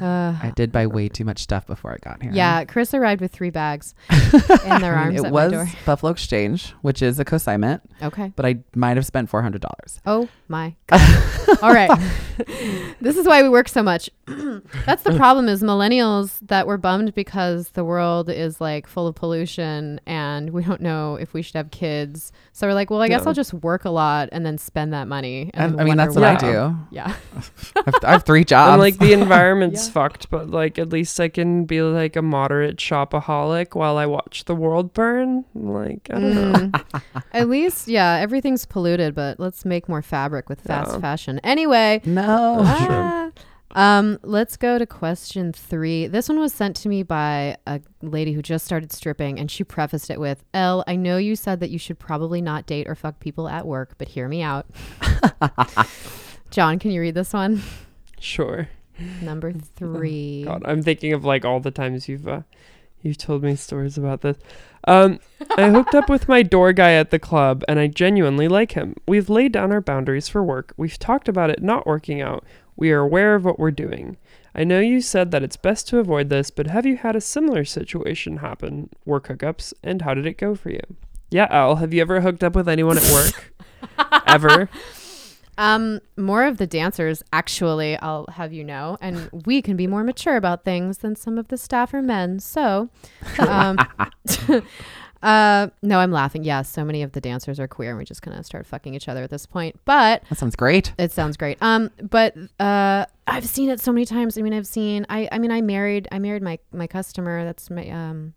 Uh, 0.00 0.36
I 0.42 0.52
did 0.54 0.72
buy 0.72 0.86
way 0.86 1.08
too 1.08 1.24
much 1.24 1.38
stuff 1.40 1.66
before 1.66 1.92
I 1.92 1.96
got 2.08 2.22
here. 2.22 2.32
yeah, 2.32 2.64
Chris 2.64 2.94
arrived 2.94 3.20
with 3.20 3.32
three 3.32 3.50
bags 3.50 3.94
in 4.10 4.80
their 4.80 4.94
I 4.96 5.02
arms 5.02 5.16
mean, 5.16 5.24
it 5.24 5.28
at 5.28 5.32
was 5.32 5.50
my 5.52 5.56
door. 5.56 5.68
Buffalo 5.86 6.12
Exchange, 6.12 6.72
which 6.82 7.02
is 7.02 7.18
a 7.18 7.24
consignment, 7.24 7.82
Okay. 8.02 8.32
but 8.36 8.46
I 8.46 8.58
might 8.74 8.96
have 8.96 9.06
spent 9.06 9.28
four 9.30 9.42
hundred 9.42 9.62
dollars. 9.62 10.00
Oh 10.06 10.28
my 10.48 10.74
god. 10.86 11.58
All 11.62 11.72
right. 11.72 11.90
this 13.00 13.16
is 13.16 13.26
why 13.26 13.42
we 13.42 13.48
work 13.48 13.68
so 13.68 13.82
much. 13.82 14.08
That's 14.86 15.02
the 15.02 15.16
problem 15.16 15.48
is 15.48 15.62
millennials 15.62 16.38
that 16.48 16.66
we're 16.66 16.76
bummed 16.76 17.14
because 17.14 17.70
the 17.70 17.84
world 17.84 18.30
is 18.30 18.60
like 18.60 18.86
full 18.86 19.06
of 19.06 19.14
pollution 19.14 20.00
and 20.06 20.50
we 20.50 20.62
don't 20.62 20.80
know 20.80 21.16
if 21.16 21.32
we 21.34 21.42
should 21.42 21.56
have 21.56 21.70
kids. 21.70 22.32
So 22.52 22.66
we're 22.66 22.74
like, 22.74 22.90
well, 22.90 23.00
I 23.02 23.08
guess 23.08 23.22
Yeah. 23.22 23.28
I'll 23.28 23.34
just 23.34 23.54
work 23.54 23.84
a 23.84 23.90
lot 23.90 24.28
and 24.32 24.44
then 24.44 24.58
spend 24.58 24.92
that 24.92 25.08
money. 25.08 25.50
I, 25.54 25.64
And 25.64 25.80
I 25.80 25.84
mean, 25.84 25.96
that's 25.96 26.14
what 26.14 26.24
I 26.24 26.36
do. 26.36 26.76
Yeah. 26.90 27.14
I 27.76 27.82
have, 27.84 27.94
I 28.04 28.10
have 28.12 28.24
three 28.24 28.44
jobs. 28.44 28.72
And 28.72 28.80
like 28.80 28.98
the 28.98 29.12
environment's 29.12 29.87
Yeah. 29.88 29.92
fucked, 29.92 30.30
but 30.30 30.50
like 30.50 30.78
at 30.78 30.88
least 30.90 31.18
I 31.20 31.28
can 31.28 31.64
be 31.64 31.82
like 31.82 32.16
a 32.16 32.22
moderate 32.22 32.76
shopaholic 32.76 33.74
while 33.74 33.96
I 33.98 34.06
watch 34.06 34.44
the 34.44 34.54
world 34.54 34.94
burn. 34.94 35.44
Like 35.54 36.08
I 36.10 36.14
don't 36.20 36.34
know. 36.34 36.52
Mm. 36.52 37.12
At 37.32 37.48
least, 37.48 37.88
yeah, 37.88 38.14
everything's 38.20 38.64
polluted, 38.64 39.14
but 39.14 39.38
let's 39.40 39.64
make 39.64 39.88
more 39.88 40.02
fabric 40.02 40.48
with 40.48 40.60
fast 40.60 40.92
Yeah. 40.92 41.00
fashion. 41.00 41.40
Anyway, 41.44 42.00
no. 42.04 42.58
Ah. 42.60 43.30
Um, 43.72 44.18
let's 44.22 44.56
go 44.56 44.78
to 44.78 44.86
question 44.86 45.52
three. 45.52 46.06
This 46.06 46.26
one 46.28 46.40
was 46.40 46.54
sent 46.54 46.74
to 46.76 46.88
me 46.88 47.02
by 47.02 47.58
a 47.66 47.80
lady 48.00 48.32
who 48.32 48.40
just 48.40 48.64
started 48.64 48.90
stripping, 48.92 49.38
and 49.38 49.50
she 49.50 49.62
prefaced 49.62 50.08
it 50.10 50.18
with, 50.18 50.42
"L, 50.54 50.82
I 50.86 50.96
know 50.96 51.18
you 51.18 51.36
said 51.36 51.60
that 51.60 51.68
you 51.68 51.78
should 51.78 51.98
probably 51.98 52.40
not 52.40 52.64
date 52.66 52.88
or 52.88 52.94
fuck 52.94 53.20
people 53.20 53.46
at 53.46 53.66
work, 53.66 53.94
but 53.98 54.08
hear 54.08 54.26
me 54.26 54.40
out." 54.40 54.64
John, 56.50 56.78
can 56.78 56.90
you 56.92 57.00
read 57.02 57.14
this 57.14 57.32
one? 57.34 57.62
Sure. 58.18 58.68
Number 59.22 59.52
three. 59.76 60.44
God, 60.44 60.62
I'm 60.66 60.82
thinking 60.82 61.12
of 61.12 61.24
like 61.24 61.44
all 61.44 61.60
the 61.60 61.70
times 61.70 62.08
you've 62.08 62.28
uh, 62.28 62.42
you've 63.02 63.18
told 63.18 63.42
me 63.42 63.56
stories 63.56 63.98
about 63.98 64.22
this. 64.22 64.36
Um, 64.84 65.18
I 65.56 65.70
hooked 65.70 65.94
up 65.94 66.08
with 66.08 66.28
my 66.28 66.42
door 66.42 66.72
guy 66.72 66.92
at 66.92 67.10
the 67.10 67.18
club, 67.18 67.64
and 67.68 67.78
I 67.78 67.88
genuinely 67.88 68.48
like 68.48 68.72
him. 68.72 68.94
We've 69.06 69.28
laid 69.28 69.52
down 69.52 69.72
our 69.72 69.80
boundaries 69.80 70.28
for 70.28 70.42
work. 70.42 70.72
We've 70.76 70.98
talked 70.98 71.28
about 71.28 71.50
it 71.50 71.62
not 71.62 71.86
working 71.86 72.20
out. 72.20 72.44
We 72.76 72.92
are 72.92 73.00
aware 73.00 73.34
of 73.34 73.44
what 73.44 73.58
we're 73.58 73.70
doing. 73.70 74.16
I 74.54 74.64
know 74.64 74.80
you 74.80 75.00
said 75.00 75.30
that 75.30 75.42
it's 75.42 75.56
best 75.56 75.88
to 75.88 75.98
avoid 75.98 76.30
this, 76.30 76.50
but 76.50 76.68
have 76.68 76.86
you 76.86 76.96
had 76.96 77.16
a 77.16 77.20
similar 77.20 77.64
situation 77.64 78.38
happen? 78.38 78.88
Work 79.04 79.28
hookups, 79.28 79.74
and 79.82 80.02
how 80.02 80.14
did 80.14 80.26
it 80.26 80.38
go 80.38 80.54
for 80.54 80.70
you? 80.70 80.80
Yeah, 81.30 81.48
Al, 81.50 81.76
have 81.76 81.92
you 81.92 82.00
ever 82.00 82.22
hooked 82.22 82.42
up 82.42 82.54
with 82.54 82.68
anyone 82.68 82.96
at 82.96 83.10
work? 83.12 83.54
ever? 84.26 84.70
Um, 85.58 86.00
more 86.16 86.44
of 86.44 86.56
the 86.58 86.66
dancers, 86.66 87.22
actually, 87.32 87.96
I'll 87.98 88.26
have 88.32 88.52
you 88.52 88.62
know, 88.64 88.96
and 89.00 89.28
we 89.44 89.60
can 89.60 89.76
be 89.76 89.86
more 89.86 90.04
mature 90.04 90.36
about 90.36 90.64
things 90.64 90.98
than 90.98 91.16
some 91.16 91.36
of 91.36 91.48
the 91.48 91.58
staff 91.58 91.92
are 91.92 92.00
men. 92.00 92.38
So, 92.38 92.88
um, 93.40 93.76
uh, 95.22 95.66
no, 95.82 95.98
I'm 95.98 96.12
laughing. 96.12 96.44
Yeah, 96.44 96.62
so 96.62 96.84
many 96.84 97.02
of 97.02 97.12
the 97.12 97.20
dancers 97.20 97.58
are 97.58 97.66
queer, 97.66 97.90
and 97.90 97.98
we're 97.98 98.04
just 98.04 98.22
kind 98.22 98.38
of 98.38 98.46
start 98.46 98.66
fucking 98.66 98.94
each 98.94 99.08
other 99.08 99.22
at 99.24 99.30
this 99.30 99.46
point. 99.46 99.78
But 99.84 100.22
That 100.28 100.38
sounds 100.38 100.54
great. 100.54 100.92
it 100.96 101.10
sounds 101.12 101.36
great. 101.36 101.58
Um, 101.60 101.90
but 102.00 102.36
uh, 102.60 103.06
I've 103.26 103.46
seen 103.46 103.68
it 103.68 103.80
so 103.80 103.92
many 103.92 104.06
times. 104.06 104.38
I 104.38 104.42
mean, 104.42 104.54
I've 104.54 104.66
seen. 104.66 105.06
I, 105.08 105.28
I 105.32 105.38
mean, 105.38 105.50
I 105.50 105.60
married. 105.60 106.06
I 106.12 106.18
married 106.20 106.42
my 106.42 106.58
my 106.72 106.86
customer. 106.86 107.44
That's 107.44 107.68
my 107.68 107.88
um, 107.90 108.34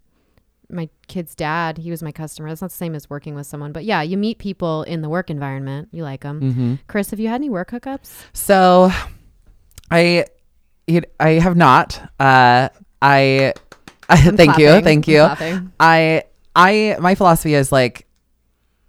my 0.71 0.89
kid's 1.07 1.35
dad. 1.35 1.77
He 1.77 1.91
was 1.91 2.01
my 2.01 2.11
customer. 2.11 2.49
That's 2.49 2.61
not 2.61 2.71
the 2.71 2.75
same 2.77 2.95
as 2.95 3.09
working 3.09 3.35
with 3.35 3.47
someone. 3.47 3.71
But 3.71 3.85
yeah, 3.85 4.01
you 4.01 4.17
meet 4.17 4.37
people 4.37 4.83
in 4.83 5.01
the 5.01 5.09
work 5.09 5.29
environment. 5.29 5.89
You 5.91 6.03
like 6.03 6.21
them. 6.21 6.39
hmm 6.53 6.75
Chris, 6.87 7.11
have 7.11 7.19
you 7.19 7.27
had 7.27 7.35
any 7.35 7.49
work 7.49 7.71
hookups? 7.71 8.11
So, 8.33 8.91
I, 9.89 10.25
it, 10.87 11.13
I 11.19 11.31
have 11.31 11.55
not. 11.55 12.01
Uh, 12.19 12.69
I, 13.01 13.53
I 14.09 14.17
thank 14.17 14.57
you, 14.57 14.81
thank 14.81 15.07
you. 15.07 15.21
I, 15.79 16.23
I, 16.55 16.97
my 16.99 17.15
philosophy 17.15 17.53
is 17.53 17.71
like, 17.71 18.07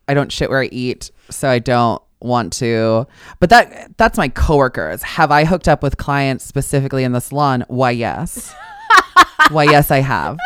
I 0.08 0.14
don't 0.14 0.30
shit 0.32 0.50
where 0.50 0.60
I 0.62 0.66
eat, 0.72 1.10
so 1.30 1.48
I 1.48 1.58
don't 1.60 2.02
want 2.20 2.52
to. 2.54 3.06
But 3.40 3.50
that, 3.50 3.96
that's 3.96 4.18
my 4.18 4.28
coworkers. 4.28 5.02
Have 5.02 5.30
I 5.30 5.44
hooked 5.44 5.68
up 5.68 5.82
with 5.82 5.96
clients 5.96 6.44
specifically 6.44 7.04
in 7.04 7.12
the 7.12 7.20
salon? 7.20 7.64
Why, 7.68 7.90
yes. 7.92 8.54
Why, 9.50 9.64
yes, 9.64 9.90
I 9.90 9.98
have. 10.00 10.38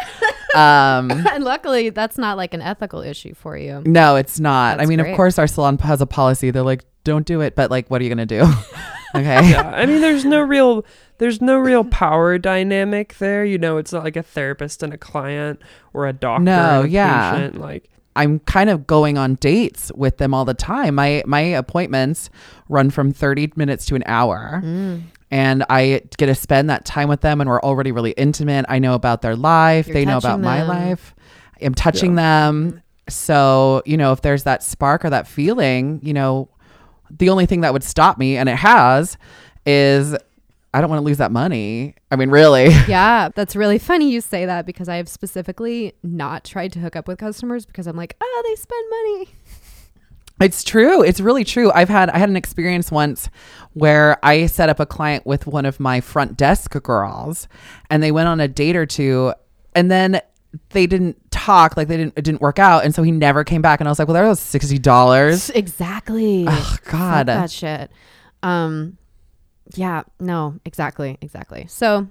Um, 0.56 1.10
and 1.32 1.44
luckily, 1.44 1.90
that's 1.90 2.18
not 2.18 2.36
like 2.36 2.54
an 2.54 2.62
ethical 2.62 3.00
issue 3.00 3.34
for 3.34 3.56
you. 3.56 3.82
No, 3.84 4.16
it's 4.16 4.40
not. 4.40 4.80
I 4.80 4.86
mean, 4.86 4.98
great. 4.98 5.10
of 5.10 5.16
course, 5.16 5.38
our 5.38 5.46
salon 5.46 5.78
has 5.78 6.00
a 6.00 6.06
policy. 6.06 6.50
They're 6.50 6.62
like, 6.62 6.84
don't 7.04 7.26
do 7.26 7.40
it. 7.40 7.54
But 7.54 7.70
like, 7.70 7.88
what 7.88 8.00
are 8.00 8.04
you 8.04 8.14
going 8.14 8.26
to 8.26 8.38
do? 8.38 8.42
okay. 9.14 9.50
yeah, 9.50 9.70
I 9.74 9.86
mean, 9.86 10.00
there's 10.00 10.24
no 10.24 10.40
real, 10.40 10.84
there's 11.18 11.40
no 11.40 11.56
real 11.58 11.84
power 11.84 12.38
dynamic 12.38 13.16
there. 13.18 13.44
You 13.44 13.58
know, 13.58 13.76
it's 13.76 13.92
not 13.92 14.04
like 14.04 14.16
a 14.16 14.22
therapist 14.22 14.82
and 14.82 14.92
a 14.92 14.98
client 14.98 15.60
or 15.92 16.06
a 16.06 16.12
doctor 16.12 16.44
No, 16.44 16.80
and 16.80 16.86
a 16.86 16.90
yeah. 16.90 17.30
patient. 17.32 17.60
Like, 17.60 17.88
I'm 18.16 18.40
kind 18.40 18.70
of 18.70 18.86
going 18.86 19.18
on 19.18 19.34
dates 19.36 19.92
with 19.94 20.16
them 20.16 20.32
all 20.32 20.44
the 20.44 20.54
time. 20.54 20.94
My 20.94 21.22
my 21.26 21.40
appointments 21.40 22.30
run 22.68 22.90
from 22.90 23.12
30 23.12 23.52
minutes 23.56 23.84
to 23.86 23.94
an 23.94 24.02
hour. 24.06 24.62
Mm. 24.64 25.02
And 25.30 25.64
I 25.68 26.02
get 26.18 26.26
to 26.26 26.34
spend 26.34 26.70
that 26.70 26.84
time 26.84 27.08
with 27.08 27.20
them 27.20 27.40
and 27.40 27.50
we're 27.50 27.60
already 27.60 27.90
really 27.92 28.12
intimate. 28.12 28.64
I 28.68 28.78
know 28.78 28.94
about 28.94 29.22
their 29.22 29.34
life. 29.34 29.88
You're 29.88 29.94
they 29.94 30.04
know 30.04 30.18
about 30.18 30.40
touching 30.40 30.42
my 30.42 30.62
life. 30.62 31.14
I'm 31.60 31.74
touching 31.74 32.14
them. 32.14 32.82
So, 33.08 33.82
you 33.86 33.96
know, 33.96 34.12
if 34.12 34.20
there's 34.22 34.44
that 34.44 34.62
spark 34.62 35.04
or 35.04 35.10
that 35.10 35.26
feeling, 35.26 36.00
you 36.02 36.12
know, 36.12 36.48
the 37.10 37.28
only 37.28 37.46
thing 37.46 37.60
that 37.60 37.72
would 37.72 37.84
stop 37.84 38.18
me, 38.18 38.36
and 38.36 38.48
it 38.48 38.56
has, 38.56 39.16
is 39.64 40.14
I 40.74 40.80
don't 40.80 40.90
want 40.90 41.00
to 41.00 41.04
lose 41.04 41.18
that 41.18 41.32
money. 41.32 41.94
I 42.10 42.16
mean, 42.16 42.30
really. 42.30 42.68
Yeah, 42.88 43.30
that's 43.34 43.56
really 43.56 43.78
funny 43.78 44.10
you 44.10 44.20
say 44.20 44.44
that 44.46 44.66
because 44.66 44.88
I 44.88 44.96
have 44.96 45.08
specifically 45.08 45.94
not 46.02 46.44
tried 46.44 46.72
to 46.72 46.80
hook 46.80 46.96
up 46.96 47.08
with 47.08 47.18
customers 47.18 47.64
because 47.64 47.86
I'm 47.86 47.96
like, 47.96 48.16
oh, 48.20 48.42
they 48.46 48.54
spend 48.56 48.90
money. 48.90 49.28
It's 50.40 50.62
true. 50.62 51.02
It's 51.02 51.20
really 51.20 51.44
true. 51.44 51.70
I've 51.72 51.88
had 51.88 52.10
I 52.10 52.18
had 52.18 52.28
an 52.28 52.36
experience 52.36 52.90
once 52.90 53.30
where 53.72 54.18
I 54.24 54.46
set 54.46 54.68
up 54.68 54.80
a 54.80 54.86
client 54.86 55.26
with 55.26 55.46
one 55.46 55.64
of 55.64 55.80
my 55.80 56.00
front 56.00 56.36
desk 56.36 56.70
girls 56.82 57.48
and 57.90 58.02
they 58.02 58.12
went 58.12 58.28
on 58.28 58.40
a 58.40 58.48
date 58.48 58.76
or 58.76 58.84
two 58.86 59.32
and 59.74 59.90
then 59.90 60.20
they 60.70 60.86
didn't 60.86 61.30
talk 61.30 61.76
like 61.76 61.88
they 61.88 61.96
didn't 61.96 62.14
it 62.16 62.22
didn't 62.22 62.40
work 62.40 62.58
out 62.58 62.84
and 62.84 62.94
so 62.94 63.02
he 63.02 63.10
never 63.12 63.44
came 63.44 63.62
back 63.62 63.80
and 63.80 63.88
I 63.88 63.90
was 63.90 63.98
like, 63.98 64.08
"Well, 64.08 64.14
that 64.14 64.26
was 64.28 64.40
$60." 64.40 65.50
Exactly. 65.54 66.44
Oh 66.48 66.78
Fuck 66.82 66.84
god. 66.90 67.26
that 67.26 67.50
shit. 67.50 67.90
Um, 68.42 68.98
yeah, 69.74 70.02
no, 70.20 70.58
exactly, 70.64 71.18
exactly. 71.20 71.66
So, 71.68 72.08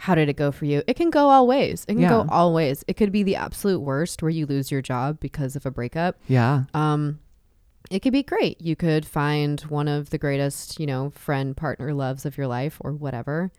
how 0.00 0.14
did 0.14 0.28
it 0.30 0.36
go 0.36 0.50
for 0.50 0.64
you? 0.64 0.82
It 0.86 0.94
can 0.94 1.10
go 1.10 1.28
all 1.28 1.46
ways. 1.46 1.84
It 1.86 1.94
can 1.94 2.08
go 2.08 2.26
all 2.30 2.54
ways. 2.54 2.82
It 2.88 2.94
could 2.96 3.12
be 3.12 3.22
the 3.22 3.36
absolute 3.36 3.80
worst 3.80 4.22
where 4.22 4.30
you 4.30 4.46
lose 4.46 4.70
your 4.70 4.80
job 4.80 5.20
because 5.20 5.56
of 5.56 5.66
a 5.66 5.70
breakup. 5.70 6.16
Yeah. 6.26 6.64
Um, 6.72 7.20
it 7.90 8.00
could 8.00 8.12
be 8.12 8.22
great. 8.22 8.60
You 8.60 8.76
could 8.76 9.04
find 9.04 9.60
one 9.62 9.88
of 9.88 10.08
the 10.08 10.16
greatest, 10.16 10.80
you 10.80 10.86
know, 10.86 11.10
friend, 11.10 11.54
partner, 11.56 11.92
loves 11.92 12.24
of 12.24 12.38
your 12.38 12.46
life 12.46 12.78
or 12.80 12.92
whatever. 12.92 13.52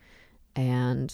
And, 0.56 1.14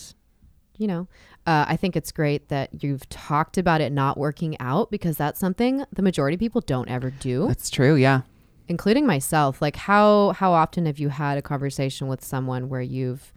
you 0.78 0.88
know, 0.88 1.08
uh, 1.46 1.66
I 1.68 1.76
think 1.76 1.96
it's 1.98 2.12
great 2.12 2.48
that 2.50 2.84
you've 2.84 3.08
talked 3.10 3.58
about 3.58 3.82
it 3.82 3.92
not 3.92 4.18
working 4.18 4.56
out 4.60 4.92
because 4.92 5.18
that's 5.18 5.40
something 5.40 5.84
the 5.92 6.02
majority 6.02 6.36
of 6.36 6.40
people 6.40 6.62
don't 6.62 6.90
ever 6.90 7.10
do 7.10 7.48
That's 7.48 7.70
true. 7.70 7.96
Yeah. 7.96 8.22
including 8.70 9.06
myself 9.06 9.62
like 9.62 9.76
how 9.76 10.34
how 10.34 10.52
often 10.52 10.86
have 10.86 11.00
you 11.00 11.10
had 11.10 11.38
a 11.38 11.42
conversation 11.42 12.08
with 12.08 12.24
someone 12.24 12.68
where 12.70 12.82
you've 12.82 13.32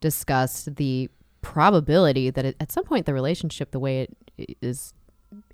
discussed 0.00 0.76
the 0.76 1.10
probability 1.46 2.28
that 2.30 2.44
it, 2.44 2.56
at 2.60 2.72
some 2.72 2.84
point 2.84 3.06
the 3.06 3.14
relationship 3.14 3.70
the 3.70 3.78
way 3.78 3.94
it 4.36 4.56
is 4.60 4.92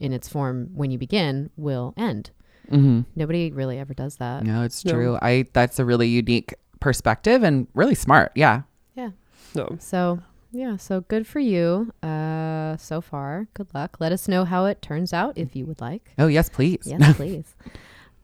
in 0.01 0.13
its 0.13 0.27
form 0.29 0.69
when 0.75 0.91
you 0.91 0.99
begin 0.99 1.51
will 1.57 1.93
end 1.97 2.31
Mhm. 2.71 3.05
nobody 3.15 3.51
really 3.53 3.79
ever 3.79 3.93
does 3.93 4.17
that 4.17 4.43
No, 4.45 4.63
it's 4.63 4.85
No. 4.85 4.93
true. 4.93 5.19
I 5.21 5.45
that's 5.53 5.79
a 5.79 5.85
really 5.85 6.09
unique 6.09 6.55
perspective 6.81 7.43
and 7.43 7.67
really 7.75 7.95
smart. 7.95 8.33
Yeah. 8.35 8.63
Yeah. 8.95 9.11
no. 9.55 9.77
so 9.79 10.21
yeah 10.51 10.77
so 10.77 11.01
good 11.13 11.27
for 11.27 11.41
you 11.41 11.93
uh 12.03 12.77
so 12.77 13.01
far 13.01 13.49
good 13.55 13.69
luck 13.75 13.97
let 14.01 14.13
us 14.13 14.29
know 14.29 14.45
how 14.45 14.65
it 14.67 14.81
turns 14.83 15.13
out 15.13 15.37
if 15.37 15.55
you 15.57 15.65
would 15.67 15.81
like 15.81 16.05
Oh, 16.19 16.27
yes, 16.27 16.49
please. 16.49 16.85
yes 16.87 17.17
please 17.21 17.55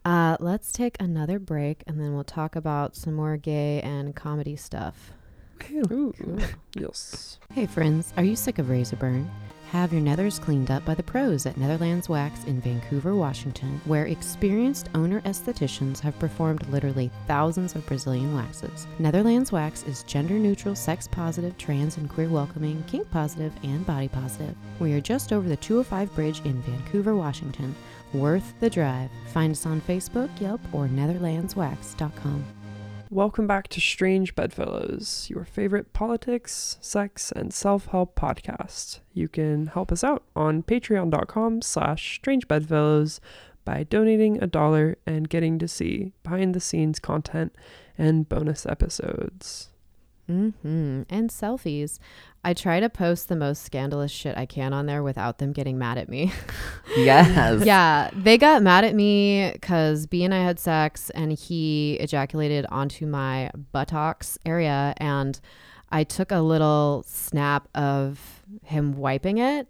uh 0.05 0.37
let's 0.41 0.73
take 0.73 0.97
another 1.01 1.39
break 1.39 1.83
and 1.87 1.99
then 2.01 2.15
we'll 2.15 2.25
talk 2.41 2.55
about 2.57 2.95
some 2.97 3.15
more 3.15 3.37
gay 3.37 3.81
and 3.83 4.15
comedy 4.15 4.57
stuff 4.57 5.13
Ooh, 5.91 6.15
yes. 6.75 7.39
Hey 7.53 7.67
friends, 7.67 8.13
are 8.17 8.25
you 8.25 8.37
sick 8.37 8.59
of 8.59 8.71
razor 8.71 8.97
burn? 8.97 9.31
Have 9.73 9.93
your 9.93 10.01
nethers 10.01 10.41
cleaned 10.41 10.71
up 10.71 10.83
by 10.87 10.95
the 10.95 11.03
pros 11.03 11.45
at 11.45 11.59
Netherlands 11.59 12.09
Wax 12.09 12.43
in 12.45 12.59
Vancouver, 12.59 13.15
Washington, 13.15 13.79
where 13.85 14.07
experienced 14.07 14.89
owner 14.95 15.21
estheticians 15.23 16.01
have 16.01 16.19
performed 16.19 16.67
literally 16.69 17.11
thousands 17.27 17.75
of 17.75 17.85
Brazilian 17.85 18.35
waxes. 18.35 18.87
Netherlands 18.99 19.53
Wax 19.53 19.83
is 19.83 20.05
gender 20.05 20.39
neutral, 20.39 20.75
sex 20.75 21.07
positive, 21.07 21.59
trans 21.59 21.99
and 21.99 22.09
queer 22.09 22.31
welcoming, 22.31 22.83
kink 22.87 23.11
positive, 23.11 23.53
and 23.63 23.85
body 23.85 24.09
positive. 24.09 24.57
We 24.81 24.95
are 24.95 25.03
just 25.03 25.35
over 25.35 25.47
the 25.47 25.57
205 25.57 26.15
bridge 26.15 26.41
in 26.47 26.63
Vancouver, 26.63 27.15
Washington. 27.15 27.75
Worth 28.15 28.55
the 28.61 28.71
drive. 28.71 29.11
Find 29.35 29.53
us 29.53 29.67
on 29.67 29.83
Facebook, 29.83 30.31
Yelp, 30.41 30.63
or 30.73 30.89
NetherlandsWax.com. 30.89 32.45
Welcome 33.11 33.47
back 33.47 33.69
to 33.69 33.81
Strange 33.81 34.35
Bedfellows, 34.35 35.31
your 35.31 35.47
favorite 35.47 35.95
politics, 35.95 36.77
sex, 36.83 37.33
and 37.33 37.55
self-help 37.55 38.15
podcast. 38.15 39.01
You 39.15 39.29
can 39.29 39.69
help 39.69 39.91
us 39.91 40.05
out 40.05 40.25
on 40.37 40.63
patreon.com 40.63 41.63
slash 41.63 42.21
strangebedfellows 42.23 43.21
by 43.65 43.85
donating 43.85 44.43
a 44.43 44.47
dollar 44.47 44.99
and 45.07 45.31
getting 45.31 45.59
to 45.59 45.67
see 45.67 46.13
behind-the-scenes 46.23 46.99
content 46.99 47.57
and 47.97 48.29
bonus 48.29 48.67
episodes. 48.67 49.68
Mm-hmm. 50.29 51.03
And 51.09 51.31
selfies. 51.31 51.99
I 52.45 52.55
try 52.55 52.81
to 52.81 52.89
post 52.89 53.29
the 53.29 53.37
most 53.37 53.63
scandalous 53.63 54.11
shit 54.11 54.37
I 54.37 54.47
can 54.47 54.73
on 54.73 54.87
there 54.87 55.03
without 55.03 55.39
them 55.39 55.53
getting 55.53 55.79
mad 55.79 55.99
at 55.99 56.09
me. 56.09 56.33
Yes. 56.97 57.65
yeah, 57.65 58.11
they 58.15 58.39
got 58.39 58.63
mad 58.63 58.83
at 58.85 58.95
me 58.95 59.51
because 59.53 60.07
B 60.07 60.25
and 60.25 60.35
I 60.35 60.43
had 60.43 60.59
sex 60.59 61.11
and 61.11 61.33
he 61.33 61.95
ejaculated 62.01 62.65
onto 62.71 63.07
my 63.07 63.51
buttocks 63.73 64.39
area. 64.47 64.95
And 64.97 65.39
I 65.91 66.05
took 66.05 66.33
a 66.33 66.41
little 66.41 67.05
snap 67.07 67.69
of 67.75 68.43
him 68.65 68.97
wiping 68.97 69.39
it. 69.39 69.69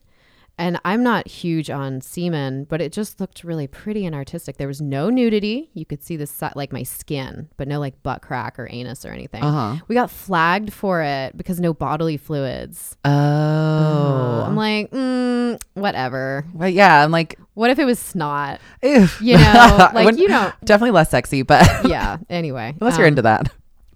And 0.58 0.80
I'm 0.84 1.04
not 1.04 1.28
huge 1.28 1.70
on 1.70 2.00
semen, 2.00 2.64
but 2.64 2.80
it 2.80 2.92
just 2.92 3.20
looked 3.20 3.44
really 3.44 3.68
pretty 3.68 4.04
and 4.04 4.14
artistic. 4.14 4.56
There 4.56 4.66
was 4.66 4.80
no 4.80 5.08
nudity. 5.08 5.70
You 5.72 5.86
could 5.86 6.02
see 6.02 6.16
the 6.16 6.26
si- 6.26 6.48
like 6.56 6.72
my 6.72 6.82
skin, 6.82 7.48
but 7.56 7.68
no 7.68 7.78
like 7.78 8.02
butt 8.02 8.22
crack 8.22 8.58
or 8.58 8.68
anus 8.70 9.04
or 9.04 9.10
anything. 9.12 9.42
Uh 9.44 9.52
huh. 9.52 9.84
We 9.86 9.94
got 9.94 10.10
flagged 10.10 10.72
for 10.72 11.00
it 11.00 11.36
because 11.36 11.60
no 11.60 11.72
bodily 11.72 12.16
fluids. 12.16 12.96
Oh. 13.04 14.44
I'm 14.46 14.56
like, 14.56 14.90
mm, 14.90 15.60
whatever. 15.74 16.44
But 16.52 16.72
yeah, 16.72 17.04
I'm 17.04 17.12
like, 17.12 17.38
What 17.54 17.70
if 17.70 17.78
it 17.78 17.84
was 17.84 17.98
snot? 17.98 18.60
ew. 18.82 19.06
You 19.20 19.36
know, 19.38 19.90
like 19.94 20.16
you 20.18 20.26
don't. 20.28 20.54
Definitely 20.64 20.90
less 20.92 21.10
sexy, 21.10 21.42
but 21.42 21.66
Yeah. 21.88 22.18
Anyway, 22.28 22.74
unless 22.80 22.98
you're 22.98 23.06
um, 23.06 23.12
into 23.12 23.22
that. 23.22 23.52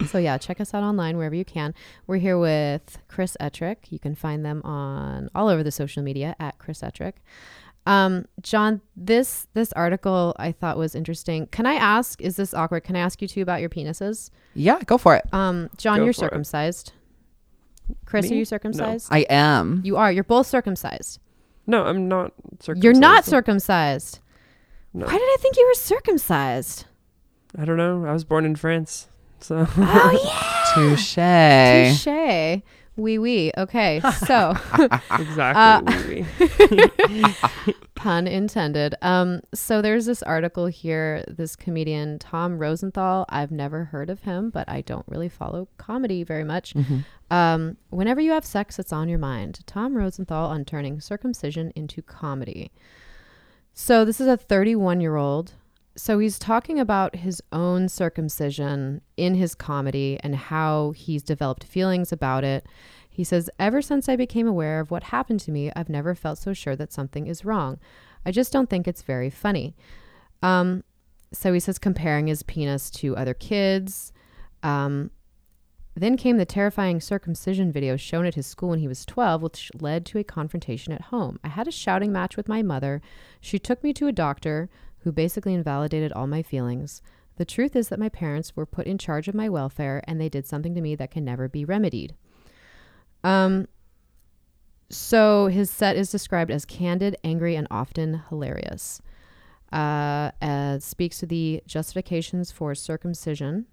So 0.07 0.17
yeah, 0.17 0.37
check 0.37 0.59
us 0.61 0.73
out 0.73 0.83
online 0.83 1.17
wherever 1.17 1.35
you 1.35 1.45
can. 1.45 1.73
We're 2.07 2.17
here 2.17 2.37
with 2.37 2.99
Chris 3.07 3.35
Ettrick. 3.39 3.77
You 3.91 3.99
can 3.99 4.15
find 4.15 4.45
them 4.45 4.61
on 4.63 5.29
all 5.35 5.47
over 5.47 5.63
the 5.63 5.71
social 5.71 6.03
media 6.03 6.35
at 6.39 6.57
Chris 6.57 6.81
Ettrick. 6.81 7.13
Um, 7.85 8.25
John, 8.41 8.79
this 8.95 9.47
this 9.53 9.73
article 9.73 10.33
I 10.39 10.51
thought 10.53 10.77
was 10.77 10.95
interesting. 10.95 11.47
Can 11.47 11.65
I 11.65 11.73
ask? 11.73 12.21
Is 12.21 12.37
this 12.37 12.53
awkward? 12.53 12.83
Can 12.85 12.95
I 12.95 12.99
ask 12.99 13.21
you 13.21 13.27
too 13.27 13.41
about 13.41 13.59
your 13.59 13.69
penises? 13.69 14.29
Yeah, 14.53 14.81
go 14.85 14.97
for 14.97 15.15
it. 15.15 15.25
Um, 15.33 15.69
John, 15.77 15.97
Go 15.99 16.05
you're 16.05 16.13
for 16.13 16.25
it. 16.25 16.29
circumcised. 16.29 16.93
Chris, 18.05 18.29
Me? 18.29 18.35
are 18.35 18.39
you 18.39 18.45
circumcised? 18.45 19.09
I 19.11 19.19
am. 19.29 19.81
You 19.83 19.97
are. 19.97 20.11
You're 20.11 20.23
both 20.23 20.47
circumcised. 20.47 21.19
No, 21.67 21.83
I'm 21.85 22.07
not 22.07 22.31
circumcised. 22.61 22.83
You're 22.83 22.93
not 22.93 23.25
circumcised. 23.25 24.19
No. 24.93 25.05
Why 25.05 25.13
did 25.13 25.21
I 25.21 25.37
think 25.41 25.57
you 25.57 25.65
were 25.67 25.73
circumcised? 25.73 26.85
I 27.57 27.65
don't 27.65 27.77
know. 27.77 28.05
I 28.05 28.13
was 28.13 28.23
born 28.23 28.45
in 28.45 28.55
France. 28.55 29.07
So 29.43 29.67
Oh 29.77 30.19
yeah. 30.23 30.63
Touche. 30.73 32.03
Touche. 32.03 32.63
Wee 32.95 33.17
wee. 33.17 33.51
Okay, 33.57 34.01
so 34.27 34.55
exactly. 35.19 36.25
pun 37.95 38.27
intended. 38.27 38.93
Um, 39.01 39.41
so 39.53 39.81
there's 39.81 40.05
this 40.05 40.21
article 40.21 40.67
here. 40.67 41.23
This 41.27 41.55
comedian 41.55 42.19
Tom 42.19 42.59
Rosenthal. 42.59 43.25
I've 43.29 43.51
never 43.51 43.85
heard 43.85 44.11
of 44.11 44.21
him, 44.21 44.51
but 44.51 44.69
I 44.69 44.81
don't 44.81 45.05
really 45.07 45.29
follow 45.29 45.67
comedy 45.77 46.23
very 46.23 46.43
much. 46.43 46.75
Um, 47.31 47.77
whenever 47.89 48.21
you 48.21 48.31
have 48.31 48.45
sex, 48.45 48.77
it's 48.77 48.93
on 48.93 49.09
your 49.09 49.19
mind. 49.19 49.61
Tom 49.65 49.97
Rosenthal 49.97 50.49
on 50.49 50.63
turning 50.63 51.01
circumcision 51.01 51.73
into 51.75 52.03
comedy. 52.03 52.71
So 53.73 54.05
this 54.05 54.21
is 54.21 54.27
a 54.27 54.37
31 54.37 55.01
year 55.01 55.15
old. 55.15 55.53
So 55.95 56.17
he's 56.17 56.39
talking 56.39 56.79
about 56.79 57.17
his 57.17 57.41
own 57.51 57.87
circumcision 57.87 59.01
in 59.15 59.35
his 59.35 59.53
comedy 59.53 60.19
and 60.21 60.35
how 60.35 60.91
he's 60.91 61.21
developed 61.21 61.63
feelings 61.63 62.11
about 62.11 62.43
it. 62.43 62.65
He 63.07 63.23
says, 63.23 63.49
Ever 63.59 63.81
since 63.81 64.09
I 64.09 64.15
became 64.15 64.47
aware 64.47 64.79
of 64.79 64.89
what 64.89 65.03
happened 65.03 65.39
to 65.41 65.51
me, 65.51 65.71
I've 65.75 65.89
never 65.89 66.15
felt 66.15 66.39
so 66.39 66.53
sure 66.53 66.75
that 66.75 66.91
something 66.91 67.27
is 67.27 67.45
wrong. 67.45 67.79
I 68.25 68.31
just 68.31 68.51
don't 68.51 68.69
think 68.69 68.87
it's 68.87 69.03
very 69.03 69.29
funny. 69.29 69.75
Um, 70.41 70.83
so 71.31 71.53
he 71.53 71.59
says, 71.59 71.77
comparing 71.77 72.27
his 72.27 72.41
penis 72.41 72.89
to 72.91 73.15
other 73.15 73.33
kids. 73.35 74.11
Um, 74.63 75.11
then 75.95 76.17
came 76.17 76.37
the 76.37 76.45
terrifying 76.45 76.99
circumcision 76.99 77.71
video 77.71 77.97
shown 77.97 78.25
at 78.25 78.33
his 78.33 78.47
school 78.47 78.69
when 78.69 78.79
he 78.79 78.87
was 78.87 79.05
12, 79.05 79.43
which 79.43 79.71
led 79.79 80.07
to 80.07 80.17
a 80.17 80.23
confrontation 80.23 80.91
at 80.91 81.01
home. 81.01 81.39
I 81.43 81.49
had 81.49 81.67
a 81.67 81.71
shouting 81.71 82.11
match 82.11 82.35
with 82.35 82.47
my 82.47 82.63
mother. 82.63 82.99
She 83.39 83.59
took 83.59 83.83
me 83.83 83.93
to 83.93 84.07
a 84.07 84.11
doctor 84.11 84.69
who 85.03 85.11
basically 85.11 85.53
invalidated 85.53 86.11
all 86.13 86.27
my 86.27 86.41
feelings. 86.41 87.01
The 87.37 87.45
truth 87.45 87.75
is 87.75 87.89
that 87.89 87.99
my 87.99 88.09
parents 88.09 88.55
were 88.55 88.65
put 88.65 88.85
in 88.87 88.97
charge 88.97 89.27
of 89.27 89.35
my 89.35 89.49
welfare 89.49 90.03
and 90.07 90.19
they 90.19 90.29
did 90.29 90.45
something 90.45 90.75
to 90.75 90.81
me 90.81 90.95
that 90.95 91.11
can 91.11 91.25
never 91.25 91.47
be 91.47 91.65
remedied. 91.65 92.15
Um, 93.23 93.67
so 94.89 95.47
his 95.47 95.69
set 95.71 95.95
is 95.95 96.11
described 96.11 96.51
as 96.51 96.65
candid, 96.65 97.17
angry, 97.23 97.55
and 97.55 97.67
often 97.71 98.21
hilarious. 98.29 99.01
Uh, 99.71 100.29
as 100.39 100.83
speaks 100.85 101.17
to 101.19 101.25
the 101.25 101.63
justifications 101.65 102.51
for 102.51 102.75
circumcision. 102.75 103.65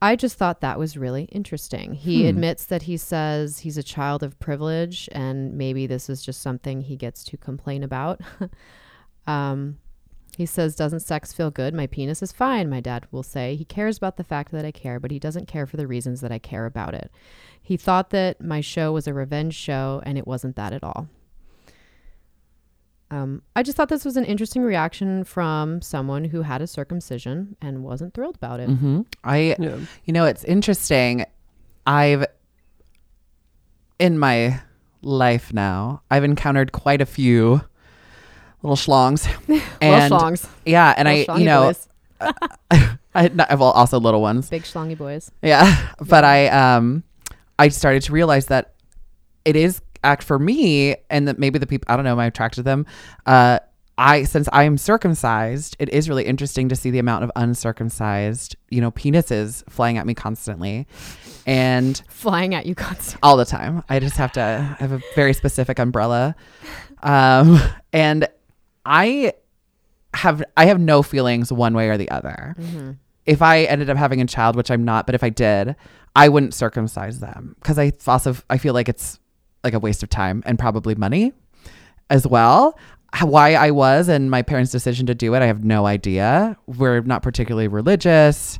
I 0.00 0.14
just 0.14 0.36
thought 0.36 0.60
that 0.60 0.78
was 0.78 0.96
really 0.96 1.24
interesting. 1.24 1.94
He 1.94 2.22
Hmm. 2.22 2.28
admits 2.28 2.64
that 2.66 2.82
he 2.82 2.96
says 2.96 3.58
he's 3.58 3.76
a 3.76 3.82
child 3.82 4.22
of 4.22 4.38
privilege, 4.38 5.08
and 5.10 5.54
maybe 5.58 5.88
this 5.88 6.08
is 6.08 6.22
just 6.22 6.40
something 6.40 6.82
he 6.82 6.96
gets 6.96 7.24
to 7.24 7.36
complain 7.36 7.82
about. 7.82 8.20
um, 9.26 9.78
he 10.40 10.46
says, 10.46 10.74
Doesn't 10.74 11.00
sex 11.00 11.34
feel 11.34 11.50
good? 11.50 11.74
My 11.74 11.86
penis 11.86 12.22
is 12.22 12.32
fine, 12.32 12.70
my 12.70 12.80
dad 12.80 13.06
will 13.10 13.22
say. 13.22 13.56
He 13.56 13.64
cares 13.66 13.98
about 13.98 14.16
the 14.16 14.24
fact 14.24 14.52
that 14.52 14.64
I 14.64 14.70
care, 14.70 14.98
but 14.98 15.10
he 15.10 15.18
doesn't 15.18 15.46
care 15.46 15.66
for 15.66 15.76
the 15.76 15.86
reasons 15.86 16.22
that 16.22 16.32
I 16.32 16.38
care 16.38 16.64
about 16.64 16.94
it. 16.94 17.10
He 17.62 17.76
thought 17.76 18.08
that 18.10 18.40
my 18.40 18.62
show 18.62 18.90
was 18.90 19.06
a 19.06 19.12
revenge 19.12 19.54
show, 19.54 20.00
and 20.06 20.16
it 20.16 20.26
wasn't 20.26 20.56
that 20.56 20.72
at 20.72 20.82
all. 20.82 21.08
Um, 23.10 23.42
I 23.54 23.62
just 23.62 23.76
thought 23.76 23.90
this 23.90 24.06
was 24.06 24.16
an 24.16 24.24
interesting 24.24 24.62
reaction 24.62 25.24
from 25.24 25.82
someone 25.82 26.24
who 26.24 26.40
had 26.40 26.62
a 26.62 26.66
circumcision 26.66 27.56
and 27.60 27.84
wasn't 27.84 28.14
thrilled 28.14 28.36
about 28.36 28.60
it. 28.60 28.70
hmm 28.70 29.02
I 29.22 29.56
yeah. 29.58 29.76
You 30.06 30.14
know, 30.14 30.24
it's 30.24 30.44
interesting. 30.44 31.26
I've, 31.86 32.24
in 33.98 34.18
my 34.18 34.62
life 35.02 35.52
now, 35.52 36.00
I've 36.10 36.24
encountered 36.24 36.72
quite 36.72 37.02
a 37.02 37.06
few 37.06 37.60
little 38.62 38.76
schlongs. 38.76 39.26
and 39.80 40.02
Little 40.10 40.18
schlongs. 40.18 40.48
yeah, 40.64 40.94
and 40.96 41.08
I, 41.08 41.26
you 41.36 41.44
know. 41.44 41.72
I, 43.12 43.28
not, 43.28 43.48
well, 43.58 43.70
also 43.70 43.98
little 43.98 44.20
ones. 44.22 44.48
big 44.48 44.62
schlongy 44.62 44.96
boys. 44.96 45.30
Yeah. 45.42 45.88
But 46.06 46.24
I, 46.24 46.48
um, 46.48 47.02
I 47.58 47.68
started 47.68 48.02
to 48.04 48.12
realize 48.12 48.46
that 48.46 48.74
it 49.44 49.56
is 49.56 49.80
act 50.04 50.22
for 50.22 50.38
me 50.38 50.96
and 51.10 51.26
that 51.28 51.38
maybe 51.38 51.58
the 51.58 51.66
people, 51.66 51.86
I 51.92 51.96
don't 51.96 52.04
know, 52.04 52.12
am 52.12 52.18
I 52.20 52.26
attracted 52.26 52.60
to 52.60 52.62
them? 52.62 52.86
Uh, 53.26 53.58
I, 53.98 54.22
since 54.24 54.48
I 54.52 54.64
am 54.64 54.78
circumcised, 54.78 55.76
it 55.78 55.90
is 55.90 56.08
really 56.08 56.24
interesting 56.24 56.68
to 56.70 56.76
see 56.76 56.90
the 56.90 56.98
amount 57.00 57.24
of 57.24 57.30
uncircumcised, 57.36 58.56
you 58.70 58.80
know, 58.80 58.90
penises 58.92 59.62
flying 59.68 59.98
at 59.98 60.06
me 60.06 60.14
constantly. 60.14 60.86
And 61.46 62.00
Flying 62.08 62.54
at 62.54 62.64
you 62.64 62.74
constantly. 62.74 63.18
all 63.22 63.36
the 63.36 63.44
time. 63.44 63.82
I 63.88 63.98
just 63.98 64.16
have 64.16 64.32
to 64.32 64.40
I 64.40 64.82
have 64.82 64.92
a 64.92 65.00
very 65.14 65.32
specific 65.34 65.78
umbrella. 65.78 66.34
Um, 67.02 67.60
and 67.92 68.26
I 68.84 69.32
have 70.14 70.42
I 70.56 70.66
have 70.66 70.80
no 70.80 71.02
feelings 71.02 71.52
one 71.52 71.74
way 71.74 71.88
or 71.88 71.96
the 71.96 72.10
other. 72.10 72.54
Mm-hmm. 72.58 72.92
If 73.26 73.42
I 73.42 73.62
ended 73.64 73.90
up 73.90 73.96
having 73.96 74.20
a 74.20 74.26
child, 74.26 74.56
which 74.56 74.70
I'm 74.70 74.84
not, 74.84 75.06
but 75.06 75.14
if 75.14 75.22
I 75.22 75.28
did, 75.28 75.76
I 76.16 76.28
wouldn't 76.28 76.54
circumcise 76.54 77.20
them 77.20 77.54
because 77.60 77.78
I 77.78 77.92
also 78.06 78.34
I 78.48 78.58
feel 78.58 78.74
like 78.74 78.88
it's 78.88 79.18
like 79.62 79.74
a 79.74 79.78
waste 79.78 80.02
of 80.02 80.08
time 80.08 80.42
and 80.46 80.58
probably 80.58 80.94
money 80.94 81.32
as 82.08 82.26
well. 82.26 82.78
Why 83.22 83.54
I 83.54 83.72
was 83.72 84.08
and 84.08 84.30
my 84.30 84.42
parents' 84.42 84.70
decision 84.70 85.06
to 85.06 85.14
do 85.14 85.34
it, 85.34 85.42
I 85.42 85.46
have 85.46 85.64
no 85.64 85.84
idea. 85.84 86.56
We're 86.66 87.00
not 87.00 87.22
particularly 87.22 87.68
religious. 87.68 88.58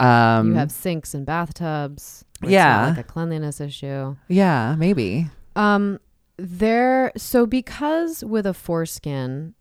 Um, 0.00 0.48
you 0.52 0.54
have 0.54 0.72
sinks 0.72 1.14
and 1.14 1.24
bathtubs. 1.24 2.24
Yeah. 2.42 2.88
like 2.88 2.98
a 2.98 3.02
cleanliness 3.04 3.60
issue. 3.60 4.16
yeah, 4.28 4.74
maybe. 4.78 5.28
Um, 5.56 6.00
there. 6.40 7.12
So 7.16 7.46
because 7.46 8.24
with 8.24 8.46
a 8.46 8.54
foreskin, 8.54 9.54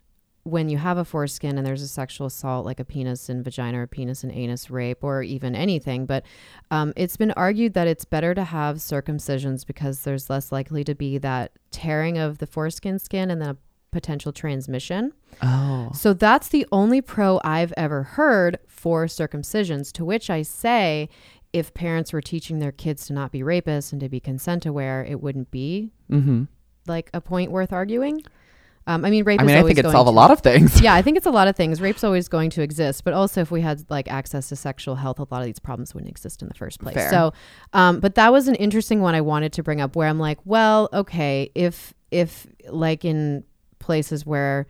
when 0.44 0.70
you 0.70 0.78
have 0.78 0.98
a 0.98 1.06
foreskin 1.06 1.58
and 1.58 1.68
there's 1.68 1.82
a 1.82 1.88
sexual 1.88 2.28
assault, 2.28 2.66
like 2.66 2.80
a 2.80 2.86
penis 2.86 3.30
and 3.30 3.44
vagina 3.44 3.82
or 3.82 3.88
penis 3.88 4.24
and 4.24 4.32
anus 4.32 4.70
rape, 4.72 5.04
or 5.04 5.22
even 5.22 5.56
anything, 5.56 6.06
but 6.06 6.24
um, 6.72 6.94
it's 6.96 7.18
been 7.18 7.32
argued 7.32 7.74
that 7.74 7.88
it's 7.88 8.06
better 8.06 8.34
to 8.34 8.44
have 8.44 8.78
circumcisions 8.78 9.66
because 9.66 10.02
there's 10.02 10.30
less 10.30 10.52
likely 10.52 10.84
to 10.84 10.96
be 10.96 11.18
that 11.18 11.52
tearing 11.72 12.18
of 12.18 12.38
the 12.38 12.48
foreskin 12.48 12.98
skin 12.98 13.30
and 13.30 13.42
then 13.42 13.50
a 13.50 13.58
potential 13.92 14.32
transmission. 14.32 15.12
Oh. 15.42 15.92
So 15.94 16.14
that's 16.14 16.48
the 16.50 16.66
only 16.72 17.02
pro 17.02 17.42
I've 17.44 17.74
ever 17.76 18.04
heard 18.04 18.60
for 18.68 19.06
circumcisions, 19.06 19.92
to 19.94 20.06
which 20.06 20.30
I 20.30 20.44
say 20.44 21.10
if 21.52 21.74
parents 21.74 22.14
were 22.14 22.22
teaching 22.22 22.60
their 22.60 22.72
kids 22.72 23.08
to 23.08 23.14
not 23.14 23.32
be 23.32 23.40
rapists 23.40 23.92
and 23.92 24.00
to 24.02 24.10
be 24.10 24.20
consent 24.20 24.66
aware, 24.68 25.04
it 25.04 25.22
wouldn't 25.22 25.52
be 25.52 25.92
Mm-hmm. 26.12 26.44
Like 26.90 27.10
a 27.14 27.22
point 27.22 27.52
worth 27.52 27.72
arguing. 27.72 28.24
Um, 28.88 29.06
I 29.06 29.12
mean, 29.12 29.24
rape. 29.24 29.40
I 29.40 29.44
is 29.44 29.48
mean, 29.48 29.56
I 29.56 29.62
think 29.62 29.78
it 29.78 29.84
going 29.84 29.94
solve 29.94 30.08
a 30.08 30.12
lot 30.12 30.32
of 30.32 30.40
things. 30.40 30.82
yeah, 30.82 30.96
I 30.96 31.04
think 31.04 31.16
it's 31.16 31.28
a 31.28 31.32
lot 31.32 31.48
of 31.48 31.56
things. 31.56 31.80
Rape's 31.80 32.04
always 32.04 32.28
going 32.28 32.50
to 32.52 32.64
exist, 32.64 33.04
but 33.04 33.14
also 33.14 33.42
if 33.42 33.52
we 33.52 33.62
had 33.62 33.86
like 33.90 34.08
access 34.12 34.50
to 34.50 34.56
sexual 34.56 34.96
health, 34.96 35.20
a 35.20 35.28
lot 35.30 35.42
of 35.42 35.46
these 35.46 35.60
problems 35.60 35.94
wouldn't 35.94 36.10
exist 36.10 36.42
in 36.42 36.48
the 36.48 36.56
first 36.56 36.80
place. 36.80 36.96
Fair. 36.96 37.10
So, 37.12 37.34
um, 37.74 38.00
but 38.00 38.16
that 38.16 38.32
was 38.32 38.48
an 38.48 38.56
interesting 38.56 39.02
one 39.02 39.14
I 39.14 39.22
wanted 39.22 39.54
to 39.54 39.64
bring 39.64 39.80
up 39.80 39.96
where 39.96 40.08
I'm 40.08 40.18
like, 40.18 40.40
well, 40.44 40.90
okay, 40.92 41.52
if 41.54 41.94
if 42.10 42.48
like 42.68 43.06
in 43.06 43.44
places 43.78 44.26
where 44.26 44.66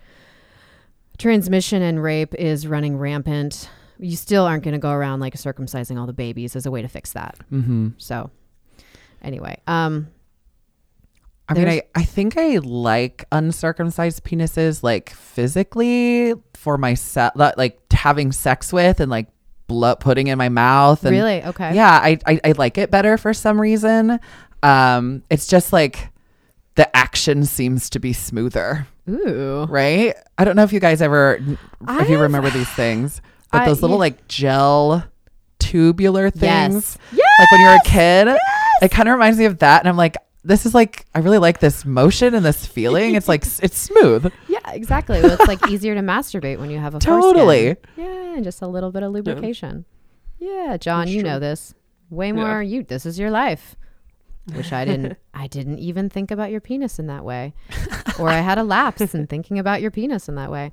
transmission 1.17 1.81
and 1.81 2.03
rape 2.03 2.35
is 2.35 2.67
running 2.67 2.97
rampant, 2.97 3.69
you 3.99 4.15
still 4.17 4.45
aren't 4.45 4.63
going 4.63 4.73
to 4.73 4.79
go 4.79 4.91
around 4.91 5.21
like 5.21 5.35
circumcising 5.35 5.99
all 5.99 6.07
the 6.07 6.13
babies 6.13 6.55
as 6.55 6.65
a 6.65 6.71
way 6.71 6.81
to 6.81 6.89
fix 6.89 7.13
that. 7.13 7.37
Mm-hmm. 7.51 7.89
So, 7.97 8.31
anyway, 9.21 9.61
um, 9.67 10.07
I 11.49 11.53
mean, 11.55 11.67
I, 11.67 11.81
I 11.95 12.03
think 12.03 12.37
I 12.37 12.57
like 12.57 13.25
uncircumcised 13.31 14.23
penises, 14.23 14.83
like 14.83 15.09
physically 15.09 16.33
for 16.53 16.77
myself, 16.77 17.33
like 17.35 17.79
having 17.91 18.31
sex 18.31 18.71
with 18.71 18.99
and 18.99 19.09
like 19.09 19.27
blood 19.67 19.99
putting 19.99 20.27
in 20.27 20.37
my 20.37 20.49
mouth. 20.49 21.03
And 21.03 21.11
really, 21.11 21.43
okay, 21.43 21.73
Yeah, 21.73 21.91
I, 21.91 22.17
I 22.25 22.39
I 22.43 22.51
like 22.53 22.77
it 22.77 22.91
better 22.91 23.17
for 23.17 23.33
some 23.33 23.59
reason. 23.59 24.19
Um, 24.61 25.23
it's 25.29 25.47
just 25.47 25.73
like 25.73 26.09
the 26.75 26.95
action 26.95 27.45
seems 27.45 27.89
to 27.91 27.99
be 27.99 28.13
smoother, 28.13 28.87
ooh, 29.09 29.65
right? 29.69 30.15
I 30.37 30.45
don't 30.45 30.55
know 30.55 30.63
if 30.63 30.71
you 30.71 30.79
guys 30.79 31.01
ever, 31.01 31.39
if 31.89 32.09
you 32.09 32.19
remember 32.19 32.49
these 32.49 32.69
things, 32.69 33.21
but 33.51 33.61
I- 33.61 33.65
those 33.65 33.81
little 33.81 33.97
yeah. 33.97 34.01
like 34.01 34.27
gel 34.27 35.03
tubular 35.59 36.29
things, 36.29 36.97
yes, 37.11 37.19
yes, 37.19 37.27
like 37.39 37.51
when 37.51 37.61
you're 37.61 37.75
a 37.75 37.81
kid, 37.83 38.37
it 38.81 38.91
kind 38.91 39.09
of 39.09 39.13
reminds 39.13 39.37
me 39.39 39.45
of 39.45 39.59
that. 39.59 39.81
And 39.81 39.89
I'm 39.89 39.97
like, 39.97 40.15
this 40.49 40.65
is 40.65 40.73
like, 40.73 41.05
I 41.15 41.19
really 41.19 41.37
like 41.37 41.59
this 41.59 41.85
motion 41.85 42.35
and 42.35 42.43
this 42.45 42.65
feeling. 42.65 43.15
It's 43.15 43.27
like, 43.29 43.43
it's 43.61 43.77
smooth. 43.77 44.31
Yeah, 44.49 44.71
exactly. 44.73 45.21
Well, 45.21 45.31
it's 45.31 45.47
like 45.47 45.69
easier 45.69 45.95
to 45.95 46.01
masturbate 46.01 46.59
when 46.59 46.69
you 46.69 46.79
have 46.79 46.93
a 46.95 46.99
foreskin. 46.99 47.21
Totally. 47.21 47.75
Yeah, 47.95 48.33
and 48.35 48.43
just 48.43 48.61
a 48.61 48.67
little 48.67 48.91
bit 48.91 49.03
of 49.03 49.11
lubrication. 49.13 49.85
Yeah, 50.39 50.75
John, 50.77 51.01
That's 51.05 51.11
you 51.11 51.21
true. 51.21 51.29
know 51.29 51.39
this 51.39 51.73
way 52.09 52.27
Yeah. 52.27 52.33
more. 52.33 52.61
You, 52.63 52.83
this 52.83 53.05
is 53.05 53.17
your 53.19 53.29
life. 53.31 53.75
Wish 54.55 54.71
I 54.73 54.83
didn't. 54.85 55.17
I 55.33 55.47
didn't 55.47 55.77
even 55.79 56.09
think 56.09 56.31
about 56.31 56.49
your 56.51 56.61
penis 56.61 56.97
in 56.99 57.05
that 57.07 57.23
way, 57.23 57.53
or 58.19 58.27
I 58.29 58.39
had 58.39 58.57
a 58.57 58.63
lapse 58.63 59.13
in 59.13 59.27
thinking 59.27 59.59
about 59.59 59.81
your 59.81 59.91
penis 59.91 60.27
in 60.27 60.35
that 60.35 60.49
way. 60.51 60.71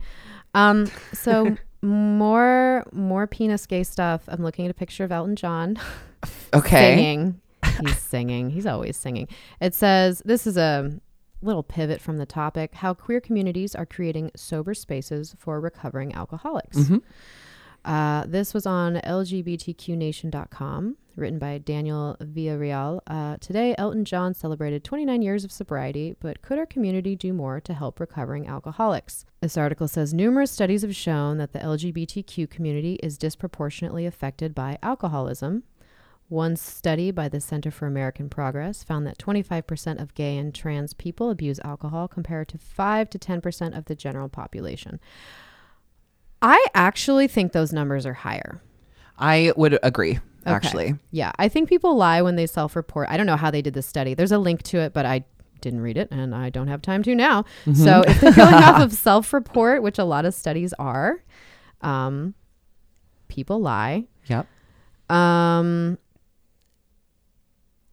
Um, 0.55 0.91
so 1.13 1.57
more 1.83 2.85
more 2.93 3.27
penis 3.27 3.67
gay 3.67 3.83
stuff. 3.85 4.23
I'm 4.29 4.43
looking 4.43 4.65
at 4.65 4.71
a 4.71 4.75
picture 4.75 5.05
of 5.05 5.13
Elton 5.13 5.37
John 5.37 5.77
Okay. 6.55 6.97
singing. 6.97 7.41
He's 7.81 7.99
singing. 8.15 8.51
He's 8.51 8.67
always 8.67 8.97
singing. 8.97 9.29
It 9.61 9.75
says 9.75 10.23
this 10.25 10.47
is 10.47 10.57
a 10.57 10.99
little 11.43 11.63
pivot 11.63 12.01
from 12.01 12.17
the 12.17 12.27
topic 12.27 12.75
how 12.75 12.95
queer 12.95 13.21
communities 13.21 13.75
are 13.75 13.87
creating 13.87 14.31
sober 14.37 14.75
spaces 14.75 15.35
for 15.39 15.61
recovering 15.61 16.15
alcoholics. 16.15 16.79
Mhm. 16.79 17.03
Uh, 17.85 18.25
this 18.27 18.53
was 18.53 18.67
on 18.67 18.97
LGBTQNation.com, 19.05 20.97
written 21.15 21.39
by 21.39 21.59
Daniel 21.59 22.17
Villarreal. 22.21 23.01
Uh, 23.07 23.37
today, 23.41 23.75
Elton 23.79 24.05
John 24.05 24.35
celebrated 24.35 24.83
29 24.83 25.23
years 25.23 25.45
of 25.45 25.53
sobriety, 25.53 26.17
but 26.21 26.43
could 26.43 26.59
our 26.59 26.67
community 26.67 27.15
do 27.15 27.33
more 27.33 27.61
to 27.61 27.75
help 27.75 28.01
recovering 28.01 28.49
alcoholics? 28.49 29.25
This 29.41 29.57
article 29.57 29.87
says 29.89 30.13
numerous 30.13 30.51
studies 30.51 30.83
have 30.83 30.97
shown 30.97 31.39
that 31.39 31.53
the 31.53 31.61
LGBTQ 31.61 32.51
community 32.51 32.95
is 33.03 33.17
disproportionately 33.17 34.05
affected 34.05 34.55
by 34.55 34.79
alcoholism. 34.83 35.63
One 36.29 36.57
study 36.57 37.13
by 37.13 37.29
the 37.29 37.41
Center 37.41 37.71
for 37.71 37.87
American 37.87 38.29
Progress 38.29 38.83
found 38.83 39.07
that 39.07 39.17
25% 39.17 40.01
of 40.01 40.15
gay 40.15 40.37
and 40.37 40.53
trans 40.53 40.93
people 40.93 41.31
abuse 41.31 41.61
alcohol 41.63 42.09
compared 42.09 42.49
to 42.49 42.59
5 42.59 43.11
to 43.11 43.19
10% 43.19 43.79
of 43.79 43.85
the 43.85 43.95
general 43.95 44.29
population. 44.29 44.99
I 46.43 46.67
actually 46.75 47.29
think 47.29 47.53
those 47.53 47.73
numbers 47.73 48.05
are 48.07 48.13
higher. 48.13 48.61
I 49.19 49.53
would 49.57 49.79
agree, 49.85 50.19
actually. 50.45 50.97
Yeah, 51.13 51.31
I 51.39 51.49
think 51.49 51.69
people 51.69 51.97
lie 51.97 52.21
when 52.23 52.35
they 52.37 52.47
self-report. 52.47 53.09
I 53.09 53.17
don't 53.17 53.27
know 53.27 53.37
how 53.37 53.51
they 53.51 53.63
did 53.63 53.75
this 53.75 53.87
study. 53.87 54.15
There's 54.15 54.33
a 54.33 54.39
link 54.39 54.63
to 54.65 54.79
it, 54.79 54.93
but 54.93 55.07
I 55.07 55.25
didn't 55.61 55.81
read 55.81 55.97
it 55.97 56.09
and 56.11 56.35
I 56.35 56.51
don't 56.51 56.69
have 56.69 56.83
time 56.83 57.03
to 57.05 57.15
now. 57.15 57.45
So 57.73 58.03
if 58.07 58.21
they're 58.21 58.33
going 58.33 58.55
off 58.55 58.83
of 58.83 58.93
self-report, 58.93 59.83
which 59.83 59.99
a 59.99 60.05
lot 60.05 60.25
of 60.25 60.35
studies 60.35 60.73
are, 60.75 61.23
um, 61.81 62.35
people 63.29 63.61
lie. 63.61 64.07
Yep. 64.27 64.47
Um, 65.09 65.99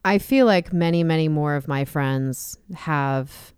I 0.06 0.18
feel 0.18 0.46
like 0.46 0.74
many, 0.74 1.04
many 1.04 1.28
more 1.28 1.56
of 1.56 1.68
my 1.68 1.86
friends 1.86 2.58
have. 2.76 3.54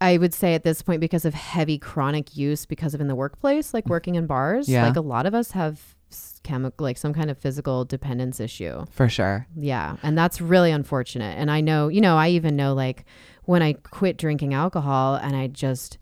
I 0.00 0.18
would 0.18 0.34
say 0.34 0.54
at 0.54 0.64
this 0.64 0.82
point, 0.82 1.00
because 1.00 1.24
of 1.24 1.32
heavy 1.32 1.78
chronic 1.78 2.36
use, 2.36 2.66
because 2.66 2.92
of 2.92 3.00
in 3.00 3.06
the 3.06 3.14
workplace, 3.14 3.72
like 3.72 3.84
mm. 3.84 3.90
working 3.90 4.16
in 4.16 4.26
bars, 4.26 4.68
Yeah. 4.68 4.84
like 4.84 4.96
a 4.96 5.00
lot 5.00 5.26
of 5.26 5.34
us 5.34 5.52
have 5.52 5.94
chemical, 6.42 6.82
like 6.82 6.98
some 6.98 7.12
kind 7.14 7.30
of 7.30 7.38
physical 7.38 7.84
dependence 7.84 8.40
issue. 8.40 8.84
For 8.90 9.08
sure. 9.08 9.46
Yeah. 9.56 9.96
And 10.02 10.18
that's 10.18 10.40
really 10.40 10.72
unfortunate. 10.72 11.38
And 11.38 11.50
I 11.52 11.60
know, 11.60 11.86
you 11.86 12.00
know, 12.00 12.16
I 12.16 12.30
even 12.30 12.56
know 12.56 12.74
like 12.74 13.04
when 13.44 13.62
I 13.62 13.74
quit 13.74 14.18
drinking 14.18 14.54
alcohol 14.54 15.14
and 15.14 15.36
I 15.36 15.46
just 15.46 15.98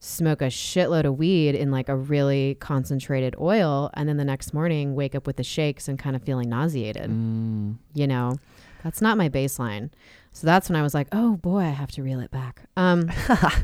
smoke 0.00 0.40
a 0.40 0.46
shitload 0.46 1.04
of 1.04 1.18
weed 1.18 1.54
in 1.54 1.70
like 1.70 1.88
a 1.88 1.96
really 1.96 2.56
concentrated 2.60 3.34
oil 3.40 3.90
and 3.94 4.08
then 4.08 4.16
the 4.16 4.24
next 4.24 4.54
morning 4.54 4.94
wake 4.94 5.14
up 5.14 5.26
with 5.26 5.36
the 5.36 5.42
shakes 5.42 5.88
and 5.88 5.98
kind 5.98 6.14
of 6.14 6.22
feeling 6.22 6.48
nauseated. 6.48 7.10
Mm. 7.10 7.76
You 7.94 8.06
know, 8.06 8.38
that's 8.84 9.02
not 9.02 9.18
my 9.18 9.28
baseline. 9.28 9.90
So 10.32 10.46
that's 10.46 10.68
when 10.68 10.76
I 10.76 10.82
was 10.82 10.94
like, 10.94 11.08
oh 11.10 11.36
boy, 11.36 11.60
I 11.60 11.70
have 11.70 11.90
to 11.92 12.02
reel 12.02 12.20
it 12.20 12.30
back. 12.30 12.62
Um, 12.76 13.10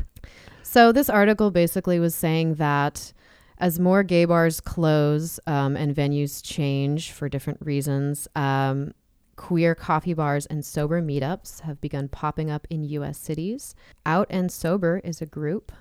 so 0.63 0.91
this 0.91 1.09
article 1.09 1.51
basically 1.51 1.99
was 1.99 2.13
saying 2.13 2.55
that 2.55 3.13
as 3.57 3.79
more 3.79 4.03
gay 4.03 4.25
bars 4.25 4.59
close 4.59 5.39
um, 5.47 5.77
and 5.77 5.95
venues 5.95 6.43
change 6.43 7.11
for 7.11 7.29
different 7.29 7.61
reasons, 7.61 8.27
um, 8.35 8.93
queer 9.37 9.75
coffee 9.75 10.13
bars 10.13 10.45
and 10.47 10.65
sober 10.65 11.01
meetups 11.01 11.61
have 11.61 11.79
begun 11.79 12.09
popping 12.09 12.49
up 12.49 12.67
in 12.69 12.83
U.S. 12.83 13.17
cities. 13.17 13.75
Out 14.05 14.27
and 14.29 14.51
Sober 14.51 15.01
is 15.03 15.21
a 15.21 15.25
group 15.25 15.71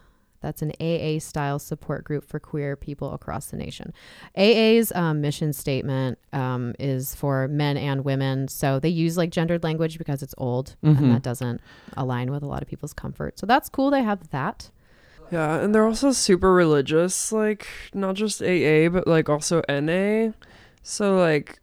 that's 0.45 0.63
an 0.63 0.73
AA 0.81 1.19
style 1.19 1.59
support 1.59 2.05
group 2.05 2.25
for 2.25 2.39
queer 2.39 2.77
people 2.77 3.13
across 3.15 3.47
the 3.47 3.57
nation. 3.57 3.93
AA's 4.37 4.93
um, 4.93 5.21
mission 5.21 5.53
statement 5.53 6.19
um, 6.33 6.75
is 6.79 7.15
for 7.15 7.49
men 7.49 7.77
and 7.77 8.05
women. 8.05 8.47
So 8.49 8.79
they 8.79 8.91
use 8.91 9.17
like 9.17 9.31
gendered 9.31 9.65
language 9.65 9.99
because 9.99 10.23
it's 10.23 10.35
old 10.39 10.77
Mhm. 10.85 10.99
and 10.99 11.15
that 11.15 11.23
doesn't 11.23 11.61
align 11.97 12.31
with 12.31 12.43
a 12.43 12.47
lot 12.47 12.63
of 12.63 12.69
people's 12.69 12.93
comfort. 12.93 13.39
So 13.39 13.47
that's 13.47 13.69
cool. 13.69 13.91
They 13.91 14.03
have 14.03 14.29
that. 14.31 14.71
Yeah, 15.33 15.57
and 15.61 15.75
they're 15.75 15.87
also 15.87 16.13
super 16.13 16.53
religious, 16.53 17.33
like 17.33 17.67
not 17.95 18.15
just 18.15 18.43
AA, 18.43 18.89
but 18.91 19.07
like 19.07 19.29
also 19.31 19.63
NA. 19.69 20.33
So 20.83 21.17
like, 21.17 21.59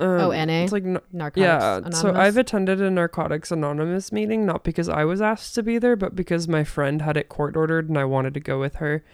um, 0.00 0.20
Oh, 0.20 0.30
NA? 0.30 0.62
It's 0.62 0.72
like 0.72 0.84
n- 0.84 1.00
Narcotics 1.12 1.42
yeah. 1.42 1.76
Anonymous. 1.76 2.00
So 2.00 2.14
I've 2.14 2.36
attended 2.36 2.80
a 2.80 2.90
Narcotics 2.90 3.50
Anonymous 3.50 4.12
meeting, 4.12 4.46
not 4.46 4.64
because 4.64 4.88
I 4.88 5.04
was 5.04 5.20
asked 5.20 5.54
to 5.56 5.62
be 5.62 5.78
there, 5.78 5.96
but 5.96 6.14
because 6.16 6.48
my 6.48 6.64
friend 6.64 7.02
had 7.02 7.16
it 7.16 7.28
court 7.28 7.56
ordered 7.56 7.88
and 7.88 7.98
I 7.98 8.04
wanted 8.04 8.34
to 8.34 8.40
go 8.40 8.58
with 8.58 8.76
her. 8.76 9.04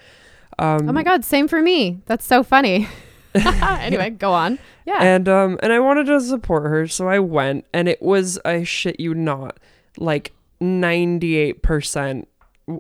Um, 0.58 0.88
oh 0.88 0.92
my 0.92 1.02
God, 1.02 1.24
same 1.24 1.48
for 1.48 1.60
me. 1.60 2.00
That's 2.06 2.24
so 2.24 2.42
funny. 2.42 2.88
anyway, 3.34 4.10
go 4.10 4.32
on. 4.32 4.58
Yeah. 4.86 5.02
And 5.02 5.28
um 5.28 5.58
and 5.62 5.70
I 5.72 5.78
wanted 5.78 6.06
to 6.06 6.20
support 6.22 6.64
her, 6.64 6.86
so 6.86 7.06
I 7.08 7.18
went 7.18 7.66
and 7.74 7.86
it 7.88 8.00
was 8.00 8.38
I 8.44 8.62
shit 8.62 8.98
you 8.98 9.14
not, 9.14 9.58
like 9.98 10.32
98% 10.62 12.26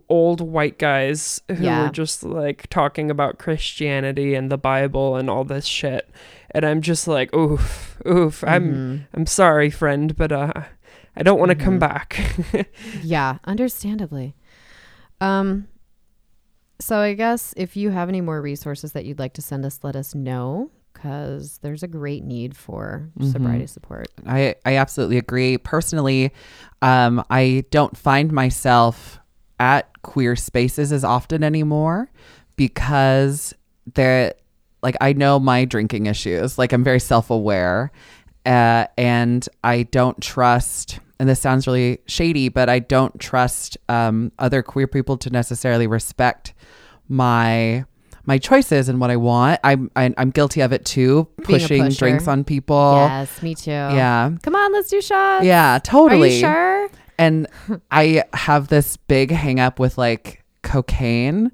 old 0.08 0.40
white 0.40 0.78
guys 0.78 1.40
who 1.48 1.62
Yeah. 1.64 1.84
were 1.84 1.90
just 1.90 2.22
like 2.24 2.68
talking 2.70 3.10
about 3.10 3.38
Christianity 3.38 4.34
and 4.34 4.50
the 4.50 4.58
Bible 4.58 5.16
and 5.16 5.30
all 5.30 5.44
this 5.44 5.64
shit. 5.64 6.10
And 6.50 6.64
I'm 6.64 6.80
just 6.80 7.06
like, 7.06 7.34
oof, 7.34 7.96
oof. 8.06 8.42
I'm 8.44 8.72
Mhm. 8.74 9.06
I'm 9.14 9.26
sorry, 9.26 9.70
friend, 9.70 10.16
but 10.16 10.32
uh 10.32 10.52
I 11.16 11.22
don't 11.22 11.38
want 11.38 11.50
to 11.50 11.54
come 11.56 11.76
Mhm. 11.76 11.80
back. 11.80 12.18
Yeah, 13.02 13.38
understandably. 13.44 14.34
Um 15.20 15.68
so 16.80 16.98
I 16.98 17.14
guess 17.14 17.54
if 17.56 17.76
you 17.76 17.90
have 17.90 18.08
any 18.08 18.20
more 18.20 18.42
resources 18.42 18.92
that 18.92 19.04
you'd 19.06 19.18
like 19.18 19.32
to 19.34 19.42
send 19.42 19.64
us, 19.64 19.80
let 19.82 19.96
us 19.96 20.14
know 20.14 20.70
because 20.92 21.58
there's 21.62 21.82
a 21.82 21.88
great 21.88 22.24
need 22.24 22.56
for 22.56 23.08
Mhm. 23.18 23.32
sobriety 23.32 23.66
support. 23.66 24.08
I, 24.26 24.56
I 24.64 24.76
absolutely 24.76 25.16
agree. 25.18 25.56
Personally, 25.58 26.32
um, 26.82 27.22
I 27.30 27.64
don't 27.70 27.96
find 27.96 28.32
myself 28.32 29.20
at 29.58 30.02
queer 30.02 30.36
spaces 30.36 30.92
as 30.92 31.04
often 31.04 31.42
anymore 31.42 32.10
because 32.56 33.54
they're 33.94 34.34
like 34.82 34.96
I 35.00 35.12
know 35.12 35.38
my 35.38 35.64
drinking 35.64 36.06
issues. 36.06 36.58
Like 36.58 36.72
I'm 36.72 36.84
very 36.84 37.00
self 37.00 37.30
aware, 37.30 37.90
uh, 38.44 38.86
and 38.96 39.46
I 39.64 39.84
don't 39.84 40.20
trust. 40.22 41.00
And 41.18 41.28
this 41.28 41.40
sounds 41.40 41.66
really 41.66 41.98
shady, 42.06 42.50
but 42.50 42.68
I 42.68 42.78
don't 42.78 43.18
trust 43.18 43.78
um, 43.88 44.32
other 44.38 44.62
queer 44.62 44.86
people 44.86 45.16
to 45.18 45.30
necessarily 45.30 45.86
respect 45.86 46.52
my 47.08 47.84
my 48.26 48.38
choices 48.38 48.88
and 48.88 49.00
what 49.00 49.10
I 49.10 49.16
want. 49.16 49.60
I'm 49.64 49.90
I, 49.96 50.12
I'm 50.18 50.30
guilty 50.30 50.60
of 50.60 50.72
it 50.72 50.84
too, 50.84 51.26
pushing 51.42 51.88
drinks 51.88 52.28
on 52.28 52.44
people. 52.44 52.94
yes, 52.96 53.42
me 53.42 53.54
too. 53.54 53.70
Yeah. 53.70 54.30
Come 54.42 54.54
on, 54.54 54.72
let's 54.72 54.90
do 54.90 55.00
shots. 55.00 55.44
Yeah, 55.44 55.78
totally. 55.82 56.28
Are 56.28 56.32
you 56.32 56.40
sure? 56.40 56.90
And 57.18 57.46
I 57.90 58.24
have 58.32 58.68
this 58.68 58.96
big 58.96 59.30
hang 59.30 59.60
up 59.60 59.78
with 59.78 59.98
like 59.98 60.44
cocaine. 60.62 61.50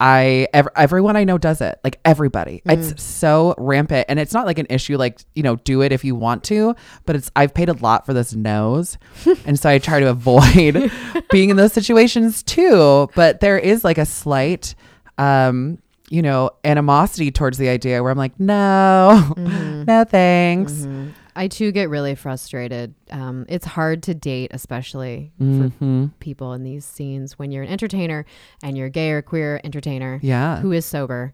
I 0.00 0.46
ev- 0.54 0.68
everyone 0.76 1.16
I 1.16 1.24
know 1.24 1.38
does 1.38 1.60
it. 1.60 1.80
Like 1.82 1.98
everybody. 2.04 2.62
Mm. 2.66 2.92
It's 2.92 3.02
so 3.02 3.54
rampant 3.58 4.06
and 4.08 4.18
it's 4.18 4.32
not 4.32 4.46
like 4.46 4.58
an 4.58 4.66
issue 4.70 4.96
like, 4.96 5.20
you 5.34 5.42
know, 5.42 5.56
do 5.56 5.82
it 5.82 5.90
if 5.90 6.04
you 6.04 6.14
want 6.14 6.44
to, 6.44 6.76
but 7.04 7.16
it's 7.16 7.30
I've 7.34 7.52
paid 7.52 7.68
a 7.68 7.72
lot 7.74 8.06
for 8.06 8.12
this 8.12 8.34
nose. 8.34 8.96
and 9.44 9.58
so 9.58 9.68
I 9.68 9.78
try 9.78 10.00
to 10.00 10.08
avoid 10.08 10.92
being 11.30 11.50
in 11.50 11.56
those 11.56 11.72
situations 11.72 12.42
too, 12.42 13.08
but 13.14 13.40
there 13.40 13.58
is 13.58 13.82
like 13.82 13.98
a 13.98 14.06
slight 14.06 14.74
um 15.16 15.78
you 16.10 16.22
know, 16.22 16.50
animosity 16.64 17.30
towards 17.30 17.58
the 17.58 17.68
idea 17.68 18.02
where 18.02 18.10
I'm 18.10 18.16
like, 18.18 18.38
no, 18.40 19.10
mm-hmm. 19.36 19.84
no 19.86 20.04
thanks. 20.04 20.72
Mm-hmm. 20.72 21.10
I 21.38 21.48
too 21.48 21.70
get 21.72 21.88
really 21.88 22.14
frustrated. 22.14 22.94
Um, 23.10 23.46
it's 23.48 23.64
hard 23.64 24.02
to 24.04 24.14
date, 24.14 24.50
especially 24.52 25.32
Mhm. 25.40 25.72
for 25.78 26.10
people 26.18 26.52
in 26.52 26.64
these 26.64 26.84
scenes 26.84 27.38
when 27.38 27.52
you're 27.52 27.62
an 27.62 27.70
entertainer 27.70 28.26
and 28.62 28.76
you're 28.76 28.88
gay 28.90 29.12
or 29.12 29.22
queer 29.22 29.60
entertainer 29.64 30.18
Yeah. 30.22 30.60
who 30.60 30.72
is 30.72 30.84
sober. 30.84 31.32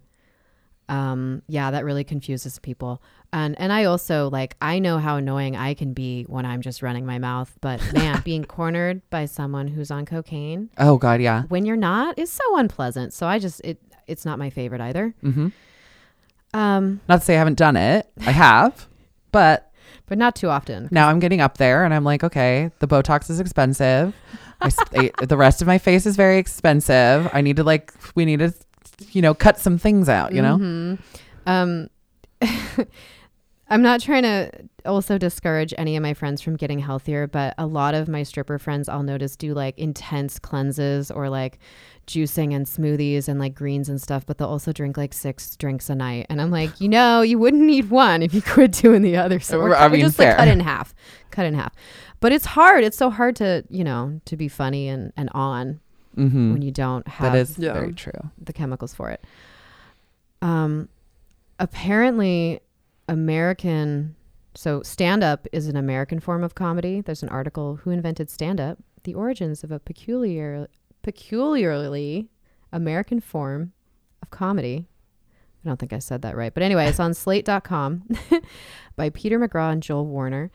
Um, 0.90 1.40
yeah, 1.48 1.70
that 1.70 1.84
really 1.86 2.04
confuses 2.04 2.58
people. 2.58 3.00
And 3.32 3.58
and 3.58 3.72
I 3.72 3.84
also 3.84 4.28
like 4.30 4.54
I 4.60 4.78
know 4.78 4.98
how 4.98 5.16
annoying 5.16 5.56
I 5.56 5.72
can 5.72 5.94
be 5.94 6.24
when 6.24 6.44
I'm 6.44 6.60
just 6.60 6.82
running 6.82 7.06
my 7.06 7.18
mouth, 7.18 7.56
but 7.62 7.80
man, 7.94 8.20
being 8.24 8.44
cornered 8.44 9.00
by 9.08 9.24
someone 9.24 9.68
who's 9.68 9.90
on 9.90 10.04
cocaine 10.04 10.68
Oh 10.76 10.98
God, 10.98 11.22
yeah. 11.22 11.44
when 11.48 11.64
you're 11.64 11.76
not 11.78 12.18
is 12.18 12.30
so 12.30 12.58
unpleasant. 12.58 13.14
So 13.14 13.26
I 13.26 13.38
just 13.38 13.62
it 13.64 13.80
it's 14.06 14.26
not 14.26 14.38
my 14.38 14.50
favorite 14.50 14.82
either. 14.82 15.14
Mm-hmm. 15.24 15.48
Um, 16.52 17.00
Not 17.08 17.20
to 17.20 17.24
say 17.24 17.34
I 17.34 17.38
haven't 17.38 17.58
done 17.58 17.76
it. 17.76 18.06
I 18.20 18.30
have, 18.30 18.86
but 19.32 19.72
but 20.06 20.18
not 20.18 20.34
too 20.34 20.48
often. 20.48 20.88
now 20.90 21.08
I'm 21.08 21.18
getting 21.18 21.40
up 21.40 21.58
there, 21.58 21.84
and 21.84 21.92
I'm 21.94 22.04
like, 22.04 22.22
okay, 22.24 22.70
the 22.80 22.86
Botox 22.88 23.30
is 23.30 23.40
expensive. 23.40 24.14
I, 24.60 25.10
the 25.22 25.36
rest 25.36 25.60
of 25.60 25.66
my 25.66 25.78
face 25.78 26.06
is 26.06 26.16
very 26.16 26.38
expensive. 26.38 27.28
I 27.32 27.40
need 27.40 27.56
to 27.56 27.64
like, 27.64 27.92
we 28.14 28.24
need 28.24 28.38
to, 28.38 28.52
you 29.12 29.20
know, 29.20 29.34
cut 29.34 29.58
some 29.58 29.76
things 29.78 30.08
out. 30.08 30.32
You 30.32 30.42
know. 30.42 30.56
Mhm. 30.58 30.98
Um, 31.46 31.88
I'm 33.68 33.82
not 33.82 34.00
trying 34.00 34.22
to 34.24 34.50
also 34.84 35.16
discourage 35.16 35.72
any 35.78 35.96
of 35.96 36.02
my 36.02 36.12
friends 36.14 36.42
from 36.42 36.56
getting 36.56 36.78
healthier, 36.78 37.26
but 37.26 37.54
a 37.56 37.66
lot 37.66 37.94
of 37.94 38.08
my 38.08 38.22
stripper 38.22 38.58
friends 38.58 38.88
I'll 38.88 39.02
notice 39.02 39.36
do 39.36 39.54
like 39.54 39.78
intense 39.78 40.38
cleanses 40.38 41.10
or 41.10 41.30
like 41.30 41.58
juicing 42.06 42.54
and 42.54 42.66
smoothies 42.66 43.28
and 43.28 43.38
like 43.40 43.54
greens 43.54 43.88
and 43.88 44.00
stuff, 44.00 44.24
but 44.26 44.38
they'll 44.38 44.48
also 44.48 44.72
drink 44.72 44.96
like 44.96 45.12
six 45.14 45.56
drinks 45.56 45.88
a 45.90 45.94
night. 45.94 46.26
And 46.28 46.40
I'm 46.40 46.50
like, 46.50 46.80
you 46.80 46.88
know, 46.88 47.22
you 47.22 47.38
wouldn't 47.38 47.62
need 47.62 47.90
one 47.90 48.22
if 48.22 48.32
you 48.34 48.42
quit 48.42 48.72
doing 48.82 49.02
the 49.02 49.16
other. 49.16 49.40
So 49.40 49.60
or, 49.60 49.74
I 49.76 49.86
or 49.86 49.88
mean, 49.90 50.00
just 50.00 50.18
like 50.18 50.36
cut 50.36 50.48
in 50.48 50.60
half, 50.60 50.94
cut 51.30 51.46
in 51.46 51.54
half. 51.54 51.74
But 52.20 52.32
it's 52.32 52.46
hard. 52.46 52.84
It's 52.84 52.96
so 52.96 53.10
hard 53.10 53.36
to, 53.36 53.64
you 53.68 53.84
know, 53.84 54.20
to 54.24 54.36
be 54.36 54.48
funny 54.48 54.88
and, 54.88 55.12
and 55.16 55.30
on 55.34 55.80
Mm-hmm. 56.16 56.52
when 56.52 56.62
you 56.62 56.70
don't 56.70 57.08
have 57.08 57.32
That 57.32 57.38
is 57.38 57.58
Yeah. 57.58 57.72
very 57.72 57.92
true. 57.92 58.12
the 58.40 58.52
chemicals 58.52 58.94
for 58.94 59.10
it. 59.10 59.24
Um, 60.42 60.88
apparently, 61.58 62.60
American. 63.08 64.14
So, 64.54 64.82
stand 64.82 65.24
up 65.24 65.48
is 65.52 65.66
an 65.66 65.76
American 65.76 66.20
form 66.20 66.44
of 66.44 66.54
comedy. 66.54 67.00
There's 67.00 67.22
an 67.24 67.28
article, 67.30 67.76
Who 67.82 67.90
Invented 67.90 68.30
Stand 68.30 68.60
Up? 68.60 68.78
The 69.02 69.14
Origins 69.14 69.64
of 69.64 69.72
a 69.72 69.80
Peculiar, 69.80 70.68
Peculiarly 71.04 72.30
American 72.72 73.20
Form 73.20 73.72
of 74.22 74.30
Comedy. 74.30 74.88
I 75.64 75.68
don't 75.68 75.78
think 75.78 75.92
I 75.92 75.98
said 76.00 76.22
that 76.22 76.36
right. 76.36 76.52
But 76.52 76.62
anyway, 76.64 76.86
it's 76.86 76.98
on 76.98 77.14
slate.com 77.14 78.08
by 78.96 79.10
Peter 79.10 79.38
McGraw 79.38 79.70
and 79.70 79.82
Joel 79.82 80.06
Warner. 80.06 80.50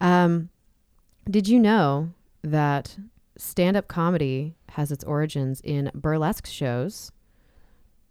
Um, 0.00 0.48
did 1.28 1.48
you 1.48 1.58
know 1.58 2.12
that 2.42 2.96
stand 3.36 3.76
up 3.76 3.88
comedy 3.88 4.54
has 4.70 4.90
its 4.92 5.04
origins 5.04 5.60
in 5.62 5.90
burlesque 5.92 6.46
shows? 6.46 7.10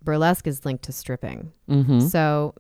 Burlesque 0.03 0.47
is 0.47 0.65
linked 0.65 0.83
to 0.83 0.91
stripping. 0.91 1.53
Mm-hmm. 1.69 2.01
So, 2.01 2.55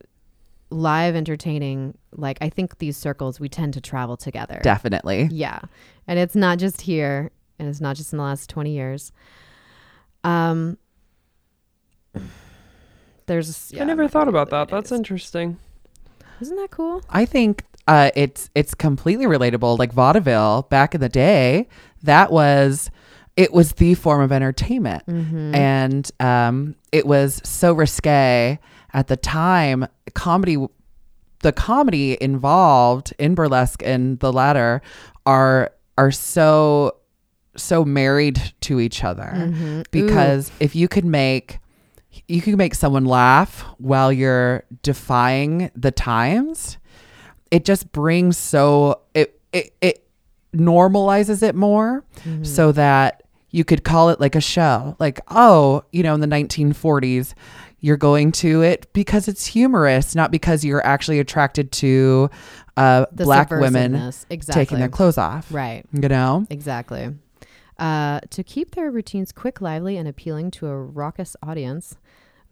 live 0.71 1.15
entertaining, 1.15 1.97
like, 2.11 2.37
I 2.41 2.49
think 2.49 2.77
these 2.77 2.95
circles, 2.95 3.39
we 3.39 3.49
tend 3.49 3.73
to 3.73 3.81
travel 3.81 4.17
together. 4.17 4.59
Definitely. 4.61 5.29
Yeah. 5.31 5.59
And 6.07 6.19
it's 6.19 6.35
not 6.35 6.57
just 6.59 6.81
here, 6.81 7.31
and 7.59 7.67
it's 7.69 7.81
not 7.81 7.95
just 7.95 8.13
in 8.13 8.17
the 8.17 8.23
last 8.23 8.49
20 8.49 8.71
years. 8.71 9.11
Um, 10.23 10.77
there's, 13.25 13.71
yeah, 13.71 13.83
I 13.83 13.85
never 13.85 14.07
thought 14.07 14.27
about 14.27 14.49
that. 14.49 14.69
That's 14.69 14.91
interesting. 14.91 15.57
Isn't 16.41 16.55
that 16.57 16.71
cool? 16.71 17.03
I 17.09 17.25
think 17.25 17.63
uh, 17.87 18.11
it's 18.15 18.49
it's 18.55 18.73
completely 18.73 19.25
relatable. 19.25 19.77
Like 19.77 19.91
vaudeville 19.93 20.63
back 20.69 20.95
in 20.95 21.01
the 21.01 21.09
day, 21.09 21.67
that 22.03 22.31
was 22.31 22.89
it 23.35 23.51
was 23.53 23.73
the 23.73 23.93
form 23.95 24.21
of 24.21 24.31
entertainment, 24.31 25.05
Mm-hmm. 25.05 25.53
and 25.55 26.11
um, 26.19 26.75
it 26.91 27.05
was 27.05 27.41
so 27.43 27.73
risque 27.73 28.57
at 28.93 29.07
the 29.07 29.17
time. 29.17 29.85
Comedy, 30.15 30.57
the 31.41 31.51
comedy 31.51 32.17
involved 32.21 33.13
in 33.19 33.35
burlesque 33.35 33.83
and 33.83 34.17
the 34.19 34.31
latter 34.33 34.81
are 35.25 35.71
are 35.97 36.11
so 36.11 36.95
so 37.55 37.83
married 37.83 38.41
to 38.61 38.79
each 38.79 39.03
other 39.03 39.31
Mhm. 39.35 39.79
Ooh. 39.79 39.83
because 39.91 40.51
if 40.59 40.75
you 40.75 40.87
could 40.87 41.05
make 41.05 41.59
you 42.27 42.41
could 42.41 42.57
make 42.57 42.73
someone 42.75 43.05
laugh 43.05 43.65
while 43.77 44.11
you're 44.11 44.63
defying 44.83 45.69
the 45.75 45.91
times 45.91 46.77
it 47.51 47.65
just 47.65 47.91
brings 47.91 48.37
so 48.37 49.01
it 49.13 49.39
it, 49.51 49.73
it 49.81 50.03
normalizes 50.55 51.41
it 51.43 51.55
more 51.55 52.03
Mm-hmm. 52.25 52.43
so 52.43 52.71
that 52.73 53.23
you 53.51 53.63
could 53.63 53.83
call 53.83 54.09
it 54.09 54.19
like 54.19 54.35
a 54.35 54.41
show 54.41 54.95
like 54.99 55.19
oh 55.29 55.83
you 55.91 56.03
know 56.03 56.13
in 56.13 56.19
the 56.19 56.27
1940s 56.27 57.33
you're 57.79 57.95
going 57.97 58.31
to 58.33 58.61
it 58.61 58.91
because 58.93 59.27
it's 59.29 59.45
humorous 59.45 60.15
not 60.15 60.31
because 60.31 60.65
you're 60.65 60.85
actually 60.85 61.19
attracted 61.19 61.71
to 61.71 62.29
uh, 62.75 63.05
black 63.13 63.49
women 63.51 63.95
exactly. 64.29 64.53
taking 64.53 64.79
their 64.79 64.89
clothes 64.89 65.17
off 65.17 65.47
Right. 65.51 65.85
you 65.93 66.07
know 66.09 66.45
Exactly. 66.49 67.15
Uh, 67.79 68.19
to 68.29 68.43
keep 68.43 68.71
their 68.71 68.91
routines 68.91 69.31
quick, 69.31 69.61
lively, 69.61 69.97
and 69.97 70.07
appealing 70.07 70.51
to 70.51 70.67
a 70.67 70.75
raucous 70.75 71.35
audience, 71.41 71.97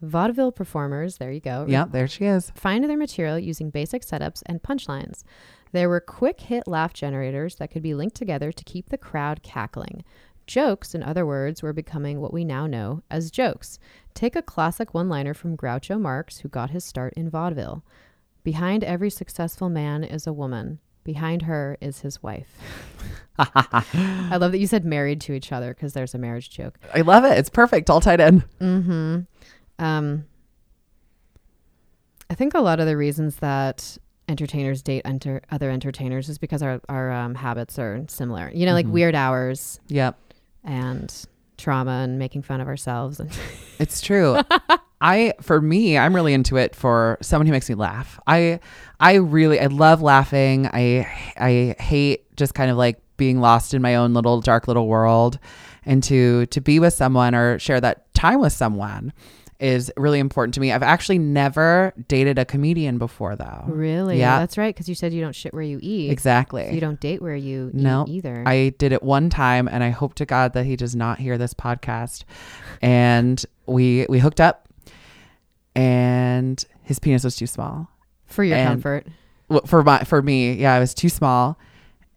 vaudeville 0.00 0.52
performers, 0.52 1.18
there 1.18 1.30
you 1.30 1.40
go, 1.40 1.66
yeah 1.68 1.84
there 1.84 2.08
she 2.08 2.24
is 2.24 2.50
find 2.54 2.84
their 2.84 2.96
material 2.96 3.38
using 3.38 3.70
basic 3.70 4.02
setups 4.02 4.42
and 4.46 4.62
punchlines. 4.62 5.24
There 5.72 5.88
were 5.88 6.00
quick 6.00 6.40
hit 6.40 6.66
laugh 6.66 6.94
generators 6.94 7.56
that 7.56 7.70
could 7.70 7.82
be 7.82 7.94
linked 7.94 8.16
together 8.16 8.52
to 8.52 8.64
keep 8.64 8.88
the 8.88 8.96
crowd 8.96 9.42
cackling. 9.42 10.02
Jokes, 10.46 10.94
in 10.94 11.02
other 11.02 11.26
words, 11.26 11.62
were 11.62 11.74
becoming 11.74 12.20
what 12.20 12.32
we 12.32 12.42
now 12.42 12.66
know 12.66 13.02
as 13.10 13.30
jokes. 13.30 13.78
Take 14.14 14.34
a 14.34 14.40
classic 14.40 14.94
one 14.94 15.10
liner 15.10 15.34
from 15.34 15.58
Groucho 15.58 16.00
Marx, 16.00 16.38
who 16.38 16.48
got 16.48 16.70
his 16.70 16.84
start 16.84 17.12
in 17.14 17.28
vaudeville 17.28 17.84
Behind 18.48 18.82
every 18.82 19.10
successful 19.10 19.68
man 19.68 20.02
is 20.02 20.26
a 20.26 20.32
woman. 20.32 20.78
Behind 21.08 21.40
her 21.40 21.78
is 21.80 22.00
his 22.00 22.22
wife. 22.22 22.50
I 23.38 24.36
love 24.38 24.52
that 24.52 24.58
you 24.58 24.66
said 24.66 24.84
married 24.84 25.22
to 25.22 25.32
each 25.32 25.52
other 25.52 25.72
because 25.72 25.94
there's 25.94 26.14
a 26.14 26.18
marriage 26.18 26.50
joke. 26.50 26.78
i 26.94 27.00
love 27.00 27.24
it 27.24 27.38
it's 27.38 27.48
perfect 27.48 27.88
all 27.88 28.02
tied 28.02 28.20
in 28.20 28.44
Mm-hmm. 28.60 29.20
Um, 29.82 30.26
I 32.28 32.34
think 32.34 32.52
a 32.52 32.60
lot 32.60 32.78
of 32.78 32.84
the 32.86 32.94
reasons 32.98 33.36
that 33.36 33.96
entertainers 34.28 34.82
date 34.82 35.00
enter 35.06 35.40
other 35.50 35.70
entertainers 35.70 36.28
is 36.28 36.36
because 36.36 36.62
our 36.62 36.78
our 36.90 37.10
um, 37.10 37.34
habits 37.36 37.78
are 37.78 38.04
similar. 38.08 38.50
You 38.52 38.66
know, 38.66 38.74
like 38.74 38.84
Mhm. 38.86 38.90
weird 38.90 39.14
hours 39.14 39.80
yep 39.88 40.18
and 40.62 41.10
trauma 41.56 42.02
and 42.04 42.18
making 42.18 42.42
fun 42.42 42.60
of 42.60 42.68
ourselves. 42.68 43.18
And 43.18 43.30
It's 43.78 44.02
true. 44.02 44.36
I 45.00 45.34
for 45.40 45.60
me, 45.60 45.96
I'm 45.96 46.14
really 46.14 46.34
into 46.34 46.56
it 46.56 46.74
for 46.74 47.18
someone 47.22 47.46
who 47.46 47.52
makes 47.52 47.68
me 47.68 47.74
laugh. 47.74 48.18
I 48.26 48.60
I 48.98 49.14
really 49.14 49.60
I 49.60 49.66
love 49.66 50.02
laughing. 50.02 50.66
I 50.72 51.06
I 51.36 51.76
hate 51.80 52.34
just 52.36 52.54
kind 52.54 52.70
of 52.70 52.76
like 52.76 53.00
being 53.16 53.40
lost 53.40 53.74
in 53.74 53.82
my 53.82 53.94
own 53.96 54.14
little 54.14 54.40
dark 54.40 54.66
little 54.68 54.86
world 54.88 55.38
and 55.84 56.02
to 56.04 56.46
to 56.46 56.60
be 56.60 56.78
with 56.80 56.94
someone 56.94 57.34
or 57.34 57.58
share 57.58 57.80
that 57.80 58.12
time 58.14 58.40
with 58.40 58.52
someone 58.52 59.12
is 59.60 59.90
really 59.96 60.20
important 60.20 60.54
to 60.54 60.60
me. 60.60 60.70
I've 60.70 60.84
actually 60.84 61.18
never 61.18 61.92
dated 62.06 62.38
a 62.38 62.44
comedian 62.44 62.96
before 62.98 63.34
though. 63.34 63.64
really, 63.66 64.18
Yeah. 64.20 64.38
that's 64.38 64.56
right. 64.56 64.72
Because 64.72 64.88
you 64.88 64.94
said 64.94 65.12
you 65.12 65.20
don't 65.20 65.34
shit 65.34 65.52
where 65.52 65.64
you 65.64 65.80
eat. 65.82 66.10
Exactly. 66.12 66.66
So 66.66 66.70
you 66.72 66.80
don't 66.80 67.00
date 67.00 67.20
where 67.20 67.34
you 67.34 67.70
No, 67.74 68.04
eat 68.08 68.18
either. 68.18 68.44
I 68.46 68.68
did 68.78 68.92
it 68.92 69.02
one 69.02 69.30
time 69.30 69.66
and 69.68 69.82
I 69.82 69.90
hope 69.90 70.14
to 70.14 70.26
God 70.26 70.52
that 70.52 70.64
he 70.64 70.76
does 70.76 70.94
not 70.94 71.18
hear 71.18 71.36
this 71.38 71.54
podcast. 71.54 72.22
And 72.80 73.44
we 73.66 74.06
we 74.08 74.20
hooked 74.20 74.40
up 74.40 74.67
and 75.78 76.64
his 76.82 76.98
penis 76.98 77.24
was 77.24 77.36
too 77.36 77.46
small. 77.46 77.88
for 78.26 78.42
your 78.44 78.56
and- 78.56 78.68
comfort. 78.68 79.06
Well, 79.48 79.62
for 79.64 79.82
my 79.82 80.04
for 80.04 80.20
me, 80.20 80.52
yeah, 80.54 80.76
it 80.76 80.80
was 80.80 80.92
too 80.92 81.08
small. 81.08 81.58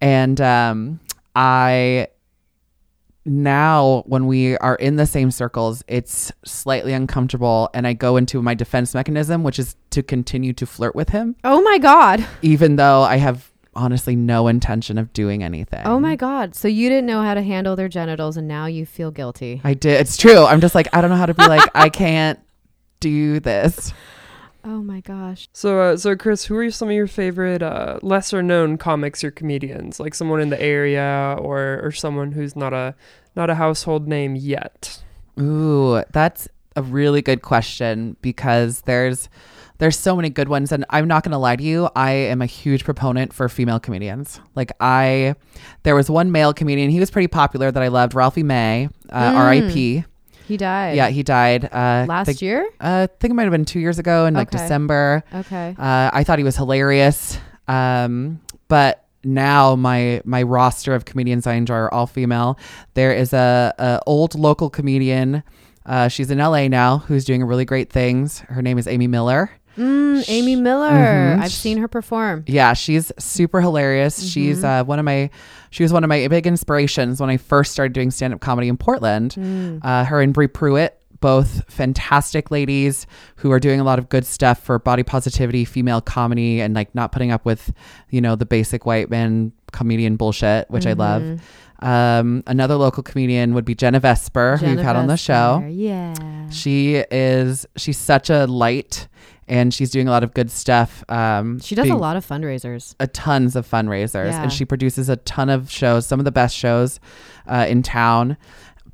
And 0.02 0.42
um 0.42 1.00
I 1.36 2.08
now 3.24 4.04
when 4.08 4.26
we 4.26 4.58
are 4.58 4.76
in 4.76 4.96
the 4.96 5.06
same 5.06 5.32
circles, 5.32 5.84
it's 5.88 6.32
slightly 6.44 6.92
uncomfortable 6.94 7.70
and 7.74 7.86
I 7.88 7.94
go 7.94 8.18
into 8.18 8.42
my 8.42 8.54
defense 8.54 8.94
mechanism, 8.94 9.44
which 9.44 9.60
is 9.60 9.76
to 9.92 10.02
continue 10.04 10.54
to 10.54 10.66
flirt 10.66 10.96
with 10.96 11.10
him 11.10 11.36
Oh 11.44 11.62
my 11.62 11.78
god. 11.78 12.26
even 12.42 12.76
though 12.78 13.02
I 13.04 13.18
have 13.18 13.52
honestly 13.76 14.16
no 14.16 14.48
intention 14.48 14.98
of 14.98 15.14
doing 15.14 15.44
anything. 15.44 15.84
Oh 15.86 16.00
my 16.00 16.18
god! 16.18 16.56
So 16.56 16.68
you 16.68 16.90
didn't 16.90 17.06
know 17.06 17.22
how 17.22 17.34
to 17.36 17.42
handle 17.42 17.78
their 17.78 17.88
genitals, 17.88 18.36
and 18.36 18.46
now 18.46 18.66
you 18.66 18.86
feel 18.86 19.12
guilty. 19.12 19.62
I 19.64 19.74
did. 19.76 20.02
It's 20.02 20.18
true. 20.18 20.44
I'm 20.44 20.60
just 20.60 20.76
like 20.76 20.90
I 20.92 21.00
don't 21.00 21.10
know 21.10 21.16
how 21.16 21.28
to 21.28 21.34
be 21.34 21.48
like 21.48 21.70
I 21.74 21.88
can't 22.04 22.38
do 23.02 23.42
this. 23.42 23.94
Oh 24.64 24.82
my 24.84 25.02
gosh! 25.02 25.50
So, 25.54 25.80
uh, 25.82 25.98
so 25.98 26.16
Chris, 26.16 26.46
who 26.46 26.56
are 26.58 26.70
some 26.72 26.88
of 26.88 26.94
your 26.94 27.08
favorite 27.08 27.64
uh, 27.64 27.98
lesser 28.04 28.42
known 28.44 28.78
comics 28.78 29.24
or 29.24 29.32
comedians? 29.32 30.00
Like 30.00 30.14
someone 30.14 30.40
in 30.40 30.50
the 30.52 30.62
area, 30.62 31.36
or 31.40 31.82
or 31.84 31.92
someone 31.92 32.32
who's 32.32 32.56
not 32.56 32.72
a 32.72 32.94
not 33.36 33.50
a 33.50 33.56
household 33.56 34.08
name 34.08 34.36
yet. 34.36 35.02
Ooh, 35.40 36.04
that's 36.12 36.48
a 36.76 36.84
really 36.84 37.22
good 37.24 37.42
question 37.42 38.16
because 38.22 38.82
there's 38.82 39.30
there's 39.80 39.98
so 39.98 40.16
many 40.16 40.30
good 40.30 40.48
ones 40.48 40.72
and 40.72 40.86
I'm 40.92 41.08
not 41.08 41.24
going 41.24 41.32
to 41.32 41.40
lie 41.40 41.56
to 41.56 41.64
you, 41.64 41.90
I 41.96 42.12
am 42.12 42.40
a 42.42 42.46
huge 42.46 42.84
proponent 42.84 43.34
for 43.34 43.50
female 43.50 43.80
comedians. 43.80 44.40
Like 44.54 44.72
I 44.80 45.34
there 45.82 45.96
was 45.96 46.08
one 46.08 46.32
male 46.32 46.54
comedian, 46.54 46.92
he 46.92 47.00
was 47.00 47.10
pretty 47.10 47.28
popular 47.28 47.72
that 47.72 47.82
I 47.82 47.88
loved, 47.88 48.14
Ralphie 48.14 48.44
May, 48.44 48.90
uh, 49.10 49.32
Mm. 49.34 49.50
RIP. 49.98 50.06
He 50.52 50.58
died. 50.58 50.98
Yeah, 50.98 51.08
he 51.08 51.24
died 51.24 51.66
uh 51.72 52.06
Last 52.08 52.42
year. 52.42 52.68
Uh, 52.80 53.08
I 53.10 53.16
think 53.20 53.32
it 53.32 53.36
might 53.36 53.44
have 53.44 53.52
been 53.52 53.64
2 53.66 53.80
years 53.80 54.00
ago 54.00 54.26
in 54.26 54.34
like 54.34 54.50
Okay. 54.50 54.58
December. 54.62 55.24
Okay. 55.34 55.76
Uh, 55.80 56.10
I 56.14 56.24
thought 56.26 56.40
he 56.40 56.44
was 56.44 56.58
hilarious. 56.58 57.38
Um, 57.70 58.42
but 58.68 59.06
now 59.24 59.76
my 59.76 60.22
my 60.26 60.44
roster 60.44 60.94
of 60.94 61.06
comedians 61.06 61.48
I 61.48 61.54
enjoy 61.54 61.76
are 61.76 61.94
all 61.94 62.06
female. 62.08 62.60
There 62.96 63.14
is 63.14 63.32
a, 63.34 63.74
a 63.78 64.00
old 64.06 64.36
local 64.36 64.70
comedian. 64.70 65.44
Uh, 65.86 66.08
she's 66.10 66.30
in 66.30 66.38
LA 66.38 66.68
now, 66.68 66.98
who's 67.00 67.24
doing 67.26 67.44
really 67.44 67.66
great 67.66 67.90
things. 67.90 68.40
Her 68.40 68.62
name 68.62 68.78
is 68.78 68.88
Amy 68.88 69.08
Miller. 69.08 69.52
Mm, 69.78 70.24
Amy 70.28 70.56
Miller. 70.56 70.90
Mhm. 70.90 71.40
I've 71.40 71.52
seen 71.52 71.78
her 71.78 71.88
perform. 71.88 72.44
Yeah, 72.48 72.74
she's 72.74 73.12
super 73.18 73.62
hilarious. 73.62 74.22
She's 74.30 74.64
uh, 74.64 74.84
one 74.84 75.00
of 75.00 75.06
my 75.06 75.30
she 75.70 75.84
was 75.84 75.94
one 75.94 76.04
of 76.04 76.10
my 76.10 76.28
big 76.28 76.46
inspirations 76.46 77.20
when 77.22 77.30
I 77.30 77.38
first 77.38 77.72
started 77.72 77.94
doing 77.94 78.12
stand 78.12 78.34
up 78.34 78.42
comedy 78.42 78.68
in 78.68 78.78
Portland. 78.78 79.36
Uh, 79.82 80.04
her 80.06 80.22
and 80.22 80.34
Bri 80.34 80.48
Pruett, 80.50 80.90
both 81.22 81.64
fantastic 81.72 82.52
ladies 82.52 83.08
who 83.38 83.52
are 83.52 83.60
doing 83.60 83.80
a 83.80 83.84
lot 83.84 83.98
of 84.00 84.10
good 84.10 84.26
stuff 84.26 84.62
for 84.62 84.78
body 84.80 85.04
positivity, 85.04 85.64
female 85.64 86.02
comedy, 86.02 86.60
and 86.62 86.74
like 86.74 86.94
not 86.94 87.12
putting 87.14 87.32
up 87.32 87.46
with 87.46 87.72
you 88.10 88.20
know 88.20 88.36
the 88.36 88.46
basic 88.46 88.86
white 88.86 89.10
man 89.10 89.54
comedian 89.72 90.18
bullshit, 90.18 90.70
which 90.70 90.86
I 90.86 90.94
love. 90.94 91.40
Um, 91.84 92.44
another 92.46 92.76
local 92.76 93.02
comedian 93.02 93.56
would 93.56 93.66
be 93.66 93.74
Jenna 93.74 94.00
Vesper, 94.00 94.58
who 94.58 94.70
you've 94.70 94.82
had 94.82 94.96
on 94.96 95.08
the 95.08 95.18
show. 95.18 95.66
Yeah. 95.68 96.14
She 96.52 96.96
is 97.10 97.66
she's 97.78 97.98
such 97.98 98.30
a 98.30 98.46
light 98.46 99.08
and 99.48 99.74
she's 99.74 99.90
doing 99.92 100.08
a 100.08 100.12
lot 100.12 100.24
of 100.24 100.34
good 100.34 100.50
stuff. 100.52 101.04
Um, 101.10 101.60
She 101.60 101.76
does 101.76 101.90
a 101.90 101.96
lot 101.96 102.16
of 102.18 102.26
fundraisers. 102.28 102.96
a 103.00 103.08
tons 103.08 103.56
of 103.56 103.70
fundraisers 103.70 104.32
Yeah. 104.32 104.44
and 104.44 104.52
she 104.54 104.66
produces 104.66 105.10
a 105.10 105.18
ton 105.18 105.50
of 105.50 105.70
shows, 105.70 106.06
some 106.06 106.20
of 106.20 106.26
the 106.26 106.32
best 106.32 106.56
shows 106.56 107.00
uh, 107.48 107.66
in 107.68 107.84
town. 107.84 108.38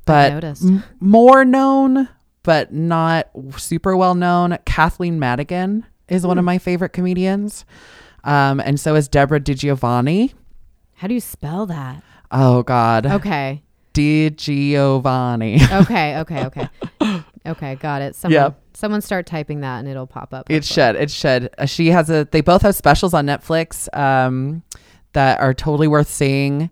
But 0.04 0.42
m- 0.44 0.82
more 1.00 1.44
known, 1.44 2.08
but 2.42 2.72
not 2.72 3.28
super 3.56 3.94
well 3.96 4.14
known, 4.14 4.56
Kathleen 4.64 5.18
Madigan 5.18 5.84
is 6.08 6.26
one 6.26 6.38
of 6.38 6.42
Hmm. 6.42 6.46
my 6.46 6.58
favorite 6.58 6.90
comedians. 6.94 7.64
Um, 8.24 8.58
and 8.60 8.80
so 8.80 8.94
is 8.94 9.06
Deborah 9.06 9.40
DiGiovanni. 9.40 10.32
How 10.94 11.06
do 11.08 11.14
you 11.14 11.20
spell 11.20 11.66
that? 11.66 12.02
Oh 12.32 12.62
God, 12.62 13.06
Okay. 13.06 13.62
DiGiovanni. 13.94 15.60
Okay. 15.82 16.18
Okay. 16.18 16.44
Okay. 16.46 16.68
okay. 17.46 17.74
Got 17.76 18.02
it. 18.02 18.14
Someone, 18.16 18.34
Yep. 18.42 18.60
Someone 18.78 19.00
start 19.00 19.26
typing 19.26 19.60
that 19.60 19.80
and 19.80 19.88
it'll 19.88 20.06
pop 20.06 20.32
up. 20.32 20.48
It 20.48 20.64
hopefully. 20.64 20.74
should. 20.74 20.96
It 20.96 21.10
should. 21.10 21.50
Uh, 21.58 21.66
she 21.66 21.88
has 21.88 22.08
a. 22.10 22.28
They 22.30 22.40
both 22.40 22.62
have 22.62 22.76
specials 22.76 23.12
on 23.12 23.26
Netflix 23.26 23.94
um, 23.96 24.62
that 25.12 25.40
are 25.40 25.52
totally 25.52 25.88
worth 25.88 26.08
seeing, 26.08 26.70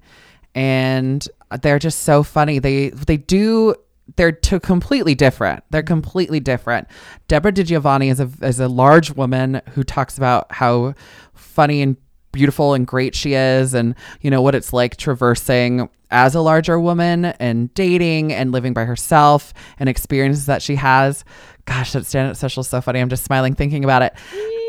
and 0.54 1.26
they're 1.62 1.80
just 1.80 2.02
so 2.02 2.22
funny. 2.22 2.58
They 2.58 2.90
they 2.90 3.16
do. 3.16 3.74
They're 4.14 4.30
two 4.30 4.60
completely 4.60 5.16
different. 5.16 5.64
They're 5.70 5.82
completely 5.82 6.38
different. 6.38 6.86
Deborah 7.26 7.52
DiGiovanni 7.52 8.10
is 8.10 8.20
a 8.20 8.30
is 8.40 8.60
a 8.60 8.68
large 8.68 9.10
woman 9.12 9.60
who 9.70 9.82
talks 9.82 10.16
about 10.16 10.46
how 10.52 10.94
funny 11.34 11.82
and 11.82 11.96
beautiful 12.30 12.74
and 12.74 12.86
great 12.86 13.14
she 13.14 13.32
is 13.32 13.72
and 13.72 13.94
you 14.20 14.30
know 14.30 14.42
what 14.42 14.54
it's 14.54 14.70
like 14.70 14.98
traversing 14.98 15.88
as 16.10 16.34
a 16.34 16.40
larger 16.40 16.78
woman 16.78 17.26
and 17.26 17.72
dating 17.74 18.32
and 18.32 18.52
living 18.52 18.72
by 18.72 18.84
herself 18.84 19.52
and 19.78 19.88
experiences 19.88 20.46
that 20.46 20.62
she 20.62 20.76
has. 20.76 21.24
Gosh 21.64 21.92
that 21.92 22.06
stand-up 22.06 22.36
special 22.36 22.60
is 22.60 22.68
so 22.68 22.80
funny. 22.80 23.00
I'm 23.00 23.08
just 23.08 23.24
smiling 23.24 23.54
thinking 23.54 23.84
about 23.84 24.02
it. 24.02 24.14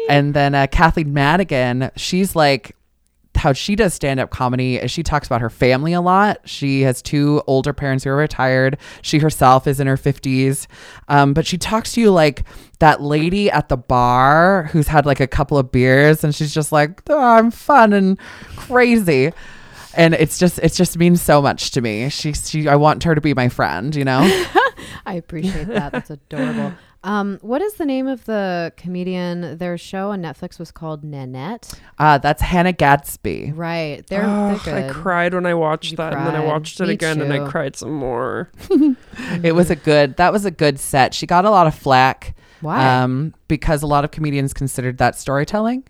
And 0.10 0.34
then 0.34 0.56
uh, 0.56 0.68
kathleen 0.68 1.14
madigan 1.14 1.92
she's 1.96 2.36
like 2.36 2.76
how 3.36 3.54
she 3.54 3.76
does 3.76 3.94
stand-up 3.94 4.32
comedy 4.32 4.78
is 4.78 4.90
she 4.90 5.04
talks 5.04 5.28
about 5.28 5.42
her 5.42 5.50
family 5.50 5.94
a 5.94 6.02
lot. 6.02 6.40
She 6.46 6.82
has 6.82 7.04
two 7.04 7.44
older 7.46 7.72
parents 7.72 8.04
who 8.04 8.10
are 8.10 8.16
retired. 8.16 8.78
She 9.04 9.20
herself 9.20 9.68
is 9.68 9.80
in 9.80 9.86
her 9.86 9.98
50s 9.98 10.66
um, 11.08 11.34
but 11.34 11.46
she 11.46 11.58
talks 11.58 11.94
to 11.94 12.02
you 12.02 12.10
like 12.12 12.44
that 12.80 13.02
lady 13.02 13.52
at 13.52 13.70
the 13.70 13.78
bar 13.78 14.70
who's 14.72 14.88
had 14.88 15.06
like 15.06 15.20
a 15.20 15.28
couple 15.28 15.58
of 15.58 15.72
beers 15.72 16.24
and 16.24 16.34
she's 16.34 16.54
just 16.54 16.72
like 16.72 17.02
oh, 17.10 17.20
i'm 17.20 17.50
fun 17.52 17.94
and 17.94 18.20
crazy 18.56 19.32
and 19.98 20.14
it's 20.14 20.38
just 20.40 20.60
it 20.60 20.72
just 20.74 20.98
means 20.98 21.22
so 21.22 21.42
much 21.42 21.72
to 21.72 21.82
me 21.82 22.08
she, 22.10 22.34
she 22.34 22.68
i 22.68 22.76
want 22.76 23.04
her 23.04 23.16
to 23.16 23.22
be 23.22 23.34
my 23.34 23.50
friend 23.50 23.96
you 23.96 24.06
know 24.06 24.22
I 25.06 25.14
appreciate 25.14 25.68
that. 25.68 25.92
That's 25.92 26.10
adorable. 26.10 26.74
Um, 27.04 27.38
what 27.42 27.62
is 27.62 27.76
the 27.76 27.86
name 27.86 28.08
of 28.08 28.26
the 28.26 28.74
comedian? 28.76 29.58
Their 29.58 29.78
show 29.78 30.12
on 30.12 30.22
Netflix 30.22 30.60
was 30.60 30.72
called 30.72 31.04
Nanette. 31.04 31.80
uh, 32.00 32.18
that's 32.18 32.42
hannah 32.42 32.74
gadsby 32.74 33.54
Right. 33.54 34.06
They're, 34.08 34.26
Ugh, 34.26 34.60
they're 34.66 34.90
I 34.90 34.90
cried 34.90 35.34
when 35.34 35.46
I 35.46 35.54
watched 35.54 35.92
You 35.92 35.98
that, 35.98 36.14
and 36.14 36.28
then 36.28 36.36
I 36.36 36.44
watched 36.44 36.80
it 36.82 36.88
Me 36.88 36.94
again, 36.94 37.22
and 37.22 37.32
I 37.32 37.50
cried 37.50 37.76
some 37.76 37.94
more. 37.94 38.52
it 39.44 39.56
was 39.56 39.70
a 39.70 39.76
good 39.76 40.18
that 40.18 40.34
was 40.34 40.46
a 40.46 40.52
good 40.52 40.80
set 40.80 41.14
she 41.14 41.26
got 41.26 41.46
a 41.46 41.50
lot 41.50 41.68
of 41.68 41.76
flack 41.76 42.36
Why? 42.62 43.02
um 43.02 43.34
because 43.48 43.84
a 43.84 43.88
lot 43.88 44.04
of 44.04 44.12
comedians 44.12 44.54
considered 44.54 44.98
that 44.98 45.16
storytelling 45.16 45.84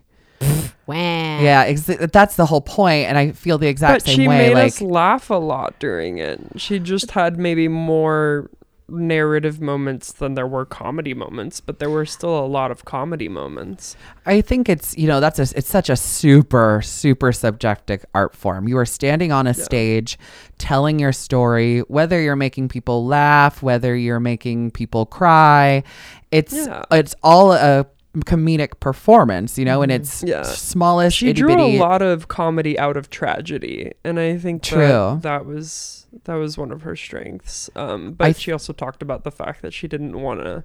Wah. 0.86 0.94
yeah 0.94 1.64
ex- 1.66 1.90
that's 2.12 2.36
the 2.36 2.46
whole 2.46 2.60
point 2.60 3.08
and 3.08 3.18
i 3.18 3.32
feel 3.32 3.58
the 3.58 3.68
exact 3.68 4.04
but 4.04 4.06
same 4.06 4.16
she 4.16 4.28
way 4.28 4.38
She 4.38 4.44
made 4.48 4.54
like 4.54 4.66
us 4.72 4.80
laugh 4.80 5.30
a 5.30 5.34
lot 5.34 5.78
during 5.78 6.18
it. 6.18 6.40
She 6.56 6.78
just 6.78 7.10
had 7.12 7.38
maybe 7.38 7.68
more 7.68 8.50
narrative 8.90 9.60
moments 9.60 10.12
than 10.12 10.32
there 10.32 10.46
were 10.46 10.64
comedy 10.64 11.12
moments, 11.12 11.60
but 11.60 11.78
there 11.78 11.90
were 11.90 12.06
still 12.06 12.38
a 12.38 12.46
lot 12.46 12.70
of 12.70 12.86
comedy 12.86 13.28
moments. 13.28 13.96
I 14.24 14.40
think 14.40 14.66
it's 14.70 14.96
you 14.96 15.06
know 15.06 15.20
that's 15.20 15.38
a 15.38 15.42
it's 15.58 15.68
such 15.68 15.90
a 15.90 15.96
super 15.96 16.80
super 16.82 17.32
subjective 17.32 18.06
art 18.14 18.34
form. 18.34 18.66
You 18.66 18.78
are 18.78 18.86
standing 18.86 19.30
on 19.30 19.46
a 19.46 19.52
stage, 19.52 20.18
telling 20.56 20.98
your 20.98 21.12
story, 21.12 21.80
whether 21.80 22.18
you're 22.20 22.34
making 22.36 22.68
people 22.68 23.04
laugh, 23.04 23.62
whether 23.62 23.94
you're 23.94 24.20
making 24.20 24.70
people 24.70 25.04
cry. 25.04 25.82
It's 26.30 26.54
Yeah. 26.54 26.84
it's 26.90 27.14
all 27.22 27.52
a 27.52 27.84
comedic 28.22 28.80
performance, 28.80 29.58
you 29.58 29.64
know, 29.64 29.82
and 29.82 29.90
it's 29.92 30.22
Yeah. 30.26 30.42
smallest 30.42 31.16
She 31.16 31.32
drew 31.32 31.54
a 31.60 31.78
lot 31.78 32.02
of 32.02 32.28
comedy 32.28 32.78
out 32.78 32.96
of 32.96 33.10
tragedy, 33.10 33.92
and 34.04 34.18
I 34.20 34.36
think 34.38 34.62
True. 34.62 34.78
That, 34.88 35.22
that 35.22 35.46
was 35.46 36.06
that 36.24 36.34
was 36.34 36.56
one 36.56 36.72
of 36.72 36.82
her 36.82 36.96
strengths. 36.96 37.68
Um, 37.76 38.12
but 38.12 38.24
I 38.26 38.32
she 38.32 38.50
also 38.52 38.72
talked 38.72 39.02
about 39.02 39.24
the 39.24 39.30
fact 39.30 39.62
that 39.62 39.72
she 39.74 39.86
didn't 39.88 40.18
want 40.20 40.40
to, 40.40 40.64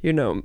you 0.00 0.12
know, 0.12 0.42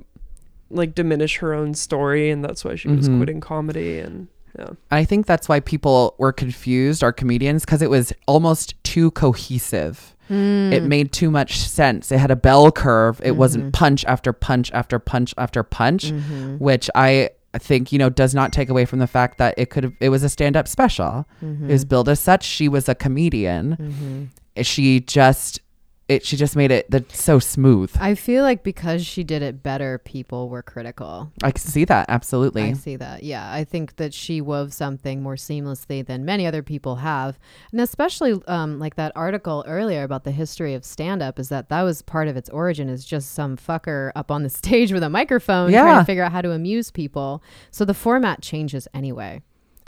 like 0.70 0.94
diminish 0.94 1.38
her 1.38 1.54
own 1.54 1.74
story, 1.74 2.30
and 2.30 2.44
that's 2.44 2.64
why 2.64 2.74
she 2.74 2.88
was 2.88 3.08
Mhm. 3.08 3.16
quitting 3.18 3.40
comedy. 3.40 3.98
And 3.98 4.28
yeah, 4.58 4.70
I 4.90 5.04
think 5.04 5.26
that's 5.26 5.48
why 5.48 5.60
people 5.60 6.14
were 6.18 6.32
confused, 6.32 7.02
our 7.04 7.12
comedians, 7.12 7.64
because 7.64 7.82
it 7.82 7.90
was 7.90 8.12
almost 8.26 8.74
too 8.84 9.10
cohesive. 9.12 10.14
Hmm. 10.28 10.72
It 10.72 10.82
made 10.82 11.12
too 11.12 11.30
much 11.30 11.58
sense. 11.58 12.10
It 12.10 12.18
had 12.18 12.30
a 12.32 12.36
bell 12.36 12.72
curve. 12.72 13.20
It 13.20 13.28
Mm-hmm. 13.30 13.38
wasn't 13.38 13.72
punch 13.72 14.04
after 14.06 14.32
punch 14.32 14.72
after 14.72 14.98
punch 14.98 15.34
after 15.38 15.62
punch, 15.62 16.10
Mm-hmm. 16.12 16.56
which 16.58 16.90
I 16.94 17.30
think 17.58 17.90
you 17.92 17.98
know 17.98 18.10
does 18.10 18.34
not 18.34 18.52
take 18.52 18.68
away 18.68 18.84
from 18.86 18.98
the 18.98 19.06
fact 19.06 19.38
that 19.38 19.54
it 19.56 19.70
could. 19.70 19.96
It 20.00 20.08
was 20.08 20.22
a 20.22 20.28
stand-up 20.28 20.66
special. 20.68 21.26
Mm-hmm. 21.44 21.70
It 21.70 21.72
was 21.72 21.84
billed 21.84 22.08
as 22.08 22.18
such. 22.20 22.44
She 22.44 22.68
was 22.68 22.88
a 22.88 22.94
comedian. 22.94 24.30
She 24.62 25.00
just 25.00 25.60
it. 26.08 26.24
She 26.24 26.36
just 26.36 26.54
made 26.56 26.70
it 26.70 26.90
that 26.90 27.10
so 27.12 27.38
smooth. 27.38 27.90
I 27.98 28.14
feel 28.14 28.42
like 28.42 28.62
because 28.62 29.04
she 29.04 29.24
did 29.24 29.42
it 29.42 29.62
better, 29.62 29.98
people 29.98 30.48
were 30.48 30.62
critical. 30.62 31.32
I 31.42 31.50
can 31.50 31.60
see 31.60 31.84
that 31.86 32.06
absolutely. 32.08 32.62
I 32.62 32.72
see 32.74 32.96
that. 32.96 33.22
Yeah. 33.22 33.50
I 33.52 33.64
think 33.64 33.96
that 33.96 34.14
she 34.14 34.40
wove 34.40 34.72
something 34.72 35.22
more 35.22 35.34
seamlessly 35.34 36.06
than 36.06 36.24
many 36.24 36.46
other 36.46 36.62
people 36.62 36.96
have. 36.96 37.38
And 37.72 37.80
especially 37.80 38.40
um, 38.46 38.78
like 38.78 38.94
that 38.96 39.12
article 39.16 39.64
earlier 39.66 40.02
about 40.04 40.24
the 40.24 40.30
history 40.30 40.74
of 40.74 40.84
stand 40.84 41.22
up 41.22 41.38
is 41.38 41.48
that 41.48 41.68
that 41.70 41.82
was 41.82 42.02
part 42.02 42.28
of 42.28 42.36
its 42.36 42.48
origin 42.50 42.88
is 42.88 43.04
just 43.04 43.32
some 43.32 43.56
fucker 43.56 44.12
up 44.14 44.30
on 44.30 44.42
the 44.42 44.50
stage 44.60 44.92
with 44.92 45.02
a 45.02 45.10
microphone 45.10 45.70
trying 45.70 45.86
Yeah. 45.86 45.98
to 45.98 46.04
figure 46.04 46.22
out 46.22 46.32
how 46.32 46.42
to 46.42 46.52
amuse 46.52 46.90
people. 46.90 47.42
So 47.70 47.84
the 47.84 47.94
format 47.94 48.42
changes 48.42 48.86
anyway. 48.94 49.42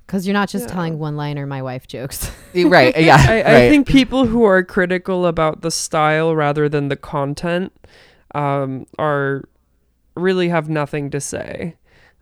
Because 0.08 0.26
you're 0.26 0.32
not 0.32 0.48
just 0.48 0.68
Yeah. 0.68 0.74
telling 0.74 0.98
one 0.98 1.16
liner 1.18 1.46
my 1.46 1.60
wife 1.60 1.86
jokes. 1.86 2.32
right? 2.54 2.98
Yeah. 2.98 3.16
I, 3.28 3.34
right. 3.34 3.46
I 3.46 3.68
think 3.68 3.86
people 3.86 4.24
who 4.26 4.42
are 4.44 4.62
critical 4.64 5.26
about 5.26 5.60
the 5.60 5.70
style 5.70 6.34
rather 6.34 6.66
than 6.66 6.88
the 6.88 6.96
content 6.96 7.72
um, 8.34 8.86
are 8.98 9.44
really 10.16 10.48
have 10.48 10.70
nothing 10.70 11.10
to 11.10 11.20
say. 11.20 11.76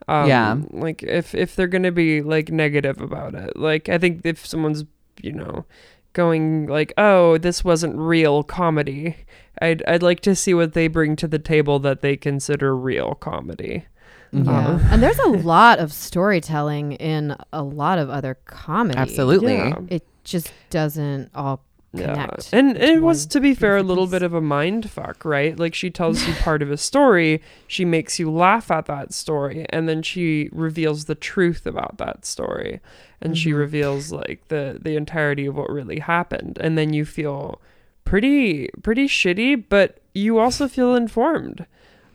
Um, 0.08 0.28
Yeah. 0.28 0.56
Like 0.72 1.04
if 1.04 1.32
if 1.34 1.54
they're 1.54 1.68
gonna 1.68 1.92
be 1.92 2.22
like 2.22 2.50
negative 2.50 3.00
about 3.00 3.34
it, 3.36 3.56
like 3.56 3.88
I 3.88 3.98
think 3.98 4.20
if 4.24 4.44
someone's 4.44 4.84
you 5.22 5.32
know 5.32 5.64
going 6.12 6.66
like, 6.66 6.92
oh, 6.98 7.38
this 7.38 7.62
wasn't 7.64 7.96
real 7.96 8.42
comedy, 8.42 9.16
I'd 9.62 9.82
I'd 9.86 10.02
like 10.02 10.20
to 10.20 10.34
see 10.34 10.54
what 10.54 10.72
they 10.72 10.88
bring 10.88 11.14
to 11.16 11.28
the 11.28 11.38
table 11.38 11.78
that 11.80 12.00
they 12.02 12.16
consider 12.16 12.76
real 12.76 13.14
comedy. 13.14 13.86
Mhm. 14.32 14.46
Yeah. 14.46 14.78
and 14.92 15.02
there's 15.02 15.18
a 15.20 15.28
lot 15.28 15.78
of 15.78 15.92
storytelling 15.92 16.92
in 16.92 17.36
a 17.52 17.62
lot 17.62 17.98
of 17.98 18.10
other 18.10 18.36
comedy. 18.46 18.98
Absolutely. 18.98 19.54
Yeah. 19.54 19.76
It 19.88 20.04
just 20.24 20.52
doesn't 20.70 21.30
all 21.34 21.62
Yeah, 21.92 22.12
connect. 22.14 22.48
and 22.52 22.76
it 22.76 23.00
was 23.00 23.24
to 23.26 23.40
be 23.40 23.54
fair 23.54 23.76
a 23.76 23.82
little 23.82 24.06
bit 24.06 24.22
of 24.22 24.34
a 24.34 24.40
mind 24.40 24.90
fuck, 24.90 25.24
right? 25.24 25.58
Like 25.58 25.74
she 25.74 25.90
tells 25.90 26.26
you 26.26 26.34
part 26.34 26.60
of 26.60 26.70
a 26.70 26.76
story, 26.76 27.40
she 27.66 27.84
makes 27.84 28.18
you 28.18 28.30
laugh 28.30 28.70
at 28.70 28.86
that 28.86 29.14
story, 29.14 29.64
and 29.70 29.88
then 29.88 30.02
she 30.02 30.50
reveals 30.52 31.04
the 31.06 31.14
truth 31.14 31.64
about 31.66 31.96
that 31.98 32.26
story, 32.26 32.80
and 33.22 33.38
she 33.38 33.50
Mhm. 33.52 33.58
reveals 33.58 34.12
like 34.12 34.48
the 34.48 34.78
the 34.82 34.96
entirety 34.96 35.46
of 35.46 35.56
what 35.56 35.70
really 35.70 36.00
happened, 36.00 36.58
and 36.60 36.76
then 36.76 36.92
you 36.92 37.04
feel 37.06 37.60
pretty 38.04 38.68
pretty 38.82 39.06
shitty, 39.06 39.64
but 39.68 39.98
you 40.12 40.38
also 40.38 40.68
feel 40.68 40.94
informed. 40.94 41.66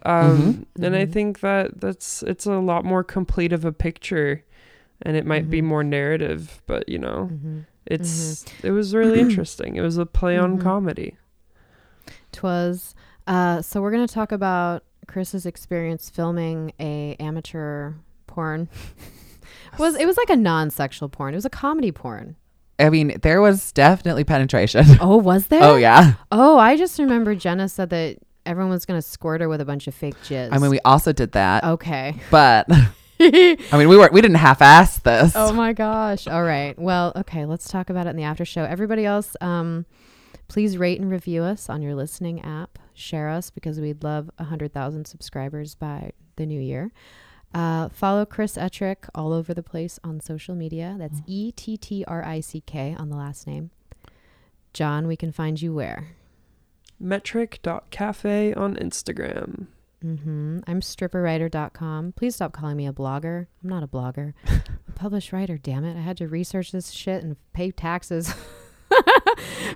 Um, 0.03 0.65
and 0.81 0.95
I 0.95 1.05
Mhm. 1.05 1.11
think 1.13 1.39
that 1.41 1.79
that's 1.81 2.23
it's 2.23 2.45
a 2.45 2.53
lot 2.59 2.83
more 2.85 3.03
complete 3.03 3.53
of 3.53 3.65
a 3.65 3.71
picture, 3.71 4.43
and 5.03 5.15
it 5.15 5.25
might 5.25 5.49
be 5.49 5.61
Mhm. 5.61 5.65
more 5.65 5.83
narrative, 5.83 6.61
but 6.65 6.89
you 6.89 6.97
know 6.97 7.29
Mhm. 7.31 7.65
it's 7.85 8.45
it 8.63 8.71
was 8.71 8.95
really 8.95 9.19
interesting. 9.25 9.75
It 9.75 9.81
was 9.81 9.97
a 9.97 10.05
play 10.05 10.37
on 10.37 10.57
comedy. 10.59 11.15
Twas. 12.31 12.95
Uh, 13.27 13.61
so 13.61 13.81
we're 13.81 13.91
gonna 13.91 14.07
talk 14.07 14.31
about 14.31 14.83
Chris's 15.07 15.45
experience 15.45 16.09
filming 16.09 16.73
a 16.79 17.15
amateur 17.19 17.93
porn. 18.27 18.69
was 19.77 19.95
it 19.95 20.05
was 20.05 20.17
like 20.17 20.29
a 20.29 20.35
non-sexual 20.35 21.09
porn? 21.09 21.33
It 21.33 21.37
was 21.37 21.45
a 21.45 21.49
comedy 21.49 21.91
porn. 21.91 22.35
I 22.79 22.89
mean, 22.89 23.19
there 23.21 23.41
was 23.41 23.71
definitely 23.71 24.23
penetration. 24.23 24.85
Oh, 24.99 25.17
was 25.17 25.47
there? 25.49 25.63
oh 25.63 25.75
yeah. 25.75 26.13
Oh, 26.31 26.57
I 26.57 26.75
just 26.77 26.97
remember 26.97 27.35
Jenna 27.35 27.69
said 27.69 27.89
that 27.91 28.17
everyone 28.51 28.69
was 28.69 28.85
gonna 28.85 29.01
squirt 29.01 29.41
her 29.41 29.49
with 29.49 29.61
a 29.61 29.65
bunch 29.65 29.87
of 29.87 29.95
fake 29.95 30.15
jizz. 30.23 30.49
I 30.51 30.57
mean, 30.59 30.69
we 30.69 30.79
also 30.81 31.11
did 31.11 31.31
that, 31.31 31.63
okay. 31.63 32.15
but 32.29 32.67
I 33.19 33.57
mean, 33.73 33.87
we 33.87 33.97
weren't 33.97 34.13
we 34.13 34.21
didn't 34.21 34.37
half-ass 34.37 34.99
this. 34.99 35.33
oh 35.35 35.53
my 35.53 35.73
gosh. 35.73 36.27
All 36.27 36.43
right. 36.43 36.77
Well, 36.77 37.13
okay, 37.15 37.45
let's 37.45 37.67
talk 37.69 37.89
about 37.89 38.07
it 38.07 38.11
in 38.11 38.15
the 38.17 38.23
after 38.23 38.45
show. 38.45 38.63
Everybody 38.63 39.05
else, 39.05 39.35
um, 39.41 39.85
please 40.47 40.77
rate 40.77 40.99
and 40.99 41.09
review 41.09 41.43
us 41.43 41.69
on 41.69 41.81
your 41.81 41.95
listening 41.95 42.41
app. 42.41 42.77
Share 42.93 43.29
us 43.29 43.49
because 43.49 43.79
we'd 43.79 44.03
love 44.03 44.29
100,000 44.37 45.05
subscribers 45.05 45.75
by 45.75 46.11
the 46.35 46.45
new 46.45 46.59
year. 46.59 46.91
Uh, 47.53 47.89
follow 47.89 48.25
Chris 48.25 48.57
Ettrick 48.57 49.09
all 49.13 49.33
over 49.33 49.53
the 49.53 49.63
place 49.63 49.99
on 50.03 50.19
social 50.19 50.55
media. 50.55 50.95
That's 50.97 51.21
E 51.27 51.51
T 51.51 51.77
T 51.77 52.03
R 52.07 52.23
I 52.23 52.39
C 52.39 52.61
K 52.65 52.95
on 52.97 53.09
the 53.09 53.15
last 53.17 53.45
name. 53.45 53.71
John, 54.73 55.05
we 55.05 55.15
can 55.15 55.31
find 55.31 55.61
you 55.61 55.73
where? 55.73 56.15
Metric.cafe 57.01 58.53
on 58.53 58.75
Instagram. 58.75 59.67
Mm-hmm. 60.05 60.59
I'm 60.65 60.81
stripperwriter.com. 60.81 62.13
Please 62.13 62.35
stop 62.35 62.53
calling 62.53 62.77
me 62.77 62.87
a 62.87 62.93
blogger. 62.93 63.47
I'm 63.63 63.69
not 63.69 63.83
a 63.83 63.87
blogger. 63.87 64.33
I'm 64.47 64.61
a 64.87 64.91
published 64.93 65.31
writer, 65.31 65.57
damn 65.57 65.85
it. 65.85 65.97
I 65.97 66.01
had 66.01 66.17
to 66.17 66.27
research 66.27 66.71
this 66.71 66.91
shit 66.91 67.23
and 67.23 67.35
pay 67.53 67.71
taxes. 67.71 68.33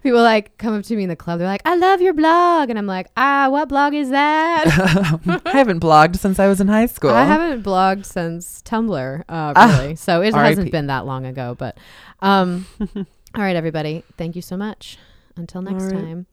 People 0.03 0.21
like 0.21 0.57
come 0.57 0.73
up 0.73 0.83
to 0.85 0.95
me 0.95 1.03
in 1.03 1.09
the 1.09 1.15
club. 1.15 1.39
They're 1.39 1.47
like, 1.47 1.61
I 1.65 1.75
love 1.75 2.01
your 2.01 2.13
blog. 2.13 2.69
And 2.69 2.77
I'm 2.77 2.87
like, 2.87 3.07
ah, 3.15 3.47
what 3.49 3.69
blog 3.69 3.93
is 3.93 4.09
that? 4.09 4.65
I 5.45 5.51
haven't 5.51 5.79
blogged 5.79 6.17
since 6.17 6.39
I 6.39 6.47
was 6.47 6.59
in 6.59 6.67
high 6.67 6.87
school. 6.87 7.11
I 7.11 7.25
haven't 7.25 7.63
blogged 7.63 8.05
since 8.05 8.61
Tumblr, 8.63 9.19
uh, 9.21 9.23
Ah, 9.55 9.79
really. 9.79 9.95
so 9.95 10.21
it 10.21 10.33
R.I.P. 10.33 10.49
hasn't 10.49 10.71
been 10.71 10.87
that 10.87 11.05
long 11.05 11.25
ago. 11.25 11.55
But 11.57 11.77
um, 12.21 12.65
all 12.79 13.05
right, 13.35 13.55
everybody. 13.55 14.03
Thank 14.17 14.35
you 14.35 14.41
so 14.41 14.57
much. 14.57 14.97
Until 15.37 15.61
next 15.61 15.85
right. 15.85 15.93
time. 15.93 16.25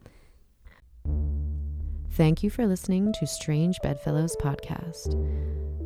Thank 2.10 2.42
you 2.42 2.50
for 2.50 2.66
listening 2.66 3.12
to 3.14 3.26
Strange 3.26 3.78
Bedfellows 3.82 4.36
podcast. 4.36 5.16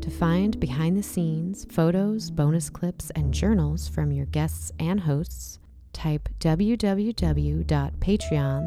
To 0.03 0.11
find 0.11 0.59
behind 0.59 0.97
the 0.97 1.03
scenes, 1.03 1.67
photos, 1.71 2.31
bonus 2.31 2.69
clips, 2.69 3.11
and 3.15 3.33
journals 3.33 3.89
from 3.89 4.11
your 4.11 4.27
guests 4.27 4.73
and 4.81 5.01
hosts, 5.01 5.61
type 5.93 6.29
www.patreon, 6.41 7.63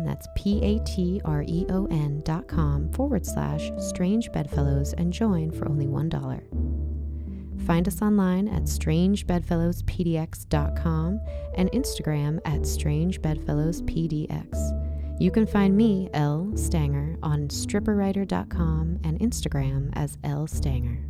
that's 0.05 0.27
P-A-T-R-E-O-N 0.35 2.21
dot 2.25 2.47
com 2.47 2.91
forward 2.93 3.25
slash 3.25 3.71
strange 3.77 4.31
bedfellows 4.31 4.93
and 4.93 5.11
join 5.13 5.51
for 5.51 5.67
only 5.67 5.85
$1. 5.85 7.65
Find 7.65 7.87
us 7.87 8.01
online 8.01 8.47
at 8.47 8.63
strangebedfellowspdx.com 8.63 11.21
and 11.55 11.71
Instagram 11.71 12.39
at 12.45 12.61
strangebedfellowspdx. 12.61 14.88
You 15.19 15.29
can 15.31 15.45
find 15.45 15.75
me, 15.75 16.09
Elle 16.13 16.53
Stanger, 16.55 17.17
on 17.21 17.49
stripperwriter.com 17.49 18.99
and 19.03 19.19
Instagram 19.19 19.89
as 19.93 20.17
Elle 20.23 20.47
Stanger. 20.47 21.03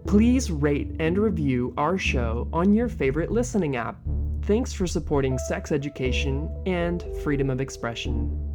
Please 0.07 0.51
rate 0.51 0.97
and 1.01 1.19
review 1.19 1.75
our 1.77 1.99
show 1.99 2.49
on 2.53 2.73
your 2.73 2.89
favorite 2.89 3.31
listening 3.31 3.77
app. 3.77 3.97
Thanks 4.43 4.73
for 4.73 4.89
supporting 4.89 5.39
sex 5.39 5.71
education 5.71 6.51
and 6.67 7.05
freedom 7.23 7.49
of 7.49 7.61
expression. 7.61 8.52